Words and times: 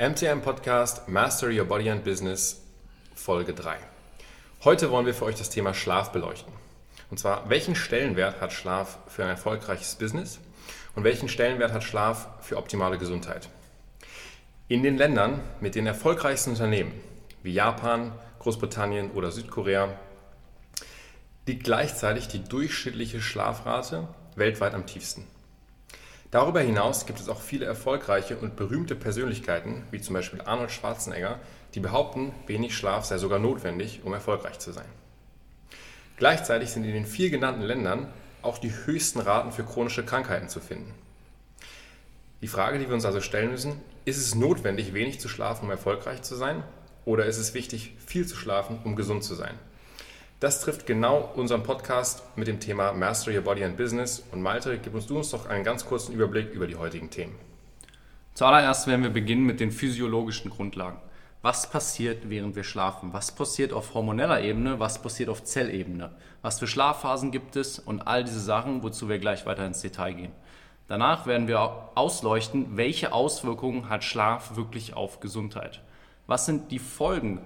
MTM 0.00 0.40
Podcast 0.40 1.10
Master 1.10 1.50
Your 1.50 1.66
Body 1.66 1.90
and 1.90 2.02
Business 2.02 2.62
Folge 3.14 3.52
3. 3.52 3.76
Heute 4.64 4.90
wollen 4.90 5.04
wir 5.04 5.12
für 5.12 5.26
euch 5.26 5.34
das 5.34 5.50
Thema 5.50 5.74
Schlaf 5.74 6.10
beleuchten. 6.10 6.50
Und 7.10 7.18
zwar, 7.18 7.50
welchen 7.50 7.74
Stellenwert 7.74 8.40
hat 8.40 8.54
Schlaf 8.54 8.96
für 9.08 9.24
ein 9.24 9.28
erfolgreiches 9.28 9.96
Business 9.96 10.40
und 10.94 11.04
welchen 11.04 11.28
Stellenwert 11.28 11.74
hat 11.74 11.84
Schlaf 11.84 12.28
für 12.40 12.56
optimale 12.56 12.96
Gesundheit? 12.96 13.50
In 14.68 14.82
den 14.82 14.96
Ländern 14.96 15.40
mit 15.60 15.74
den 15.74 15.86
erfolgreichsten 15.86 16.52
Unternehmen 16.52 16.94
wie 17.42 17.52
Japan, 17.52 18.12
Großbritannien 18.38 19.10
oder 19.10 19.30
Südkorea 19.30 19.98
liegt 21.46 21.64
gleichzeitig 21.64 22.26
die 22.26 22.42
durchschnittliche 22.42 23.20
Schlafrate 23.20 24.08
weltweit 24.34 24.72
am 24.72 24.86
tiefsten. 24.86 25.26
Darüber 26.30 26.60
hinaus 26.60 27.06
gibt 27.06 27.18
es 27.18 27.28
auch 27.28 27.40
viele 27.40 27.66
erfolgreiche 27.66 28.36
und 28.36 28.54
berühmte 28.54 28.94
Persönlichkeiten, 28.94 29.84
wie 29.90 30.00
zum 30.00 30.14
Beispiel 30.14 30.40
Arnold 30.42 30.70
Schwarzenegger, 30.70 31.40
die 31.74 31.80
behaupten, 31.80 32.32
wenig 32.46 32.76
Schlaf 32.76 33.04
sei 33.04 33.18
sogar 33.18 33.40
notwendig, 33.40 34.02
um 34.04 34.12
erfolgreich 34.12 34.58
zu 34.60 34.70
sein. 34.70 34.86
Gleichzeitig 36.16 36.70
sind 36.70 36.84
in 36.84 36.92
den 36.92 37.06
vier 37.06 37.30
genannten 37.30 37.62
Ländern 37.62 38.12
auch 38.42 38.58
die 38.58 38.72
höchsten 38.84 39.20
Raten 39.20 39.50
für 39.50 39.64
chronische 39.64 40.04
Krankheiten 40.04 40.48
zu 40.48 40.60
finden. 40.60 40.94
Die 42.42 42.48
Frage, 42.48 42.78
die 42.78 42.86
wir 42.86 42.94
uns 42.94 43.04
also 43.04 43.20
stellen 43.20 43.50
müssen, 43.50 43.80
ist 44.04 44.16
es 44.16 44.34
notwendig, 44.34 44.94
wenig 44.94 45.20
zu 45.20 45.28
schlafen, 45.28 45.64
um 45.64 45.70
erfolgreich 45.70 46.22
zu 46.22 46.36
sein? 46.36 46.62
Oder 47.04 47.26
ist 47.26 47.38
es 47.38 47.54
wichtig, 47.54 47.96
viel 48.06 48.26
zu 48.26 48.36
schlafen, 48.36 48.78
um 48.84 48.96
gesund 48.96 49.24
zu 49.24 49.34
sein? 49.34 49.58
Das 50.40 50.62
trifft 50.62 50.86
genau 50.86 51.30
unseren 51.36 51.62
Podcast 51.62 52.22
mit 52.34 52.48
dem 52.48 52.60
Thema 52.60 52.94
Master 52.94 53.30
Your 53.30 53.42
Body 53.42 53.62
and 53.62 53.76
Business. 53.76 54.24
Und 54.32 54.40
Malte, 54.40 54.78
gib 54.78 54.94
uns 54.94 55.06
du 55.06 55.18
uns 55.18 55.32
doch 55.32 55.46
einen 55.46 55.64
ganz 55.64 55.84
kurzen 55.84 56.14
Überblick 56.14 56.54
über 56.54 56.66
die 56.66 56.76
heutigen 56.76 57.10
Themen. 57.10 57.34
Zuallererst 58.32 58.86
werden 58.86 59.02
wir 59.02 59.10
beginnen 59.10 59.44
mit 59.44 59.60
den 59.60 59.70
physiologischen 59.70 60.50
Grundlagen. 60.50 60.96
Was 61.42 61.68
passiert, 61.68 62.30
während 62.30 62.56
wir 62.56 62.64
schlafen? 62.64 63.12
Was 63.12 63.32
passiert 63.32 63.74
auf 63.74 63.92
hormoneller 63.92 64.40
Ebene? 64.40 64.80
Was 64.80 65.02
passiert 65.02 65.28
auf 65.28 65.44
Zellebene? 65.44 66.10
Was 66.40 66.58
für 66.58 66.66
Schlafphasen 66.66 67.32
gibt 67.32 67.56
es? 67.56 67.78
Und 67.78 68.06
all 68.06 68.24
diese 68.24 68.40
Sachen, 68.40 68.82
wozu 68.82 69.10
wir 69.10 69.18
gleich 69.18 69.44
weiter 69.44 69.66
ins 69.66 69.82
Detail 69.82 70.14
gehen. 70.14 70.32
Danach 70.88 71.26
werden 71.26 71.48
wir 71.48 71.90
ausleuchten, 71.94 72.78
welche 72.78 73.12
Auswirkungen 73.12 73.90
hat 73.90 74.04
Schlaf 74.04 74.56
wirklich 74.56 74.94
auf 74.94 75.20
Gesundheit. 75.20 75.82
Was 76.26 76.46
sind 76.46 76.70
die 76.70 76.78
Folgen 76.78 77.42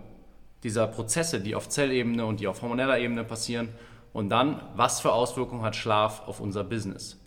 dieser 0.64 0.86
Prozesse, 0.86 1.40
die 1.40 1.54
auf 1.54 1.68
Zellebene 1.68 2.26
und 2.26 2.40
die 2.40 2.48
auf 2.48 2.62
hormoneller 2.62 2.98
Ebene 2.98 3.22
passieren. 3.22 3.68
Und 4.12 4.30
dann, 4.30 4.60
was 4.74 5.00
für 5.00 5.12
Auswirkungen 5.12 5.62
hat 5.62 5.76
Schlaf 5.76 6.26
auf 6.26 6.40
unser 6.40 6.64
Business? 6.64 7.20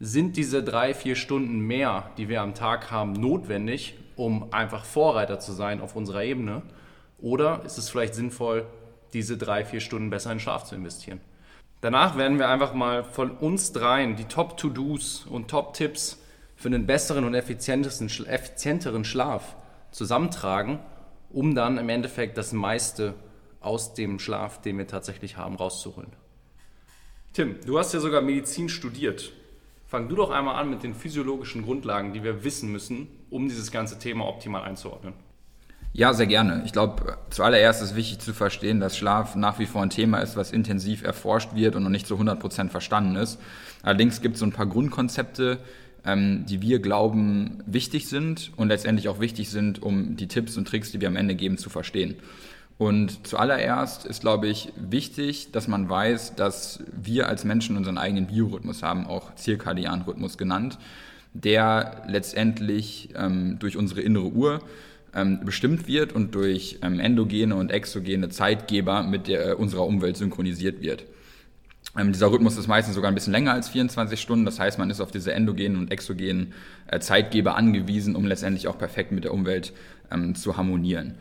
Sind 0.00 0.36
diese 0.36 0.62
drei, 0.62 0.92
vier 0.92 1.14
Stunden 1.14 1.60
mehr, 1.60 2.10
die 2.18 2.28
wir 2.28 2.42
am 2.42 2.54
Tag 2.54 2.90
haben, 2.90 3.12
notwendig, 3.12 3.94
um 4.16 4.52
einfach 4.52 4.84
Vorreiter 4.84 5.38
zu 5.38 5.52
sein 5.52 5.80
auf 5.80 5.94
unserer 5.94 6.24
Ebene? 6.24 6.62
Oder 7.20 7.62
ist 7.64 7.78
es 7.78 7.88
vielleicht 7.88 8.14
sinnvoll, 8.14 8.66
diese 9.12 9.38
drei, 9.38 9.64
vier 9.64 9.80
Stunden 9.80 10.10
besser 10.10 10.32
in 10.32 10.40
Schlaf 10.40 10.64
zu 10.64 10.74
investieren? 10.74 11.20
Danach 11.80 12.16
werden 12.16 12.38
wir 12.38 12.48
einfach 12.48 12.74
mal 12.74 13.04
von 13.04 13.30
uns 13.30 13.72
dreien 13.72 14.16
die 14.16 14.24
Top-To-Dos 14.24 15.26
und 15.26 15.48
Top-Tipps 15.48 16.18
für 16.56 16.68
einen 16.68 16.86
besseren 16.86 17.24
und 17.24 17.34
effizienteren 17.34 19.04
Schlaf 19.04 19.54
zusammentragen 19.90 20.80
um 21.34 21.54
dann 21.54 21.76
im 21.78 21.88
Endeffekt 21.88 22.38
das 22.38 22.52
meiste 22.52 23.14
aus 23.60 23.92
dem 23.92 24.18
Schlaf, 24.18 24.60
den 24.60 24.78
wir 24.78 24.86
tatsächlich 24.86 25.36
haben, 25.36 25.56
rauszuholen. 25.56 26.12
Tim, 27.32 27.56
du 27.66 27.78
hast 27.78 27.92
ja 27.92 28.00
sogar 28.00 28.22
Medizin 28.22 28.68
studiert. 28.68 29.32
Fang 29.86 30.08
du 30.08 30.14
doch 30.14 30.30
einmal 30.30 30.54
an 30.56 30.70
mit 30.70 30.82
den 30.82 30.94
physiologischen 30.94 31.64
Grundlagen, 31.64 32.12
die 32.12 32.22
wir 32.22 32.44
wissen 32.44 32.70
müssen, 32.70 33.08
um 33.30 33.48
dieses 33.48 33.72
ganze 33.72 33.98
Thema 33.98 34.26
optimal 34.26 34.62
einzuordnen. 34.62 35.14
Ja, 35.92 36.12
sehr 36.12 36.26
gerne. 36.26 36.62
Ich 36.64 36.72
glaube, 36.72 37.18
zuallererst 37.30 37.82
ist 37.82 37.94
wichtig 37.94 38.18
zu 38.18 38.32
verstehen, 38.32 38.80
dass 38.80 38.96
Schlaf 38.96 39.36
nach 39.36 39.58
wie 39.58 39.66
vor 39.66 39.82
ein 39.82 39.90
Thema 39.90 40.18
ist, 40.18 40.36
was 40.36 40.50
intensiv 40.50 41.04
erforscht 41.04 41.54
wird 41.54 41.76
und 41.76 41.84
noch 41.84 41.90
nicht 41.90 42.06
zu 42.06 42.14
100 42.14 42.40
Prozent 42.40 42.70
verstanden 42.72 43.16
ist. 43.16 43.40
Allerdings 43.82 44.20
gibt 44.20 44.34
es 44.34 44.40
so 44.40 44.46
ein 44.46 44.52
paar 44.52 44.66
Grundkonzepte, 44.66 45.58
ähm, 46.04 46.44
die 46.46 46.60
wir 46.60 46.80
glauben 46.80 47.62
wichtig 47.66 48.08
sind 48.08 48.52
und 48.56 48.68
letztendlich 48.68 49.08
auch 49.08 49.20
wichtig 49.20 49.50
sind, 49.50 49.82
um 49.82 50.16
die 50.16 50.28
Tipps 50.28 50.56
und 50.56 50.68
Tricks, 50.68 50.92
die 50.92 51.00
wir 51.00 51.08
am 51.08 51.16
Ende 51.16 51.34
geben, 51.34 51.58
zu 51.58 51.70
verstehen. 51.70 52.16
Und 52.76 53.26
zuallererst 53.26 54.04
ist, 54.04 54.20
glaube 54.20 54.48
ich, 54.48 54.72
wichtig, 54.76 55.52
dass 55.52 55.68
man 55.68 55.88
weiß, 55.88 56.34
dass 56.34 56.82
wir 56.92 57.28
als 57.28 57.44
Menschen 57.44 57.76
unseren 57.76 57.98
eigenen 57.98 58.26
Biorhythmus 58.26 58.82
haben, 58.82 59.06
auch 59.06 59.34
zirkadianen 59.36 60.04
genannt, 60.36 60.78
der 61.34 62.02
letztendlich 62.08 63.10
ähm, 63.16 63.58
durch 63.60 63.76
unsere 63.76 64.00
innere 64.00 64.26
Uhr 64.26 64.60
ähm, 65.14 65.40
bestimmt 65.44 65.86
wird 65.86 66.12
und 66.12 66.34
durch 66.34 66.78
ähm, 66.82 66.98
endogene 66.98 67.54
und 67.54 67.70
exogene 67.70 68.28
Zeitgeber 68.28 69.02
mit 69.04 69.28
der, 69.28 69.50
äh, 69.50 69.54
unserer 69.54 69.86
Umwelt 69.86 70.16
synchronisiert 70.16 70.82
wird. 70.82 71.04
Ähm, 71.96 72.12
dieser 72.12 72.30
Rhythmus 72.30 72.56
ist 72.56 72.66
meistens 72.66 72.94
sogar 72.94 73.10
ein 73.10 73.14
bisschen 73.14 73.32
länger 73.32 73.52
als 73.52 73.68
24 73.68 74.20
Stunden. 74.20 74.44
Das 74.44 74.58
heißt, 74.58 74.78
man 74.78 74.90
ist 74.90 75.00
auf 75.00 75.10
diese 75.10 75.32
endogenen 75.32 75.78
und 75.78 75.92
exogenen 75.92 76.52
äh, 76.86 76.98
Zeitgeber 76.98 77.56
angewiesen, 77.56 78.16
um 78.16 78.26
letztendlich 78.26 78.68
auch 78.68 78.78
perfekt 78.78 79.12
mit 79.12 79.24
der 79.24 79.32
Umwelt 79.32 79.72
ähm, 80.10 80.34
zu 80.34 80.56
harmonieren. 80.56 81.14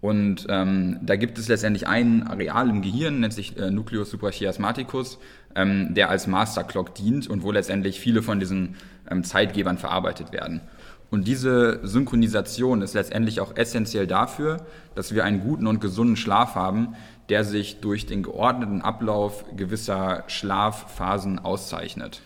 Und 0.00 0.46
ähm, 0.48 0.98
da 1.02 1.16
gibt 1.16 1.36
es 1.38 1.48
letztendlich 1.48 1.86
ein 1.86 2.26
Areal 2.26 2.70
im 2.70 2.80
Gehirn, 2.80 3.20
nennt 3.20 3.34
sich 3.34 3.58
äh, 3.58 3.70
Nucleus 3.70 4.10
suprachiasmaticus, 4.10 5.18
ähm, 5.54 5.94
der 5.94 6.08
als 6.08 6.26
Masterclock 6.26 6.94
dient 6.94 7.28
und 7.28 7.42
wo 7.42 7.52
letztendlich 7.52 8.00
viele 8.00 8.22
von 8.22 8.40
diesen 8.40 8.76
ähm, 9.10 9.24
Zeitgebern 9.24 9.76
verarbeitet 9.76 10.32
werden. 10.32 10.62
Und 11.10 11.26
diese 11.26 11.80
Synchronisation 11.82 12.82
ist 12.82 12.94
letztendlich 12.94 13.40
auch 13.40 13.56
essentiell 13.56 14.06
dafür, 14.06 14.64
dass 14.94 15.12
wir 15.12 15.24
einen 15.24 15.40
guten 15.40 15.66
und 15.66 15.80
gesunden 15.80 16.16
Schlaf 16.16 16.54
haben, 16.54 16.94
der 17.30 17.44
sich 17.44 17.80
durch 17.80 18.06
den 18.06 18.22
geordneten 18.22 18.82
Ablauf 18.82 19.44
gewisser 19.56 20.24
Schlafphasen 20.26 21.38
auszeichnet. 21.38 22.20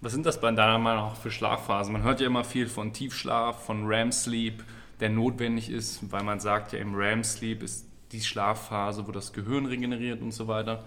Was 0.00 0.12
sind 0.12 0.26
das 0.26 0.40
bei 0.40 0.50
deiner 0.50 0.78
Meinung 0.78 1.08
nach 1.08 1.16
für 1.16 1.30
Schlafphasen? 1.30 1.92
Man 1.92 2.02
hört 2.02 2.20
ja 2.20 2.26
immer 2.26 2.42
viel 2.42 2.66
von 2.66 2.92
Tiefschlaf, 2.92 3.64
von 3.64 3.86
REM-Sleep, 3.86 4.64
der 4.98 5.10
notwendig 5.10 5.70
ist, 5.70 6.10
weil 6.10 6.24
man 6.24 6.40
sagt 6.40 6.72
ja, 6.72 6.78
im 6.78 6.94
REM-Sleep 6.94 7.62
ist 7.62 7.86
die 8.12 8.20
Schlafphase, 8.20 9.06
wo 9.06 9.12
das 9.12 9.32
Gehirn 9.32 9.66
regeneriert 9.66 10.20
und 10.20 10.32
so 10.32 10.48
weiter. 10.48 10.84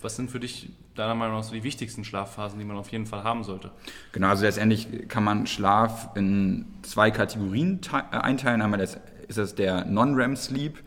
Was 0.00 0.16
sind 0.16 0.30
für 0.30 0.40
dich 0.40 0.70
deiner 0.94 1.14
Meinung 1.14 1.36
nach 1.36 1.44
so 1.44 1.54
die 1.54 1.62
wichtigsten 1.62 2.04
Schlafphasen, 2.04 2.58
die 2.58 2.64
man 2.64 2.76
auf 2.76 2.92
jeden 2.92 3.06
Fall 3.06 3.24
haben 3.24 3.42
sollte? 3.42 3.70
Genau, 4.12 4.28
also 4.28 4.44
letztendlich 4.44 5.08
kann 5.08 5.24
man 5.24 5.46
Schlaf 5.46 6.10
in 6.14 6.66
zwei 6.82 7.10
Kategorien 7.10 7.80
äh, 7.92 8.16
einteilen. 8.16 8.62
Einmal 8.62 8.80
ist 8.80 8.98
es 9.28 9.54
der 9.54 9.86
Non-REM-Sleep 9.86 10.78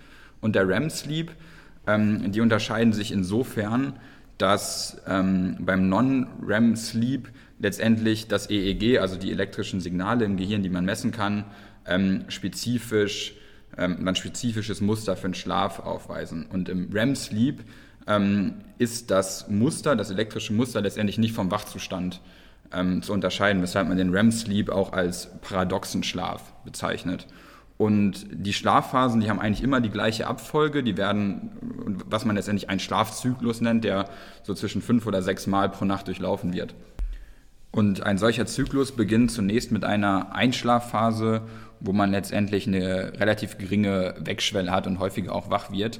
und 0.41 0.55
der 0.55 0.67
REM-Sleep. 0.67 1.31
Ähm, 1.87 2.31
die 2.31 2.41
unterscheiden 2.41 2.93
sich 2.93 3.11
insofern, 3.11 3.93
dass 4.37 5.01
ähm, 5.07 5.57
beim 5.59 5.87
Non-REM-Sleep 5.89 7.29
letztendlich 7.59 8.27
das 8.27 8.49
EEG, 8.49 8.99
also 8.99 9.17
die 9.17 9.31
elektrischen 9.31 9.79
Signale 9.79 10.25
im 10.25 10.37
Gehirn, 10.37 10.63
die 10.63 10.69
man 10.69 10.85
messen 10.85 11.11
kann, 11.11 11.45
ähm, 11.85 12.25
spezifisch, 12.27 13.35
ähm, 13.77 14.07
ein 14.07 14.15
spezifisches 14.15 14.81
Muster 14.81 15.15
für 15.15 15.29
den 15.29 15.33
Schlaf 15.35 15.79
aufweisen. 15.79 16.47
Und 16.51 16.69
im 16.69 16.91
REM-Sleep 16.91 17.63
ähm, 18.07 18.55
ist 18.77 19.09
das 19.11 19.47
Muster, 19.47 19.95
das 19.95 20.11
elektrische 20.11 20.53
Muster 20.53 20.81
letztendlich 20.81 21.17
nicht 21.17 21.33
vom 21.33 21.51
Wachzustand 21.51 22.21
ähm, 22.73 23.01
zu 23.01 23.13
unterscheiden, 23.13 23.61
weshalb 23.61 23.87
man 23.87 23.97
den 23.97 24.13
REM-Sleep 24.13 24.69
auch 24.69 24.91
als 24.91 25.29
paradoxen 25.41 26.03
Schlaf 26.03 26.53
bezeichnet. 26.63 27.27
Und 27.77 28.25
die 28.31 28.53
Schlafphasen, 28.53 29.19
die 29.19 29.29
haben 29.29 29.39
eigentlich 29.39 29.63
immer 29.63 29.81
die 29.81 29.89
gleiche 29.89 30.27
Abfolge. 30.27 30.81
Die 30.81 30.95
werden, 30.95 31.51
was 32.09 32.23
man 32.23 32.35
letztendlich 32.35 32.69
einen 32.69 32.79
Schlafzyklus 32.79 33.59
nennt, 33.59 33.83
der 33.83 34.05
so 34.43 34.53
zwischen 34.53 34.81
fünf 34.81 35.05
oder 35.05 35.21
sechs 35.21 35.45
Mal 35.45 35.69
pro 35.69 35.83
Nacht 35.83 36.07
durchlaufen 36.07 36.53
wird. 36.53 36.73
Und 37.71 38.03
ein 38.03 38.17
solcher 38.17 38.45
Zyklus 38.45 38.93
beginnt 38.93 39.31
zunächst 39.31 39.73
mit 39.73 39.83
einer 39.83 40.33
Einschlafphase, 40.33 41.41
wo 41.81 41.91
man 41.91 42.11
letztendlich 42.11 42.65
eine 42.65 43.19
relativ 43.19 43.57
geringe 43.57 44.15
Wegschwelle 44.19 44.71
hat 44.71 44.87
und 44.87 44.99
häufiger 44.99 45.35
auch 45.35 45.49
wach 45.49 45.71
wird. 45.71 45.99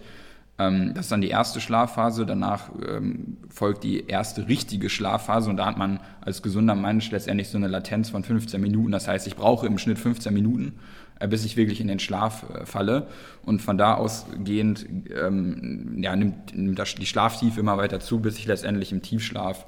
Ähm, 0.58 0.94
das 0.94 1.06
ist 1.06 1.12
dann 1.12 1.20
die 1.20 1.30
erste 1.30 1.60
Schlafphase. 1.60 2.26
Danach 2.26 2.70
ähm, 2.88 3.38
folgt 3.50 3.84
die 3.84 4.08
erste 4.08 4.48
richtige 4.48 4.90
Schlafphase 4.90 5.50
und 5.50 5.58
da 5.58 5.66
hat 5.66 5.78
man 5.78 6.00
als 6.22 6.42
gesunder 6.42 6.76
Mensch 6.76 7.12
letztendlich 7.12 7.50
so 7.50 7.58
eine 7.58 7.68
Latenz 7.68 8.10
von 8.10 8.24
15 8.24 8.62
Minuten. 8.62 8.92
Das 8.92 9.08
heißt, 9.08 9.28
ich 9.28 9.36
brauche 9.36 9.68
im 9.68 9.78
Schnitt 9.78 10.00
15 10.00 10.34
Minuten, 10.34 10.80
bis 11.28 11.46
ich 11.46 11.58
wirklich 11.58 11.80
in 11.80 11.88
den 11.88 12.00
Schlaf 12.00 12.46
äh, 12.54 12.66
falle. 12.66 13.08
Und 13.44 13.62
von 13.62 13.78
da 13.78 13.96
ausgehend 13.96 14.86
ähm, 15.16 15.98
ja, 16.02 16.16
nimmt, 16.16 16.56
nimmt 16.56 16.80
das, 16.80 16.96
die 16.96 17.06
Schlaftiefe 17.06 17.60
immer 17.60 17.78
weiter 17.78 18.00
zu, 18.00 18.20
bis 18.20 18.38
ich 18.38 18.46
letztendlich 18.46 18.92
im 18.92 19.02
Tiefschlaf 19.02 19.66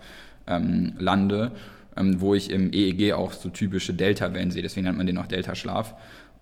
ähm, 0.47 0.93
lande, 0.97 1.51
ähm, 1.95 2.19
wo 2.19 2.33
ich 2.33 2.49
im 2.49 2.73
EEG 2.73 3.13
auch 3.13 3.33
so 3.33 3.49
typische 3.49 3.93
Delta-Wellen 3.93 4.51
sehe. 4.51 4.61
Deswegen 4.61 4.85
nennt 4.85 4.97
man 4.97 5.07
den 5.07 5.17
auch 5.17 5.27
Delta-Schlaf. 5.27 5.95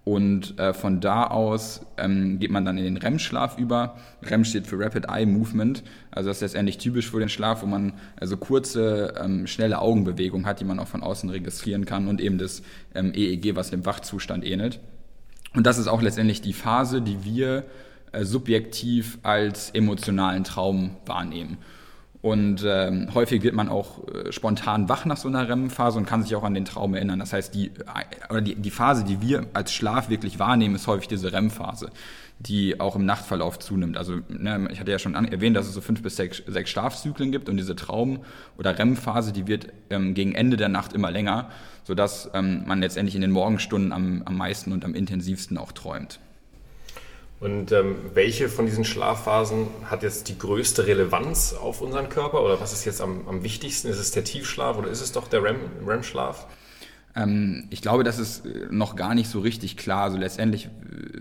Und 0.05 0.59
äh, 0.59 0.73
von 0.73 1.01
da 1.01 1.25
aus 1.25 1.81
ähm, 1.97 2.37
geht 2.37 2.51
man 2.51 2.63
dann 2.63 2.77
in 2.77 2.83
den 2.83 2.97
REM-Schlaf 2.97 3.57
über. 3.57 3.97
REM 4.21 4.45
steht 4.45 4.67
für 4.67 4.79
Rapid 4.79 5.05
Eye 5.09 5.25
Movement. 5.25 5.83
Also 6.11 6.29
das 6.29 6.37
ist 6.37 6.41
letztendlich 6.41 6.77
typisch 6.77 7.09
für 7.09 7.19
den 7.19 7.27
Schlaf, 7.27 7.63
wo 7.63 7.65
man 7.65 7.93
also 8.15 8.37
kurze, 8.37 9.15
ähm, 9.19 9.47
schnelle 9.47 9.79
Augenbewegungen 9.79 10.45
hat, 10.45 10.59
die 10.59 10.63
man 10.63 10.79
auch 10.79 10.87
von 10.87 11.01
außen 11.01 11.31
registrieren 11.31 11.85
kann 11.85 12.07
und 12.07 12.21
eben 12.21 12.37
das 12.37 12.61
ähm, 12.93 13.13
EEG, 13.15 13.55
was 13.55 13.71
dem 13.71 13.83
Wachzustand 13.87 14.45
ähnelt. 14.45 14.79
Und 15.55 15.65
das 15.65 15.77
ist 15.77 15.87
auch 15.87 16.01
letztendlich 16.01 16.41
die 16.41 16.53
Phase, 16.53 17.01
die 17.01 17.23
wir 17.23 17.63
äh, 18.11 18.23
subjektiv 18.23 19.17
als 19.23 19.69
emotionalen 19.71 20.43
Traum 20.43 20.97
wahrnehmen. 21.05 21.57
Und 22.25 22.65
ähm, 22.65 23.09
häufig 23.13 23.43
wird 23.43 23.53
man 23.53 23.69
auch 23.69 23.99
äh, 24.07 24.31
spontan 24.31 24.89
wach 24.89 25.05
nach 25.05 25.17
so 25.17 25.27
einer 25.27 25.47
REM-Phase 25.47 25.99
und 25.99 26.07
kann 26.07 26.23
sich 26.23 26.35
auch 26.35 26.41
an 26.41 26.55
den 26.55 26.65
Traum 26.65 26.95
erinnern. 26.95 27.19
Das 27.19 27.33
heißt, 27.33 27.53
die, 27.53 27.67
äh, 27.67 28.31
oder 28.31 28.41
die, 28.41 28.55
die 28.55 28.71
Phase, 28.71 29.03
die 29.03 29.21
wir 29.21 29.45
als 29.53 29.71
Schlaf 29.71 30.09
wirklich 30.09 30.39
wahrnehmen, 30.39 30.73
ist 30.73 30.87
häufig 30.87 31.07
diese 31.07 31.31
REM-Phase, 31.31 31.91
die 32.39 32.79
auch 32.79 32.95
im 32.95 33.05
Nachtverlauf 33.05 33.59
zunimmt. 33.59 33.95
Also 33.95 34.21
ne, 34.27 34.67
ich 34.71 34.79
hatte 34.79 34.89
ja 34.89 34.97
schon 34.97 35.13
erwähnt, 35.13 35.55
dass 35.55 35.67
es 35.67 35.75
so 35.75 35.81
fünf 35.81 36.01
bis 36.01 36.15
sechs, 36.15 36.41
sechs 36.47 36.71
Schlafzyklen 36.71 37.31
gibt 37.31 37.47
und 37.47 37.57
diese 37.57 37.75
Traum- 37.75 38.21
oder 38.57 38.79
REM-Phase, 38.79 39.31
die 39.31 39.45
wird 39.45 39.67
ähm, 39.91 40.15
gegen 40.15 40.33
Ende 40.33 40.57
der 40.57 40.69
Nacht 40.69 40.93
immer 40.93 41.11
länger, 41.11 41.51
sodass 41.83 42.31
ähm, 42.33 42.63
man 42.65 42.81
letztendlich 42.81 43.13
in 43.13 43.21
den 43.21 43.29
Morgenstunden 43.29 43.91
am, 43.91 44.23
am 44.25 44.35
meisten 44.35 44.71
und 44.71 44.83
am 44.83 44.95
intensivsten 44.95 45.59
auch 45.59 45.73
träumt. 45.73 46.19
Und 47.39 47.71
ähm, 47.71 47.97
welche 48.13 48.47
von 48.47 48.65
diesen 48.65 48.85
Schlafphasen 48.85 49.67
hat 49.85 50.03
jetzt 50.03 50.29
die 50.29 50.37
größte 50.37 50.87
Relevanz 50.87 51.53
auf 51.53 51.81
unseren 51.81 52.09
Körper? 52.09 52.43
Oder 52.43 52.61
was 52.61 52.71
ist 52.71 52.85
jetzt 52.85 53.01
am, 53.01 53.27
am 53.27 53.43
wichtigsten? 53.43 53.89
Ist 53.89 53.99
es 53.99 54.11
der 54.11 54.23
Tiefschlaf 54.23 54.77
oder 54.77 54.89
ist 54.89 55.01
es 55.01 55.11
doch 55.11 55.27
der 55.27 55.43
REM-Schlaf? 55.43 56.47
Ähm, 57.15 57.67
ich 57.69 57.81
glaube, 57.81 58.03
das 58.03 58.19
ist 58.19 58.45
äh, 58.45 58.67
noch 58.69 58.95
gar 58.95 59.15
nicht 59.15 59.29
so 59.29 59.39
richtig 59.39 59.75
klar. 59.77 60.03
Also 60.03 60.17
letztendlich, 60.17 60.65
äh, 60.65 60.69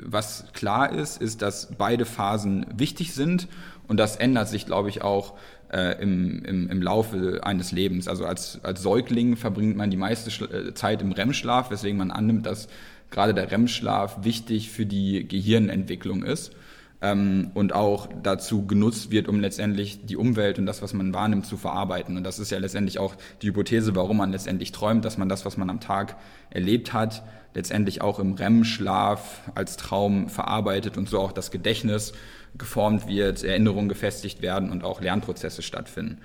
was 0.04 0.46
klar 0.52 0.92
ist, 0.92 1.20
ist, 1.20 1.42
dass 1.42 1.70
beide 1.76 2.04
Phasen 2.04 2.66
wichtig 2.76 3.12
sind 3.12 3.48
und 3.88 3.98
das 3.98 4.16
ändert 4.16 4.48
sich, 4.48 4.66
glaube 4.66 4.88
ich, 4.88 5.02
auch 5.02 5.34
äh, 5.72 6.00
im, 6.00 6.44
im, 6.44 6.70
im 6.70 6.82
Laufe 6.82 7.40
eines 7.42 7.72
Lebens. 7.72 8.08
Also 8.08 8.24
als, 8.24 8.60
als 8.62 8.82
Säugling 8.82 9.36
verbringt 9.36 9.76
man 9.76 9.90
die 9.90 9.96
meiste 9.96 10.30
äh, 10.44 10.74
Zeit 10.74 11.02
im 11.02 11.12
REM-Schlaf, 11.12 11.70
weswegen 11.70 11.98
man 11.98 12.10
annimmt, 12.10 12.46
dass 12.46 12.68
gerade 13.14 13.32
der 13.32 13.50
REM-Schlaf 13.50 14.24
wichtig 14.24 14.70
für 14.70 14.84
die 14.84 15.26
Gehirnentwicklung 15.26 16.24
ist 16.24 16.52
ähm, 17.00 17.52
und 17.54 17.72
auch 17.72 18.08
dazu 18.22 18.66
genutzt 18.66 19.10
wird, 19.10 19.28
um 19.28 19.40
letztendlich 19.40 20.04
die 20.04 20.16
Umwelt 20.16 20.58
und 20.58 20.66
das, 20.66 20.82
was 20.82 20.92
man 20.94 21.14
wahrnimmt, 21.14 21.46
zu 21.46 21.56
verarbeiten. 21.56 22.16
Und 22.16 22.24
das 22.24 22.38
ist 22.38 22.50
ja 22.50 22.58
letztendlich 22.58 22.98
auch 22.98 23.14
die 23.40 23.48
Hypothese, 23.48 23.94
warum 23.94 24.16
man 24.16 24.32
letztendlich 24.32 24.72
träumt, 24.72 25.04
dass 25.04 25.16
man 25.16 25.28
das, 25.28 25.44
was 25.46 25.56
man 25.56 25.70
am 25.70 25.80
Tag 25.80 26.16
erlebt 26.50 26.92
hat, 26.92 27.22
letztendlich 27.54 28.02
auch 28.02 28.18
im 28.18 28.34
REM-Schlaf 28.34 29.42
als 29.54 29.76
Traum 29.76 30.28
verarbeitet 30.28 30.98
und 30.98 31.08
so 31.08 31.20
auch 31.20 31.32
das 31.32 31.52
Gedächtnis 31.52 32.14
geformt 32.58 33.06
wird, 33.06 33.44
Erinnerungen 33.44 33.88
gefestigt 33.88 34.42
werden 34.42 34.70
und 34.70 34.82
auch 34.82 35.00
Lernprozesse 35.00 35.62
stattfinden. 35.62 36.18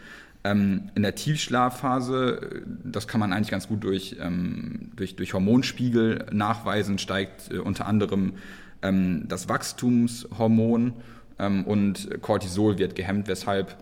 Ähm, 0.44 0.90
in 0.96 1.04
der 1.04 1.16
Tiefschlafphase, 1.16 2.40
äh, 2.42 2.62
das 2.86 3.08
kann 3.08 3.20
man 3.20 3.34
eigentlich 3.34 3.52
ganz 3.52 3.68
gut 3.68 3.84
durch, 3.84 4.16
ähm, 4.22 4.92
durch, 4.96 5.16
durch 5.16 5.34
Hormonspiegel 5.34 6.28
nachweisen, 6.32 6.98
steigt 6.98 7.52
äh, 7.52 7.58
unter 7.58 7.86
anderem 7.88 8.34
ähm, 8.82 9.26
das 9.28 9.50
Wachstumshormon 9.50 10.94
ähm, 11.40 11.66
und 11.66 12.22
Cortisol 12.22 12.78
wird 12.78 12.96
gehemmt, 12.96 13.28
weshalb 13.28 13.76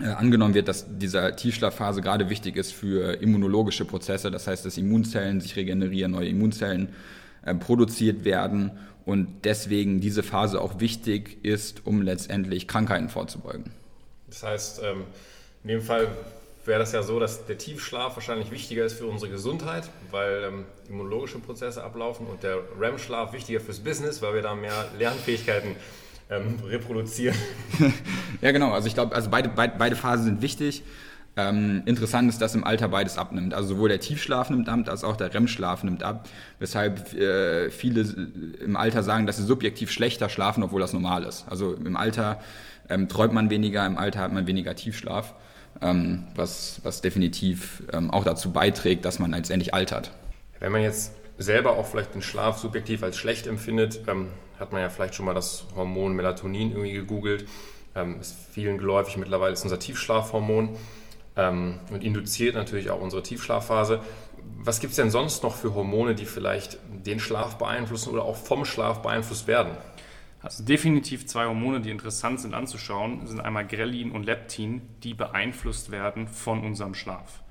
äh, 0.00 0.06
angenommen 0.06 0.54
wird, 0.54 0.68
dass 0.68 0.86
dieser 0.98 1.34
Tiefschlafphase 1.34 2.02
gerade 2.02 2.30
wichtig 2.30 2.56
ist 2.56 2.72
für 2.72 3.14
immunologische 3.14 3.84
Prozesse, 3.84 4.30
das 4.30 4.46
heißt, 4.46 4.64
dass 4.64 4.78
Immunzellen 4.78 5.40
sich 5.40 5.56
regenerieren, 5.56 6.12
neue 6.12 6.28
Immunzellen 6.28 6.90
äh, 7.44 7.52
produziert 7.52 8.24
werden 8.24 8.70
und 9.04 9.44
deswegen 9.44 10.00
diese 10.00 10.22
Phase 10.22 10.60
auch 10.60 10.78
wichtig 10.78 11.44
ist, 11.44 11.84
um 11.84 12.00
letztendlich 12.00 12.68
Krankheiten 12.68 13.08
vorzubeugen. 13.08 13.72
Das 14.28 14.44
heißt, 14.44 14.80
ähm 14.84 15.02
in 15.64 15.68
dem 15.68 15.80
Fall 15.80 16.08
wäre 16.66 16.78
das 16.78 16.92
ja 16.92 17.02
so, 17.02 17.18
dass 17.18 17.46
der 17.46 17.58
Tiefschlaf 17.58 18.16
wahrscheinlich 18.16 18.50
wichtiger 18.50 18.84
ist 18.84 18.98
für 18.98 19.06
unsere 19.06 19.30
Gesundheit, 19.30 19.88
weil 20.10 20.44
ähm, 20.44 20.64
immunologische 20.88 21.38
Prozesse 21.38 21.82
ablaufen 21.82 22.26
und 22.26 22.42
der 22.42 22.58
REM-Schlaf 22.78 23.32
wichtiger 23.32 23.60
fürs 23.60 23.80
Business, 23.80 24.20
weil 24.22 24.34
wir 24.34 24.42
da 24.42 24.54
mehr 24.54 24.84
Lernfähigkeiten 24.98 25.76
ähm, 26.30 26.58
reproduzieren. 26.66 27.36
ja, 28.42 28.52
genau. 28.52 28.72
Also 28.72 28.88
ich 28.88 28.94
glaube, 28.94 29.14
also 29.14 29.30
beide, 29.30 29.48
beide, 29.48 29.74
beide 29.78 29.96
Phasen 29.96 30.24
sind 30.24 30.42
wichtig. 30.42 30.82
Ähm, 31.36 31.82
interessant 31.86 32.28
ist, 32.28 32.40
dass 32.40 32.54
im 32.54 32.62
Alter 32.62 32.88
beides 32.88 33.18
abnimmt. 33.18 33.54
Also 33.54 33.70
sowohl 33.70 33.88
der 33.88 34.00
Tiefschlaf 34.00 34.50
nimmt 34.50 34.68
ab, 34.68 34.88
als 34.88 35.02
auch 35.02 35.16
der 35.16 35.34
REM-Schlaf 35.34 35.82
nimmt 35.82 36.02
ab, 36.02 36.28
weshalb 36.60 37.12
äh, 37.14 37.70
viele 37.70 38.02
im 38.60 38.76
Alter 38.76 39.02
sagen, 39.02 39.26
dass 39.26 39.38
sie 39.38 39.42
subjektiv 39.42 39.90
schlechter 39.90 40.28
schlafen, 40.28 40.62
obwohl 40.62 40.80
das 40.80 40.92
normal 40.92 41.24
ist. 41.24 41.46
Also 41.48 41.74
im 41.74 41.96
Alter 41.96 42.40
ähm, 42.88 43.08
träumt 43.08 43.32
man 43.32 43.50
weniger, 43.50 43.84
im 43.84 43.98
Alter 43.98 44.20
hat 44.20 44.32
man 44.32 44.46
weniger 44.46 44.76
Tiefschlaf 44.76 45.34
ähm, 45.80 46.24
was, 46.34 46.80
was 46.82 47.00
definitiv 47.00 47.82
ähm, 47.92 48.10
auch 48.10 48.24
dazu 48.24 48.52
beiträgt, 48.52 49.04
dass 49.04 49.18
man 49.18 49.32
letztendlich 49.32 49.74
altert. 49.74 50.12
Wenn 50.60 50.72
man 50.72 50.82
jetzt 50.82 51.12
selber 51.38 51.76
auch 51.76 51.86
vielleicht 51.86 52.14
den 52.14 52.22
Schlaf 52.22 52.58
subjektiv 52.58 53.02
als 53.02 53.16
schlecht 53.16 53.46
empfindet, 53.46 54.02
ähm, 54.06 54.28
hat 54.58 54.72
man 54.72 54.80
ja 54.80 54.88
vielleicht 54.88 55.14
schon 55.14 55.26
mal 55.26 55.34
das 55.34 55.64
Hormon 55.74 56.14
Melatonin 56.14 56.70
irgendwie 56.70 56.92
gegoogelt. 56.92 57.46
Ähm, 57.94 58.20
ist 58.20 58.36
vielen 58.52 58.78
geläufig 58.78 59.16
mittlerweile 59.16 59.52
ist 59.52 59.62
unser 59.62 59.78
Tiefschlafhormon 59.78 60.76
ähm, 61.36 61.78
und 61.90 62.02
induziert 62.02 62.54
natürlich 62.54 62.90
auch 62.90 63.00
unsere 63.00 63.22
Tiefschlafphase. 63.22 64.00
Was 64.58 64.80
gibt 64.80 64.92
es 64.92 64.96
denn 64.96 65.10
sonst 65.10 65.42
noch 65.42 65.54
für 65.54 65.74
Hormone, 65.74 66.14
die 66.14 66.26
vielleicht 66.26 66.78
den 67.04 67.20
Schlaf 67.20 67.56
beeinflussen 67.56 68.12
oder 68.12 68.24
auch 68.24 68.36
vom 68.36 68.64
Schlaf 68.64 69.02
beeinflusst 69.02 69.46
werden? 69.46 69.72
Also 70.44 70.62
definitiv 70.62 71.24
zwei 71.24 71.46
Hormone, 71.46 71.80
die 71.80 71.88
interessant 71.88 72.38
sind 72.38 72.52
anzuschauen, 72.52 73.26
sind 73.26 73.40
einmal 73.40 73.66
Grelin 73.66 74.10
und 74.10 74.26
Leptin, 74.26 74.82
die 75.02 75.14
beeinflusst 75.14 75.90
werden 75.90 76.28
von 76.28 76.62
unserem 76.62 76.92
Schlaf. 76.92 77.42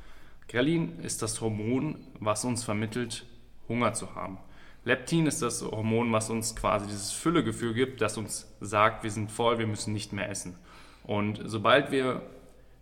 Grelin 0.47 0.99
ist 0.99 1.23
das 1.23 1.41
Hormon, 1.41 1.95
was 2.19 2.45
uns 2.45 2.63
vermittelt, 2.63 3.25
Hunger 3.67 3.93
zu 3.93 4.13
haben. 4.13 4.37
Leptin 4.85 5.25
ist 5.25 5.41
das 5.41 5.63
Hormon, 5.63 6.11
was 6.11 6.29
uns 6.29 6.55
quasi 6.55 6.85
dieses 6.85 7.11
Füllegefühl 7.11 7.73
gibt, 7.73 7.99
das 7.99 8.15
uns 8.15 8.53
sagt, 8.61 9.03
wir 9.03 9.09
sind 9.09 9.31
voll, 9.31 9.57
wir 9.57 9.65
müssen 9.65 9.91
nicht 9.91 10.13
mehr 10.13 10.29
essen. 10.29 10.55
Und 11.03 11.41
sobald 11.45 11.89
wir 11.89 12.21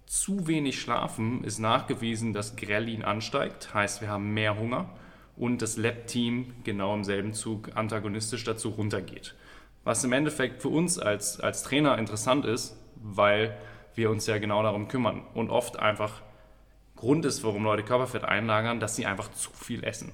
zu 0.08 0.46
wenig 0.46 0.82
schlafen, 0.82 1.46
ist 1.46 1.60
nachgewiesen, 1.60 2.34
dass 2.34 2.58
Grelin 2.58 3.06
ansteigt, 3.06 3.74
heißt 3.74 4.02
wir 4.02 4.10
haben 4.10 4.34
mehr 4.34 4.60
Hunger 4.60 4.90
und 5.38 5.62
das 5.62 5.78
Leptin 5.78 6.54
genau 6.66 6.94
im 6.96 7.06
selben 7.06 7.34
Zug 7.34 7.78
antagonistisch 7.78 8.44
dazu 8.44 8.72
runtergeht. 8.72 9.36
Was 9.84 10.04
im 10.04 10.14
Endeffekt 10.14 10.62
für 10.62 10.70
uns 10.70 11.00
als, 11.00 11.40
als 11.40 11.64
Trainer 11.64 11.98
interessant 11.98 12.46
ist, 12.46 12.78
weil 12.96 13.58
wir 13.96 14.10
uns 14.10 14.28
ja 14.28 14.38
genau 14.38 14.62
darum 14.64 14.88
kümmern 14.88 15.24
und 15.34 15.50
oft 15.50 15.80
einfach 15.80 16.22
Grund 16.96 17.26
ist, 17.26 17.44
warum 17.44 17.64
Leute 17.64 17.84
Körperfett 17.84 18.24
einlagern, 18.24 18.80
dass 18.80 18.96
sie 18.96 19.08
einfach 19.08 19.32
zu 19.32 19.50
viel 19.52 19.84
essen. 19.84 20.12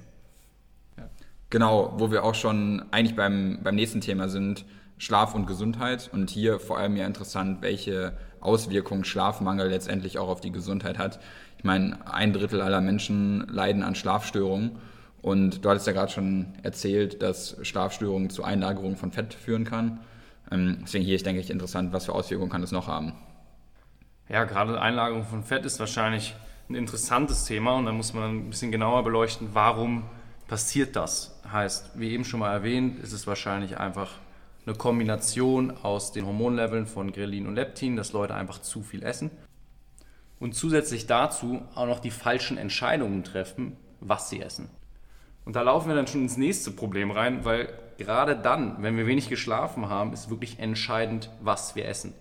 Genau, 1.50 1.94
wo 1.96 2.10
wir 2.10 2.24
auch 2.24 2.34
schon 2.34 2.84
eigentlich 2.90 3.16
beim, 3.16 3.60
beim 3.62 3.74
nächsten 3.74 4.00
Thema 4.00 4.28
sind, 4.28 4.64
Schlaf 4.98 5.34
und 5.34 5.46
Gesundheit. 5.46 6.10
Und 6.12 6.30
hier 6.30 6.60
vor 6.60 6.78
allem 6.78 6.96
ja 6.96 7.06
interessant, 7.06 7.62
welche 7.62 8.16
Auswirkungen 8.40 9.04
Schlafmangel 9.04 9.68
letztendlich 9.68 10.18
auch 10.18 10.28
auf 10.28 10.40
die 10.40 10.52
Gesundheit 10.52 10.98
hat. 10.98 11.20
Ich 11.56 11.64
meine, 11.64 11.98
ein 12.10 12.32
Drittel 12.32 12.60
aller 12.60 12.80
Menschen 12.80 13.46
leiden 13.48 13.82
an 13.82 13.94
Schlafstörungen. 13.94 14.78
Und 15.22 15.64
du 15.64 15.70
hattest 15.70 15.86
ja 15.86 15.92
gerade 15.92 16.12
schon 16.12 16.54
erzählt, 16.62 17.22
dass 17.22 17.56
Schlafstörungen 17.62 18.30
zu 18.30 18.44
Einlagerung 18.44 18.96
von 18.96 19.12
Fett 19.12 19.34
führen 19.34 19.64
kann. 19.64 20.00
Ähm, 20.50 20.78
deswegen 20.82 21.04
hier 21.04 21.16
ist, 21.16 21.26
denke 21.26 21.40
ich, 21.40 21.50
interessant, 21.50 21.92
was 21.92 22.06
für 22.06 22.14
Auswirkungen 22.14 22.50
kann 22.50 22.60
das 22.60 22.72
noch 22.72 22.86
haben. 22.86 23.12
Ja, 24.28 24.44
gerade 24.44 24.80
Einlagerung 24.80 25.24
von 25.24 25.42
Fett 25.42 25.64
ist 25.64 25.80
wahrscheinlich 25.80 26.34
ein 26.68 26.74
interessantes 26.74 27.44
Thema 27.44 27.76
und 27.76 27.86
da 27.86 27.92
muss 27.92 28.12
man 28.12 28.38
ein 28.38 28.50
bisschen 28.50 28.70
genauer 28.70 29.02
beleuchten, 29.02 29.48
warum 29.52 30.04
passiert 30.46 30.96
das. 30.96 31.40
Heißt, 31.50 31.92
wie 31.98 32.10
eben 32.10 32.24
schon 32.24 32.40
mal 32.40 32.52
erwähnt, 32.52 32.98
ist 33.00 33.12
es 33.12 33.26
wahrscheinlich 33.26 33.78
einfach 33.78 34.10
eine 34.66 34.76
Kombination 34.76 35.70
aus 35.82 36.12
den 36.12 36.26
Hormonleveln 36.26 36.86
von 36.86 37.10
Grelin 37.10 37.46
und 37.46 37.54
Leptin, 37.54 37.96
dass 37.96 38.12
Leute 38.12 38.34
einfach 38.34 38.60
zu 38.60 38.82
viel 38.82 39.02
essen 39.02 39.30
und 40.40 40.54
zusätzlich 40.54 41.06
dazu 41.06 41.62
auch 41.74 41.86
noch 41.86 42.00
die 42.00 42.10
falschen 42.10 42.58
Entscheidungen 42.58 43.24
treffen, 43.24 43.76
was 44.00 44.28
sie 44.28 44.40
essen. 44.40 44.68
Und 45.48 45.56
da 45.56 45.62
laufen 45.62 45.88
wir 45.88 45.94
dann 45.94 46.06
schon 46.06 46.20
ins 46.20 46.36
nächste 46.36 46.70
Problem 46.70 47.10
rein, 47.10 47.46
weil 47.46 47.72
gerade 47.96 48.36
dann, 48.36 48.82
wenn 48.82 48.98
wir 48.98 49.06
wenig 49.06 49.30
geschlafen 49.30 49.88
haben, 49.88 50.12
ist 50.12 50.28
wirklich 50.28 50.58
entscheidend, 50.58 51.30
was 51.40 51.74
wir 51.74 51.86
essen. 51.88 52.12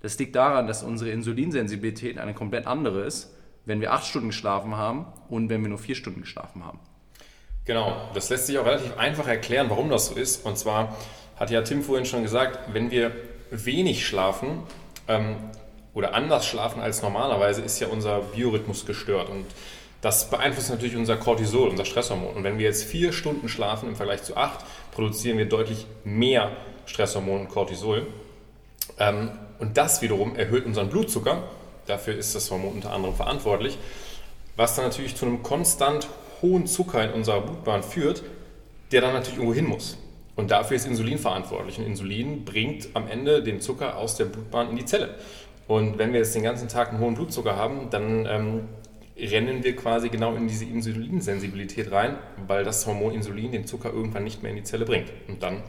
Das 0.00 0.18
liegt 0.18 0.34
daran, 0.34 0.66
dass 0.66 0.82
unsere 0.82 1.12
Insulinsensibilität 1.12 2.18
eine 2.18 2.34
komplett 2.34 2.66
andere 2.66 3.02
ist, 3.02 3.32
wenn 3.66 3.80
wir 3.80 3.92
acht 3.92 4.04
Stunden 4.04 4.30
geschlafen 4.30 4.76
haben 4.76 5.06
und 5.28 5.48
wenn 5.48 5.62
wir 5.62 5.68
nur 5.68 5.78
vier 5.78 5.94
Stunden 5.94 6.22
geschlafen 6.22 6.64
haben. 6.64 6.80
Genau, 7.66 8.10
das 8.14 8.30
lässt 8.30 8.48
sich 8.48 8.58
auch 8.58 8.66
relativ 8.66 8.98
einfach 8.98 9.28
erklären, 9.28 9.70
warum 9.70 9.88
das 9.88 10.06
so 10.06 10.16
ist. 10.16 10.44
Und 10.44 10.58
zwar 10.58 10.96
hat 11.36 11.52
ja 11.52 11.62
Tim 11.62 11.84
vorhin 11.84 12.04
schon 12.04 12.24
gesagt, 12.24 12.74
wenn 12.74 12.90
wir 12.90 13.12
wenig 13.52 14.04
schlafen 14.04 14.64
ähm, 15.06 15.36
oder 15.94 16.14
anders 16.16 16.44
schlafen 16.48 16.82
als 16.82 17.00
normalerweise, 17.00 17.62
ist 17.62 17.78
ja 17.78 17.86
unser 17.86 18.22
Biorhythmus 18.22 18.86
gestört. 18.86 19.28
Und 19.28 19.46
das 20.02 20.28
beeinflusst 20.28 20.68
natürlich 20.68 20.96
unser 20.96 21.16
Cortisol, 21.16 21.68
unser 21.68 21.84
Stresshormon. 21.84 22.34
Und 22.34 22.44
wenn 22.44 22.58
wir 22.58 22.66
jetzt 22.66 22.84
vier 22.84 23.12
Stunden 23.12 23.48
schlafen 23.48 23.88
im 23.88 23.96
Vergleich 23.96 24.24
zu 24.24 24.36
acht, 24.36 24.64
produzieren 24.90 25.38
wir 25.38 25.46
deutlich 25.46 25.86
mehr 26.04 26.50
Stresshormon 26.86 27.42
und 27.42 27.48
Cortisol. 27.48 28.06
Ähm, 28.98 29.30
und 29.60 29.76
das 29.76 30.02
wiederum 30.02 30.34
erhöht 30.34 30.66
unseren 30.66 30.90
Blutzucker. 30.90 31.44
Dafür 31.86 32.16
ist 32.16 32.34
das 32.34 32.50
Hormon 32.50 32.72
unter 32.72 32.92
anderem 32.92 33.14
verantwortlich. 33.14 33.78
Was 34.56 34.74
dann 34.74 34.84
natürlich 34.86 35.14
zu 35.14 35.24
einem 35.24 35.42
konstant 35.44 36.08
hohen 36.42 36.66
Zucker 36.66 37.04
in 37.04 37.12
unserer 37.12 37.40
Blutbahn 37.40 37.84
führt, 37.84 38.24
der 38.90 39.00
dann 39.00 39.12
natürlich 39.12 39.38
irgendwo 39.38 39.54
hin 39.54 39.66
muss. 39.66 39.98
Und 40.34 40.50
dafür 40.50 40.76
ist 40.76 40.86
Insulin 40.86 41.18
verantwortlich. 41.18 41.78
Und 41.78 41.86
Insulin 41.86 42.44
bringt 42.44 42.88
am 42.94 43.06
Ende 43.06 43.42
den 43.42 43.60
Zucker 43.60 43.96
aus 43.96 44.16
der 44.16 44.24
Blutbahn 44.24 44.70
in 44.70 44.76
die 44.76 44.84
Zelle. 44.84 45.14
Und 45.68 45.98
wenn 45.98 46.12
wir 46.12 46.18
jetzt 46.18 46.34
den 46.34 46.42
ganzen 46.42 46.68
Tag 46.68 46.90
einen 46.90 46.98
hohen 46.98 47.14
Blutzucker 47.14 47.54
haben, 47.54 47.88
dann 47.90 48.26
ähm, 48.26 48.68
rennen 49.24 49.62
wir 49.62 49.76
quasi 49.76 50.08
genau 50.08 50.34
in 50.34 50.48
diese 50.48 50.64
Insulinsensibilität 50.64 51.90
rein, 51.92 52.16
weil 52.46 52.64
das 52.64 52.86
Hormon 52.86 53.14
Insulin 53.14 53.52
den 53.52 53.66
Zucker 53.66 53.92
irgendwann 53.92 54.24
nicht 54.24 54.42
mehr 54.42 54.50
in 54.50 54.56
die 54.56 54.64
Zelle 54.64 54.84
bringt. 54.84 55.12
Und 55.28 55.42
dann 55.42 55.62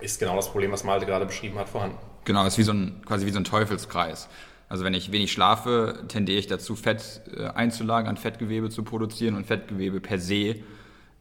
ist 0.00 0.20
genau 0.20 0.36
das 0.36 0.50
Problem, 0.50 0.70
was 0.72 0.84
Malte 0.84 1.06
gerade 1.06 1.26
beschrieben 1.26 1.58
hat, 1.58 1.68
vorhanden. 1.68 1.98
Genau, 2.24 2.46
ist 2.46 2.58
wie 2.58 2.62
so 2.62 2.72
ein, 2.72 3.00
quasi 3.04 3.26
wie 3.26 3.30
so 3.30 3.38
ein 3.38 3.44
Teufelskreis. 3.44 4.28
Also 4.68 4.84
wenn 4.84 4.94
ich 4.94 5.12
wenig 5.12 5.32
schlafe, 5.32 6.04
tendiere 6.08 6.38
ich 6.38 6.46
dazu, 6.46 6.76
Fett 6.76 7.22
äh, 7.34 7.46
einzulagern, 7.46 8.16
Fettgewebe 8.16 8.68
zu 8.68 8.82
produzieren 8.82 9.34
und 9.34 9.46
Fettgewebe 9.46 10.00
per 10.00 10.18
se 10.18 10.56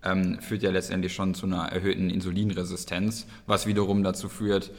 ähm, 0.04 0.40
führt 0.42 0.64
ja 0.64 0.72
letztendlich 0.72 1.14
schon 1.14 1.34
zu 1.34 1.46
einer 1.46 1.72
erhöhten 1.72 2.10
Insulinresistenz, 2.10 3.26
was 3.46 3.66
wiederum 3.66 4.04
dazu 4.04 4.28
führt, 4.30 4.72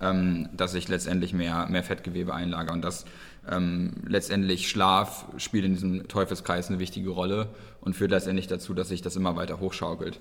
ähm, 0.00 0.48
dass 0.52 0.74
ich 0.74 0.88
letztendlich 0.88 1.32
mehr, 1.32 1.66
mehr 1.70 1.84
Fettgewebe 1.84 2.34
einlagere 2.34 2.74
und 2.74 2.82
das 2.82 3.04
ähm, 3.50 3.92
letztendlich 4.06 4.68
Schlaf 4.68 5.26
spielt 5.36 5.64
in 5.64 5.74
diesem 5.74 6.08
Teufelskreis 6.08 6.68
eine 6.68 6.78
wichtige 6.78 7.10
Rolle 7.10 7.48
und 7.80 7.94
führt 7.94 8.10
letztendlich 8.10 8.46
dazu, 8.46 8.74
dass 8.74 8.88
sich 8.88 9.02
das 9.02 9.16
immer 9.16 9.36
weiter 9.36 9.60
hochschaukelt. 9.60 10.20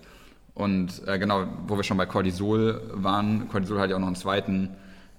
Und 0.53 1.05
äh, 1.05 1.20
genau, 1.20 1.48
wo 1.67 1.75
wir 1.75 1.84
schon 1.84 1.98
bei 1.98 2.05
Cortisol 2.05 2.82
waren, 2.94 3.50
Cortisol 3.50 3.79
hat 3.79 3.89
ja 3.89 3.98
auch 3.98 4.00
noch 4.00 4.08
einen 4.08 4.15
zweiten 4.15 4.70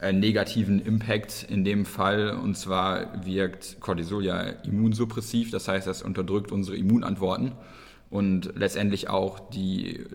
äh, 0.00 0.12
negativen 0.12 0.80
Impact 0.80 1.46
in 1.48 1.64
dem 1.64 1.84
Fall. 1.84 2.30
Und 2.30 2.56
zwar 2.56 3.24
wirkt 3.24 3.80
Cortisol 3.80 4.24
ja 4.24 4.40
immunsuppressiv, 4.40 5.50
das 5.50 5.68
heißt, 5.68 5.86
das 5.86 6.02
unterdrückt 6.02 6.52
unsere 6.52 6.76
Immunantworten 6.76 7.52
und 8.08 8.52
letztendlich 8.54 9.08
auch 9.08 9.40
die 9.50 9.96
äh, 9.96 10.06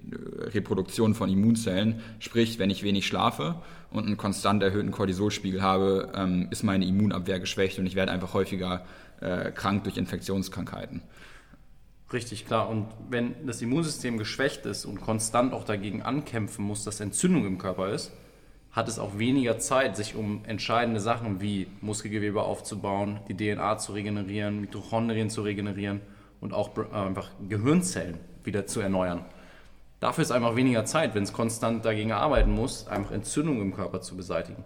Reproduktion 0.54 1.14
von 1.14 1.30
Immunzellen. 1.30 2.02
Sprich, 2.20 2.58
wenn 2.60 2.70
ich 2.70 2.84
wenig 2.84 3.06
schlafe 3.06 3.56
und 3.92 4.06
einen 4.06 4.18
konstant 4.18 4.64
erhöhten 4.64 4.92
Cortisolspiegel 4.92 5.62
habe, 5.62 6.12
ähm, 6.16 6.48
ist 6.50 6.64
meine 6.64 6.86
Immunabwehr 6.86 7.40
geschwächt 7.40 7.78
und 7.80 7.86
ich 7.86 7.96
werde 7.96 8.12
einfach 8.12 8.34
häufiger 8.34 8.86
äh, 9.20 9.52
krank 9.52 9.84
durch 9.84 9.98
Infektionskrankheiten. 9.98 11.02
Richtig, 12.12 12.46
klar. 12.46 12.68
Und 12.70 12.88
wenn 13.10 13.46
das 13.46 13.62
Immunsystem 13.62 14.18
geschwächt 14.18 14.66
ist 14.66 14.86
und 14.86 15.00
konstant 15.00 15.54
auch 15.54 15.64
dagegen 15.64 16.02
ankämpfen 16.02 16.66
muss, 16.66 16.84
dass 16.84 17.00
Entzündung 17.00 17.46
im 17.46 17.58
Körper 17.58 17.90
ist, 17.90 18.12
hat 18.72 18.88
es 18.88 19.00
auch 19.00 19.18
weniger 19.18 19.60
Zeit, 19.60 19.98
sich 19.98 20.16
um 20.16 20.44
entscheidende 20.46 21.00
Sachen 21.00 21.42
wie 21.42 21.68
Muskelgewebe 21.82 22.42
aufzubauen, 22.42 23.20
die 23.28 23.36
DNA 23.36 23.78
zu 23.78 23.94
regenerieren, 23.94 24.62
Mitochondrien 24.62 25.30
zu 25.30 25.42
regenerieren 25.42 26.02
und 26.40 26.54
auch 26.54 26.78
äh, 26.78 26.96
einfach 26.96 27.30
Gehirnzellen 27.48 28.18
wieder 28.44 28.66
zu 28.66 28.80
erneuern. 28.80 29.26
Dafür 30.02 30.24
ist 30.24 30.32
einfach 30.32 30.56
weniger 30.56 30.84
Zeit, 30.84 31.14
wenn 31.14 31.22
es 31.22 31.32
konstant 31.32 31.86
dagegen 31.86 32.12
arbeiten 32.12 32.52
muss, 32.52 32.88
einfach 32.88 33.12
Entzündung 33.12 33.62
im 33.62 33.74
Körper 33.74 34.02
zu 34.02 34.18
beseitigen. 34.18 34.66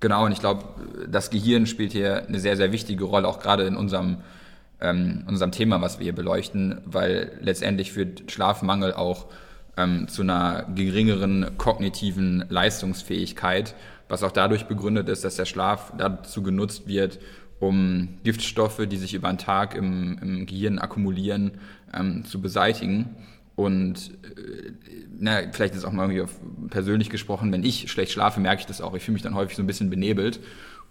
Genau, 0.00 0.24
und 0.24 0.32
ich 0.32 0.40
glaube, 0.40 0.64
das 1.08 1.30
Gehirn 1.30 1.66
spielt 1.66 1.92
hier 1.92 2.26
eine 2.26 2.40
sehr, 2.40 2.56
sehr 2.56 2.72
wichtige 2.72 3.04
Rolle, 3.04 3.28
auch 3.28 3.38
gerade 3.38 3.64
in 3.64 3.76
unserem, 3.76 4.18
ähm, 4.80 5.24
unserem 5.28 5.52
Thema, 5.52 5.80
was 5.82 6.00
wir 6.00 6.04
hier 6.04 6.14
beleuchten, 6.14 6.80
weil 6.84 7.38
letztendlich 7.40 7.92
führt 7.92 8.28
Schlafmangel 8.28 8.92
auch 8.92 9.26
ähm, 9.76 10.08
zu 10.08 10.22
einer 10.22 10.66
geringeren 10.74 11.56
kognitiven 11.56 12.44
Leistungsfähigkeit, 12.48 13.76
was 14.08 14.24
auch 14.24 14.32
dadurch 14.32 14.66
begründet 14.66 15.08
ist, 15.08 15.22
dass 15.22 15.36
der 15.36 15.44
Schlaf 15.44 15.92
dazu 15.96 16.42
genutzt 16.42 16.88
wird, 16.88 17.20
um 17.60 18.16
Giftstoffe, 18.24 18.84
die 18.88 18.96
sich 18.96 19.14
über 19.14 19.28
den 19.28 19.38
Tag 19.38 19.76
im, 19.76 20.18
im 20.20 20.46
Gehirn 20.46 20.80
akkumulieren, 20.80 21.52
ähm, 21.94 22.24
zu 22.24 22.40
beseitigen. 22.40 23.14
Und 23.60 24.12
äh, 24.24 24.72
na, 25.18 25.42
vielleicht 25.52 25.74
ist 25.74 25.84
auch 25.84 25.92
mal 25.92 26.10
irgendwie 26.10 26.32
persönlich 26.70 27.10
gesprochen, 27.10 27.52
wenn 27.52 27.62
ich 27.62 27.90
schlecht 27.90 28.10
schlafe, 28.10 28.40
merke 28.40 28.60
ich 28.60 28.66
das 28.66 28.80
auch. 28.80 28.94
Ich 28.94 29.02
fühle 29.02 29.12
mich 29.12 29.22
dann 29.22 29.34
häufig 29.34 29.54
so 29.54 29.62
ein 29.62 29.66
bisschen 29.66 29.90
benebelt. 29.90 30.40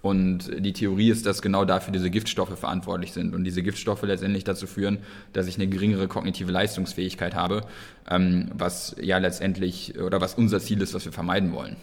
Und 0.04 0.52
die 0.56 0.72
Theorie 0.72 1.10
ist, 1.10 1.26
dass 1.26 1.42
genau 1.42 1.66
dafür 1.66 1.92
diese 1.92 2.12
Giftstoffe 2.12 2.58
verantwortlich 2.58 3.12
sind 3.12 3.34
und 3.34 3.44
diese 3.44 3.64
Giftstoffe 3.64 4.04
letztendlich 4.04 4.44
dazu 4.44 4.68
führen, 4.68 5.00
dass 5.34 5.48
ich 5.48 5.56
eine 5.56 5.68
geringere 5.68 6.08
kognitive 6.08 6.52
Leistungsfähigkeit 6.52 7.34
habe, 7.34 7.64
ähm, 8.08 8.52
was 8.54 8.96
ja 9.02 9.18
letztendlich 9.18 10.00
oder 10.00 10.22
was 10.22 10.36
unser 10.36 10.60
Ziel 10.60 10.80
ist, 10.84 10.94
was 10.94 11.06
wir 11.06 11.12
vermeiden 11.12 11.52
wollen. 11.54 11.76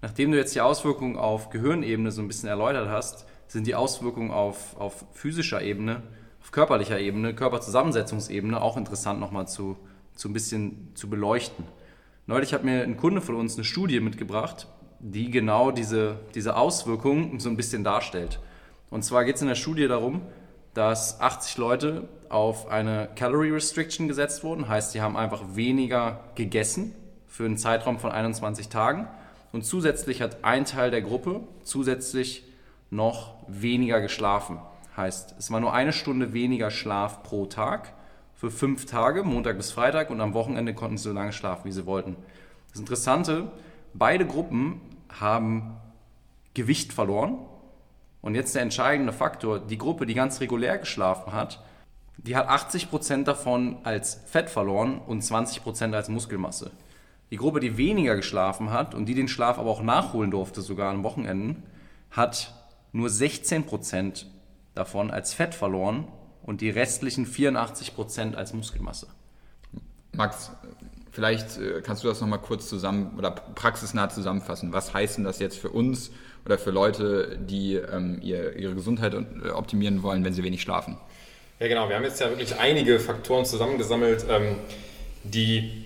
Nachdem 0.00 0.32
du 0.32 0.38
jetzt 0.38 0.54
die 0.54 0.62
Auswirkungen 0.62 1.16
auf 1.16 1.50
Gehirnebene 1.50 2.10
so 2.10 2.22
ein 2.22 2.26
bisschen 2.26 2.48
erläutert 2.48 2.88
hast, 2.88 3.26
sind 3.48 3.66
die 3.66 3.74
Auswirkungen 3.74 4.30
auf, 4.30 4.76
auf 4.78 5.04
physischer 5.12 5.60
Ebene, 5.60 6.02
auf 6.44 6.52
körperlicher 6.52 7.00
Ebene, 7.00 7.34
Körperzusammensetzungsebene 7.34 8.60
auch 8.60 8.76
interessant 8.76 9.18
nochmal 9.18 9.48
zu, 9.48 9.78
zu 10.14 10.28
ein 10.28 10.34
bisschen 10.34 10.90
zu 10.94 11.08
beleuchten. 11.08 11.64
Neulich 12.26 12.52
hat 12.52 12.64
mir 12.64 12.82
ein 12.82 12.98
Kunde 12.98 13.22
von 13.22 13.34
uns 13.34 13.54
eine 13.54 13.64
Studie 13.64 13.98
mitgebracht, 14.00 14.66
die 15.00 15.30
genau 15.30 15.70
diese, 15.70 16.18
diese 16.34 16.56
Auswirkungen 16.56 17.40
so 17.40 17.48
ein 17.48 17.56
bisschen 17.56 17.82
darstellt. 17.82 18.40
Und 18.90 19.04
zwar 19.04 19.24
geht 19.24 19.36
es 19.36 19.42
in 19.42 19.48
der 19.48 19.54
Studie 19.54 19.88
darum, 19.88 20.20
dass 20.74 21.18
80 21.18 21.56
Leute 21.56 22.08
auf 22.28 22.68
eine 22.68 23.08
Calorie 23.16 23.50
Restriction 23.50 24.06
gesetzt 24.06 24.44
wurden, 24.44 24.68
heißt, 24.68 24.92
sie 24.92 25.00
haben 25.00 25.16
einfach 25.16 25.42
weniger 25.54 26.20
gegessen 26.34 26.94
für 27.26 27.46
einen 27.46 27.56
Zeitraum 27.56 27.98
von 27.98 28.10
21 28.12 28.68
Tagen 28.68 29.08
und 29.52 29.64
zusätzlich 29.64 30.20
hat 30.20 30.44
ein 30.44 30.66
Teil 30.66 30.90
der 30.90 31.00
Gruppe 31.00 31.40
zusätzlich 31.62 32.44
noch 32.90 33.36
weniger 33.48 34.02
geschlafen. 34.02 34.58
Heißt, 34.96 35.34
es 35.38 35.50
war 35.50 35.60
nur 35.60 35.72
eine 35.72 35.92
Stunde 35.92 36.32
weniger 36.32 36.70
Schlaf 36.70 37.22
pro 37.22 37.46
Tag 37.46 37.92
für 38.34 38.50
fünf 38.50 38.86
Tage, 38.86 39.22
Montag 39.22 39.56
bis 39.56 39.72
Freitag 39.72 40.10
und 40.10 40.20
am 40.20 40.34
Wochenende 40.34 40.74
konnten 40.74 40.98
sie 40.98 41.04
so 41.04 41.12
lange 41.12 41.32
schlafen, 41.32 41.64
wie 41.64 41.72
sie 41.72 41.86
wollten. 41.86 42.16
Das 42.70 42.80
Interessante, 42.80 43.50
beide 43.94 44.26
Gruppen 44.26 44.80
haben 45.08 45.76
Gewicht 46.52 46.92
verloren. 46.92 47.38
Und 48.20 48.34
jetzt 48.34 48.54
der 48.54 48.62
entscheidende 48.62 49.12
Faktor, 49.12 49.58
die 49.60 49.78
Gruppe, 49.78 50.06
die 50.06 50.14
ganz 50.14 50.40
regulär 50.40 50.78
geschlafen 50.78 51.32
hat, 51.32 51.62
die 52.16 52.36
hat 52.36 52.48
80% 52.48 53.24
davon 53.24 53.78
als 53.82 54.20
Fett 54.26 54.48
verloren 54.48 54.98
und 54.98 55.22
20% 55.22 55.94
als 55.94 56.08
Muskelmasse. 56.08 56.70
Die 57.30 57.36
Gruppe, 57.36 57.60
die 57.60 57.76
weniger 57.76 58.16
geschlafen 58.16 58.70
hat 58.70 58.94
und 58.94 59.06
die 59.06 59.14
den 59.14 59.28
Schlaf 59.28 59.58
aber 59.58 59.70
auch 59.70 59.82
nachholen 59.82 60.30
durfte, 60.30 60.62
sogar 60.62 60.90
am 60.90 61.02
Wochenenden, 61.02 61.64
hat 62.10 62.54
nur 62.92 63.08
16% 63.08 64.26
davon 64.74 65.10
als 65.10 65.34
Fett 65.34 65.54
verloren 65.54 66.08
und 66.42 66.60
die 66.60 66.70
restlichen 66.70 67.26
84% 67.26 68.34
als 68.34 68.52
Muskelmasse. 68.52 69.08
Max, 70.12 70.52
Vielleicht 71.14 71.58
äh, 71.58 71.80
kannst 71.80 72.02
du 72.02 72.08
das 72.08 72.20
nochmal 72.20 72.40
kurz 72.40 72.68
zusammen 72.68 73.14
oder 73.16 73.30
praxisnah 73.30 74.08
zusammenfassen. 74.08 74.72
Was 74.72 74.92
heißt 74.92 75.18
denn 75.18 75.24
das 75.24 75.38
jetzt 75.38 75.56
für 75.56 75.70
uns 75.70 76.10
oder 76.44 76.58
für 76.58 76.72
Leute, 76.72 77.38
die 77.40 77.76
ähm, 77.76 78.18
ihr, 78.20 78.56
ihre 78.56 78.74
Gesundheit 78.74 79.14
äh, 79.14 79.50
optimieren 79.50 80.02
wollen, 80.02 80.24
wenn 80.24 80.32
sie 80.32 80.42
wenig 80.42 80.60
schlafen? 80.60 80.98
Ja, 81.60 81.68
genau. 81.68 81.88
Wir 81.88 81.94
haben 81.94 82.02
jetzt 82.02 82.20
ja 82.20 82.30
wirklich 82.30 82.58
einige 82.58 82.98
Faktoren 82.98 83.44
zusammengesammelt, 83.44 84.26
ähm, 84.28 84.56
die 85.22 85.84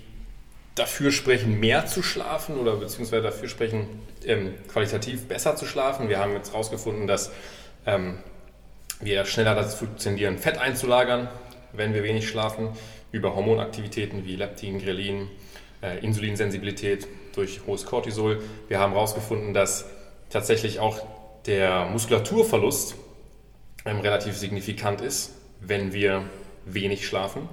dafür 0.75 1.13
sprechen, 1.13 1.61
mehr 1.61 1.85
zu 1.85 2.03
schlafen 2.03 2.57
oder 2.57 2.77
beziehungsweise 2.77 3.23
dafür 3.23 3.49
sprechen, 3.51 3.87
ähm, 4.25 4.55
qualitativ 4.73 5.29
besser 5.29 5.57
zu 5.57 5.67
schlafen. 5.67 6.09
Wir 6.09 6.21
haben 6.21 6.33
jetzt 6.33 6.53
herausgefunden, 6.53 7.07
dass 7.07 7.33
ähm, 7.85 8.17
wir 9.01 9.25
schneller 9.25 9.55
dazu 9.55 9.87
tendieren, 9.87 10.39
Fett 10.39 10.59
einzulagern, 10.59 11.29
wenn 11.73 11.95
wir 11.95 12.03
wenig 12.03 12.29
schlafen 12.29 12.71
über 13.13 13.35
Hormonaktivitäten 13.35 14.25
wie 14.27 14.37
Leptin, 14.37 14.79
Grelin, 14.81 15.29
äh, 15.83 15.99
Insulinsensibilität 16.05 17.07
durch 17.35 17.61
hohes 17.67 17.87
Cortisol. 17.87 18.43
Wir 18.69 18.81
haben 18.81 18.93
herausgefunden, 18.93 19.55
dass 19.55 19.87
tatsächlich 20.31 20.81
auch 20.81 21.01
der 21.47 21.87
Muskulaturverlust 21.87 22.97
ähm, 23.85 24.01
relativ 24.01 24.37
signifikant 24.37 25.01
ist, 25.01 25.33
wenn 25.61 25.93
wir 25.93 26.25
wenig 26.65 27.07
schlafen. 27.07 27.49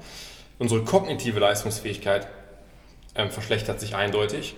Unsere 0.57 0.83
kognitive 0.83 1.39
Leistungsfähigkeit 1.39 2.27
ähm, 3.15 3.29
verschlechtert 3.29 3.79
sich 3.79 3.95
eindeutig. 3.95 4.55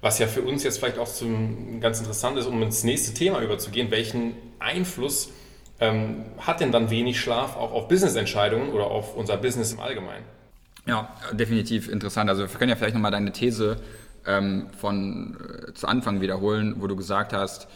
Was 0.00 0.18
ja 0.18 0.26
für 0.26 0.42
uns 0.42 0.62
jetzt 0.62 0.78
vielleicht 0.78 0.98
auch 0.98 1.08
zum, 1.08 1.80
ganz 1.80 1.98
interessant 1.98 2.38
ist, 2.38 2.46
um 2.46 2.62
ins 2.62 2.84
nächste 2.84 3.14
Thema 3.14 3.40
überzugehen, 3.40 3.90
welchen 3.90 4.34
Einfluss 4.58 5.30
ähm, 5.80 6.24
hat 6.38 6.60
denn 6.60 6.72
dann 6.72 6.90
wenig 6.90 7.20
Schlaf 7.20 7.56
auch 7.56 7.72
auf 7.72 7.88
Business-Entscheidungen 7.88 8.70
oder 8.70 8.86
auf 8.86 9.16
unser 9.16 9.36
Business 9.36 9.72
im 9.72 9.80
Allgemeinen? 9.80 10.24
Ja, 10.86 11.08
definitiv 11.32 11.88
interessant. 11.88 12.30
Also 12.30 12.42
wir 12.42 12.58
können 12.58 12.70
ja 12.70 12.76
vielleicht 12.76 12.94
nochmal 12.94 13.10
deine 13.10 13.32
These 13.32 13.76
ähm, 14.26 14.68
von 14.78 15.36
äh, 15.68 15.74
zu 15.74 15.88
Anfang 15.88 16.20
wiederholen, 16.20 16.76
wo 16.78 16.86
du 16.86 16.96
gesagt 16.96 17.32
hast, 17.32 17.68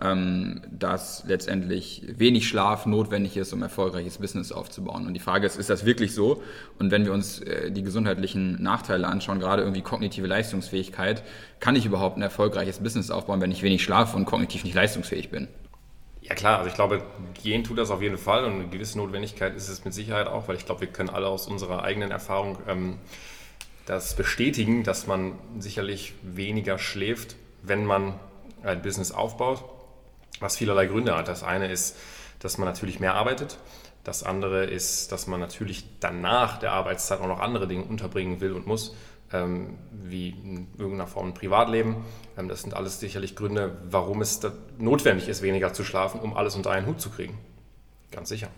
ähm, 0.00 0.60
dass 0.70 1.24
letztendlich 1.26 2.02
wenig 2.06 2.46
Schlaf 2.46 2.86
notwendig 2.86 3.36
ist, 3.36 3.52
um 3.52 3.62
erfolgreiches 3.62 4.18
Business 4.18 4.52
aufzubauen. 4.52 5.06
Und 5.06 5.14
die 5.14 5.20
Frage 5.20 5.46
ist, 5.46 5.56
ist 5.56 5.70
das 5.70 5.84
wirklich 5.84 6.14
so? 6.14 6.42
Und 6.78 6.90
wenn 6.92 7.04
wir 7.04 7.12
uns 7.12 7.40
äh, 7.40 7.72
die 7.72 7.82
gesundheitlichen 7.82 8.62
Nachteile 8.62 9.08
anschauen, 9.08 9.40
gerade 9.40 9.62
irgendwie 9.62 9.82
kognitive 9.82 10.26
Leistungsfähigkeit, 10.26 11.24
kann 11.58 11.74
ich 11.74 11.84
überhaupt 11.84 12.16
ein 12.16 12.22
erfolgreiches 12.22 12.78
Business 12.78 13.10
aufbauen, 13.10 13.40
wenn 13.40 13.50
ich 13.50 13.62
wenig 13.62 13.82
schlafe 13.82 14.16
und 14.16 14.24
kognitiv 14.24 14.62
nicht 14.62 14.74
leistungsfähig 14.74 15.30
bin? 15.30 15.48
Ja 16.28 16.34
klar, 16.34 16.58
also 16.58 16.68
ich 16.68 16.74
glaube, 16.74 17.02
gehen 17.42 17.64
tut 17.64 17.78
das 17.78 17.90
auf 17.90 18.02
jeden 18.02 18.18
Fall 18.18 18.44
und 18.44 18.52
eine 18.52 18.68
gewisse 18.68 18.98
Notwendigkeit 18.98 19.56
ist 19.56 19.68
es 19.68 19.84
mit 19.84 19.94
Sicherheit 19.94 20.26
auch, 20.26 20.46
weil 20.46 20.56
ich 20.56 20.66
glaube, 20.66 20.82
wir 20.82 20.88
können 20.88 21.08
alle 21.08 21.26
aus 21.26 21.46
unserer 21.46 21.82
eigenen 21.82 22.10
Erfahrung 22.10 22.58
ähm, 22.68 22.98
das 23.86 24.14
bestätigen, 24.14 24.84
dass 24.84 25.06
man 25.06 25.38
sicherlich 25.58 26.12
weniger 26.22 26.78
schläft, 26.78 27.36
wenn 27.62 27.86
man 27.86 28.20
ein 28.62 28.82
Business 28.82 29.10
aufbaut, 29.10 29.64
was 30.40 30.58
vielerlei 30.58 30.86
Gründe 30.86 31.16
hat. 31.16 31.28
Das 31.28 31.42
eine 31.42 31.70
ist, 31.70 31.96
dass 32.40 32.58
man 32.58 32.68
natürlich 32.68 33.00
mehr 33.00 33.14
arbeitet. 33.14 33.56
Das 34.04 34.22
andere 34.22 34.66
ist, 34.66 35.10
dass 35.12 35.26
man 35.26 35.40
natürlich 35.40 35.84
danach 36.00 36.58
der 36.58 36.72
Arbeitszeit 36.72 37.20
auch 37.20 37.26
noch 37.26 37.40
andere 37.40 37.66
Dinge 37.66 37.84
unterbringen 37.84 38.42
will 38.42 38.52
und 38.52 38.66
muss, 38.66 38.94
wie 39.30 40.30
in 40.30 40.68
irgendeiner 40.78 41.06
Form 41.06 41.28
ein 41.28 41.34
Privatleben. 41.34 42.04
Ähm, 42.36 42.48
das 42.48 42.62
sind 42.62 42.74
alles 42.74 43.00
sicherlich 43.00 43.36
Gründe, 43.36 43.76
warum 43.90 44.22
es 44.22 44.40
notwendig 44.78 45.28
ist, 45.28 45.42
weniger 45.42 45.72
zu 45.72 45.84
schlafen, 45.84 46.20
um 46.20 46.36
alles 46.36 46.56
unter 46.56 46.70
einen 46.70 46.86
Hut 46.86 47.00
zu 47.00 47.10
kriegen. 47.10 47.38
Ganz 48.10 48.28
sicher. 48.30 48.48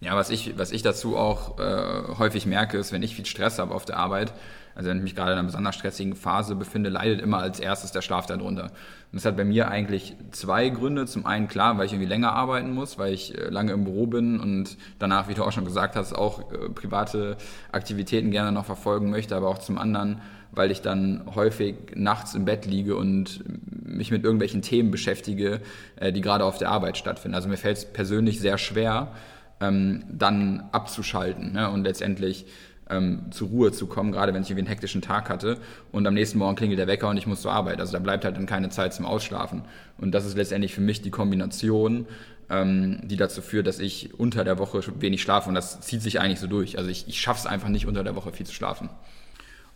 Ja, 0.00 0.16
was 0.16 0.30
ich, 0.30 0.56
was 0.58 0.72
ich 0.72 0.82
dazu 0.82 1.16
auch 1.16 1.58
äh, 1.58 2.16
häufig 2.18 2.46
merke, 2.46 2.78
ist, 2.78 2.90
wenn 2.90 3.02
ich 3.02 3.14
viel 3.14 3.26
Stress 3.26 3.58
habe 3.58 3.74
auf 3.74 3.84
der 3.84 3.98
Arbeit, 3.98 4.32
also 4.74 4.88
wenn 4.88 4.98
ich 4.98 5.02
mich 5.02 5.14
gerade 5.14 5.32
in 5.32 5.38
einer 5.38 5.46
besonders 5.46 5.74
stressigen 5.74 6.14
Phase 6.14 6.54
befinde, 6.54 6.90
leidet 6.90 7.20
immer 7.20 7.38
als 7.38 7.60
erstes 7.60 7.92
der 7.92 8.02
Schlaf 8.02 8.26
darunter. 8.26 8.64
Und 8.64 9.16
das 9.16 9.24
hat 9.24 9.36
bei 9.36 9.44
mir 9.44 9.68
eigentlich 9.68 10.14
zwei 10.30 10.68
Gründe. 10.68 11.06
Zum 11.06 11.26
einen 11.26 11.48
klar, 11.48 11.76
weil 11.78 11.86
ich 11.86 11.92
irgendwie 11.92 12.08
länger 12.08 12.32
arbeiten 12.32 12.72
muss, 12.72 12.98
weil 12.98 13.12
ich 13.12 13.36
äh, 13.36 13.48
lange 13.48 13.72
im 13.72 13.84
Büro 13.84 14.06
bin 14.06 14.38
und 14.38 14.76
danach, 14.98 15.28
wie 15.28 15.34
du 15.34 15.44
auch 15.44 15.52
schon 15.52 15.64
gesagt 15.64 15.96
hast, 15.96 16.12
auch 16.12 16.52
äh, 16.52 16.68
private 16.68 17.36
Aktivitäten 17.72 18.30
gerne 18.30 18.52
noch 18.52 18.64
verfolgen 18.64 19.10
möchte, 19.10 19.34
aber 19.34 19.48
auch 19.48 19.58
zum 19.58 19.78
anderen, 19.78 20.20
weil 20.52 20.70
ich 20.70 20.82
dann 20.82 21.22
häufig 21.34 21.76
nachts 21.94 22.34
im 22.34 22.44
Bett 22.44 22.66
liege 22.66 22.96
und 22.96 23.44
mich 23.84 24.10
mit 24.10 24.24
irgendwelchen 24.24 24.62
Themen 24.62 24.90
beschäftige, 24.90 25.60
äh, 25.96 26.12
die 26.12 26.20
gerade 26.20 26.44
auf 26.44 26.58
der 26.58 26.70
Arbeit 26.70 26.96
stattfinden. 26.96 27.34
Also 27.34 27.48
mir 27.48 27.56
fällt 27.56 27.78
es 27.78 27.84
persönlich 27.84 28.40
sehr 28.40 28.58
schwer, 28.58 29.12
ähm, 29.60 30.04
dann 30.10 30.64
abzuschalten 30.72 31.52
ne? 31.52 31.70
und 31.70 31.84
letztendlich 31.84 32.46
ähm, 32.90 33.26
zur 33.30 33.48
Ruhe 33.48 33.72
zu 33.72 33.86
kommen, 33.86 34.12
gerade 34.12 34.34
wenn 34.34 34.42
ich 34.42 34.50
irgendwie 34.50 34.62
einen 34.62 34.68
hektischen 34.68 35.02
Tag 35.02 35.28
hatte 35.28 35.58
und 35.92 36.06
am 36.06 36.14
nächsten 36.14 36.38
Morgen 36.38 36.56
klingelt 36.56 36.78
der 36.78 36.86
Wecker 36.86 37.08
und 37.08 37.16
ich 37.16 37.26
muss 37.26 37.42
zur 37.42 37.52
Arbeit. 37.52 37.80
Also 37.80 37.92
da 37.92 37.98
bleibt 37.98 38.24
halt 38.24 38.36
dann 38.36 38.46
keine 38.46 38.68
Zeit 38.70 38.92
zum 38.94 39.06
Ausschlafen. 39.06 39.62
Und 39.98 40.12
das 40.12 40.26
ist 40.26 40.36
letztendlich 40.36 40.74
für 40.74 40.80
mich 40.80 41.02
die 41.02 41.10
Kombination, 41.10 42.06
ähm, 42.48 43.00
die 43.04 43.16
dazu 43.16 43.42
führt, 43.42 43.66
dass 43.66 43.78
ich 43.78 44.18
unter 44.18 44.44
der 44.44 44.58
Woche 44.58 44.82
wenig 45.00 45.22
schlafe 45.22 45.48
und 45.48 45.54
das 45.54 45.80
zieht 45.80 46.02
sich 46.02 46.20
eigentlich 46.20 46.40
so 46.40 46.46
durch. 46.46 46.78
Also 46.78 46.90
ich, 46.90 47.08
ich 47.08 47.20
schaffe 47.20 47.40
es 47.40 47.46
einfach 47.46 47.68
nicht 47.68 47.86
unter 47.86 48.04
der 48.04 48.16
Woche 48.16 48.32
viel 48.32 48.46
zu 48.46 48.54
schlafen. 48.54 48.90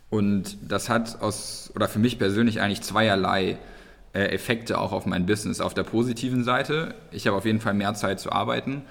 Und 0.09 0.57
das 0.67 0.89
hat 0.89 1.21
aus, 1.21 1.71
oder 1.75 1.87
für 1.87 1.99
mich 1.99 2.19
persönlich 2.19 2.61
eigentlich 2.61 2.81
zweierlei 2.81 3.57
äh, 4.13 4.27
Effekte 4.27 4.79
auch 4.79 4.91
auf 4.91 5.05
mein 5.05 5.25
Business. 5.25 5.61
Auf 5.61 5.73
der 5.73 5.83
positiven 5.83 6.43
Seite, 6.43 6.95
ich 7.11 7.27
habe 7.27 7.37
auf 7.37 7.45
jeden 7.45 7.59
Fall 7.59 7.73
mehr 7.73 7.93
Zeit 7.95 8.19
zu 8.19 8.31
arbeiten 8.31 8.83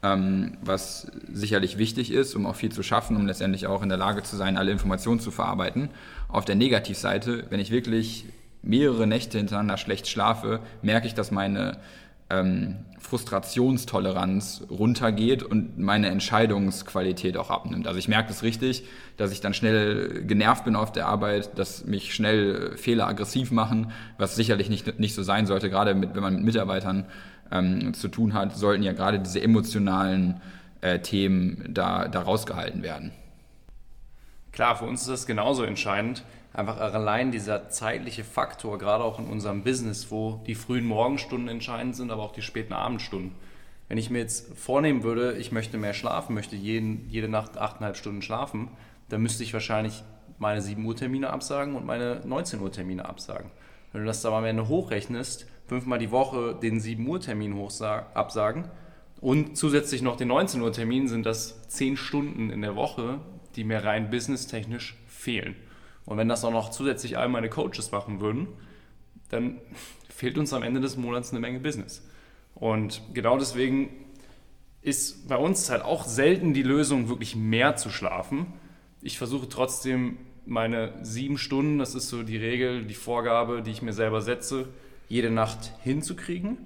was 0.00 1.10
sicherlich 1.32 1.76
wichtig 1.76 2.12
ist, 2.12 2.36
um 2.36 2.46
auch 2.46 2.54
viel 2.54 2.70
zu 2.70 2.84
schaffen, 2.84 3.16
um 3.16 3.26
letztendlich 3.26 3.66
auch 3.66 3.82
in 3.82 3.88
der 3.88 3.98
Lage 3.98 4.22
zu 4.22 4.36
sein, 4.36 4.56
alle 4.56 4.70
Informationen 4.70 5.18
zu 5.18 5.32
verarbeiten. 5.32 5.90
Auf 6.28 6.44
der 6.44 6.54
Negativseite, 6.54 7.46
wenn 7.50 7.58
ich 7.58 7.70
wirklich 7.70 8.24
mehrere 8.62 9.06
Nächte 9.06 9.38
hintereinander 9.38 9.76
schlecht 9.76 10.06
schlafe, 10.06 10.60
merke 10.82 11.06
ich, 11.06 11.14
dass 11.14 11.30
meine 11.30 11.78
ähm, 12.30 12.76
Frustrationstoleranz 12.98 14.64
runtergeht 14.70 15.42
und 15.42 15.78
meine 15.78 16.08
Entscheidungsqualität 16.08 17.36
auch 17.36 17.50
abnimmt. 17.50 17.86
Also 17.86 17.98
ich 17.98 18.08
merke 18.08 18.28
das 18.28 18.42
richtig, 18.42 18.84
dass 19.16 19.32
ich 19.32 19.40
dann 19.40 19.54
schnell 19.54 20.24
genervt 20.26 20.64
bin 20.64 20.76
auf 20.76 20.92
der 20.92 21.06
Arbeit, 21.06 21.58
dass 21.58 21.86
mich 21.86 22.14
schnell 22.14 22.76
Fehler 22.76 23.06
aggressiv 23.06 23.50
machen, 23.50 23.92
was 24.18 24.36
sicherlich 24.36 24.68
nicht, 24.68 24.98
nicht 24.98 25.14
so 25.14 25.22
sein 25.22 25.46
sollte, 25.46 25.70
gerade 25.70 25.94
mit, 25.94 26.14
wenn 26.14 26.22
man 26.22 26.34
mit 26.34 26.44
Mitarbeitern 26.44 27.06
ähm, 27.50 27.94
zu 27.94 28.08
tun 28.08 28.34
hat, 28.34 28.56
sollten 28.56 28.82
ja 28.82 28.92
gerade 28.92 29.18
diese 29.20 29.40
emotionalen 29.40 30.40
äh, 30.80 31.00
Themen 31.00 31.64
da, 31.68 32.08
da 32.08 32.22
rausgehalten 32.22 32.82
werden. 32.82 33.12
Klar, 34.52 34.76
für 34.76 34.84
uns 34.84 35.02
ist 35.02 35.10
das 35.10 35.26
genauso 35.26 35.64
entscheidend. 35.64 36.24
Einfach 36.52 36.78
allein 36.78 37.30
dieser 37.30 37.68
zeitliche 37.68 38.24
Faktor, 38.24 38.78
gerade 38.78 39.04
auch 39.04 39.18
in 39.18 39.26
unserem 39.26 39.62
Business, 39.62 40.10
wo 40.10 40.42
die 40.46 40.54
frühen 40.54 40.86
Morgenstunden 40.86 41.48
entscheidend 41.48 41.94
sind, 41.94 42.10
aber 42.10 42.22
auch 42.22 42.32
die 42.32 42.42
späten 42.42 42.72
Abendstunden. 42.72 43.32
Wenn 43.88 43.98
ich 43.98 44.10
mir 44.10 44.18
jetzt 44.18 44.56
vornehmen 44.58 45.02
würde, 45.02 45.34
ich 45.34 45.52
möchte 45.52 45.78
mehr 45.78 45.94
schlafen, 45.94 46.34
möchte 46.34 46.56
jeden, 46.56 47.08
jede 47.08 47.28
Nacht 47.28 47.60
8,5 47.60 47.94
Stunden 47.94 48.22
schlafen, 48.22 48.68
dann 49.08 49.22
müsste 49.22 49.42
ich 49.42 49.52
wahrscheinlich 49.52 50.02
meine 50.38 50.60
7 50.60 50.84
Uhr 50.84 50.96
Termine 50.96 51.30
absagen 51.30 51.74
und 51.74 51.86
meine 51.86 52.20
19 52.24 52.60
Uhr 52.60 52.72
Termine 52.72 53.06
absagen. 53.06 53.50
Wenn 53.92 54.02
du 54.02 54.06
das 54.06 54.22
da 54.22 54.36
am 54.36 54.44
Ende 54.44 54.68
hochrechnest, 54.68 55.46
fünfmal 55.68 55.98
die 55.98 56.10
Woche 56.10 56.58
den 56.60 56.80
7 56.80 57.06
Uhr 57.06 57.20
Termin 57.20 57.54
absagen 58.14 58.64
und 59.20 59.56
zusätzlich 59.56 60.02
noch 60.02 60.16
den 60.16 60.28
19 60.28 60.60
Uhr 60.62 60.72
Termin 60.72 61.08
sind 61.08 61.26
das 61.26 61.68
10 61.68 61.96
Stunden 61.96 62.50
in 62.50 62.62
der 62.62 62.76
Woche, 62.76 63.20
die 63.56 63.64
mir 63.64 63.84
rein 63.84 64.10
businesstechnisch 64.10 64.96
fehlen. 65.06 65.56
Und 66.04 66.16
wenn 66.16 66.28
das 66.28 66.44
auch 66.44 66.52
noch 66.52 66.70
zusätzlich 66.70 67.18
all 67.18 67.28
meine 67.28 67.50
Coaches 67.50 67.90
machen 67.90 68.20
würden, 68.20 68.48
dann 69.28 69.60
fehlt 70.08 70.38
uns 70.38 70.52
am 70.52 70.62
Ende 70.62 70.80
des 70.80 70.96
Monats 70.96 71.30
eine 71.30 71.40
Menge 71.40 71.60
Business. 71.60 72.06
Und 72.54 73.02
genau 73.12 73.38
deswegen 73.38 73.90
ist 74.80 75.28
bei 75.28 75.36
uns 75.36 75.68
halt 75.70 75.82
auch 75.82 76.04
selten 76.04 76.54
die 76.54 76.62
Lösung, 76.62 77.08
wirklich 77.08 77.36
mehr 77.36 77.76
zu 77.76 77.90
schlafen. 77.90 78.46
Ich 79.02 79.18
versuche 79.18 79.48
trotzdem 79.48 80.16
meine 80.46 80.94
sieben 81.02 81.36
Stunden, 81.36 81.78
das 81.78 81.94
ist 81.94 82.08
so 82.08 82.22
die 82.22 82.38
Regel, 82.38 82.84
die 82.84 82.94
Vorgabe, 82.94 83.62
die 83.62 83.70
ich 83.70 83.82
mir 83.82 83.92
selber 83.92 84.22
setze, 84.22 84.68
jede 85.08 85.30
Nacht 85.30 85.72
hinzukriegen. 85.82 86.58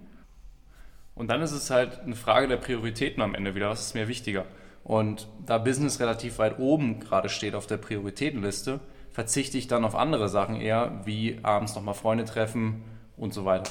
Und 1.14 1.28
dann 1.28 1.42
ist 1.42 1.52
es 1.52 1.70
halt 1.70 2.00
eine 2.00 2.16
Frage 2.16 2.48
der 2.48 2.57
Prioritäten 2.57 3.22
am 3.22 3.35
Ende 3.35 3.55
wieder. 3.55 3.70
Was 3.70 3.87
ist 3.87 3.94
mir 3.94 4.09
wichtiger? 4.09 4.44
Und 4.85 5.28
da 5.46 5.59
Business 5.59 6.00
relativ 6.00 6.38
weit 6.38 6.59
oben 6.59 7.00
gerade 7.00 7.28
steht 7.28 7.55
auf 7.55 7.66
der 7.66 7.76
Prioritätenliste, 7.76 8.81
verzichte 9.12 9.59
ich 9.59 9.68
dann 9.68 9.85
auf 9.85 9.94
andere 9.94 10.28
Sachen 10.28 10.57
eher, 10.57 11.02
wie 11.05 11.38
abends 11.42 11.74
nochmal 11.74 11.94
Freunde 11.94 12.24
treffen 12.24 12.83
und 13.16 13.33
so 13.35 13.44
weiter. 13.44 13.70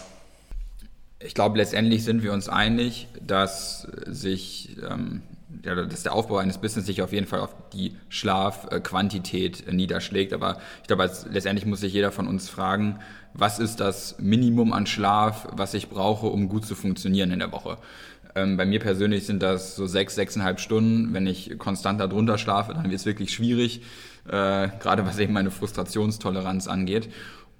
Ich 1.19 1.33
glaube, 1.35 1.57
letztendlich 1.57 2.03
sind 2.03 2.23
wir 2.23 2.33
uns 2.33 2.47
einig, 2.47 3.07
dass 3.19 3.81
sich 4.05 4.77
ähm, 4.89 5.21
dass 5.61 6.03
der 6.03 6.13
Aufbau 6.13 6.37
eines 6.37 6.57
Business 6.57 6.85
sich 6.85 7.01
auf 7.01 7.13
jeden 7.13 7.27
Fall 7.27 7.39
auf 7.39 7.55
die 7.73 7.95
Schlafquantität 8.09 9.67
äh, 9.67 9.73
niederschlägt. 9.73 10.33
Aber 10.33 10.57
ich 10.81 10.87
glaube, 10.87 11.09
letztendlich 11.29 11.65
muss 11.65 11.81
sich 11.81 11.93
jeder 11.93 12.11
von 12.11 12.27
uns 12.27 12.49
fragen, 12.49 12.99
was 13.33 13.59
ist 13.59 13.79
das 13.79 14.17
Minimum 14.19 14.73
an 14.73 14.87
Schlaf, 14.87 15.47
was 15.51 15.73
ich 15.73 15.89
brauche, 15.89 16.27
um 16.27 16.49
gut 16.49 16.65
zu 16.65 16.75
funktionieren 16.75 17.31
in 17.31 17.39
der 17.39 17.51
Woche. 17.51 17.77
Ähm, 18.35 18.57
bei 18.57 18.65
mir 18.65 18.79
persönlich 18.79 19.25
sind 19.25 19.43
das 19.43 19.75
so 19.75 19.87
sechs, 19.87 20.15
sechseinhalb 20.15 20.59
Stunden. 20.59 21.13
Wenn 21.13 21.27
ich 21.27 21.57
konstant 21.57 21.99
darunter 21.99 22.37
schlafe, 22.37 22.73
dann 22.73 22.85
wird 22.85 22.99
es 22.99 23.05
wirklich 23.05 23.33
schwierig, 23.33 23.81
äh, 24.27 24.69
gerade 24.79 25.05
was 25.05 25.19
eben 25.19 25.33
meine 25.33 25.51
Frustrationstoleranz 25.51 26.67
angeht. 26.67 27.09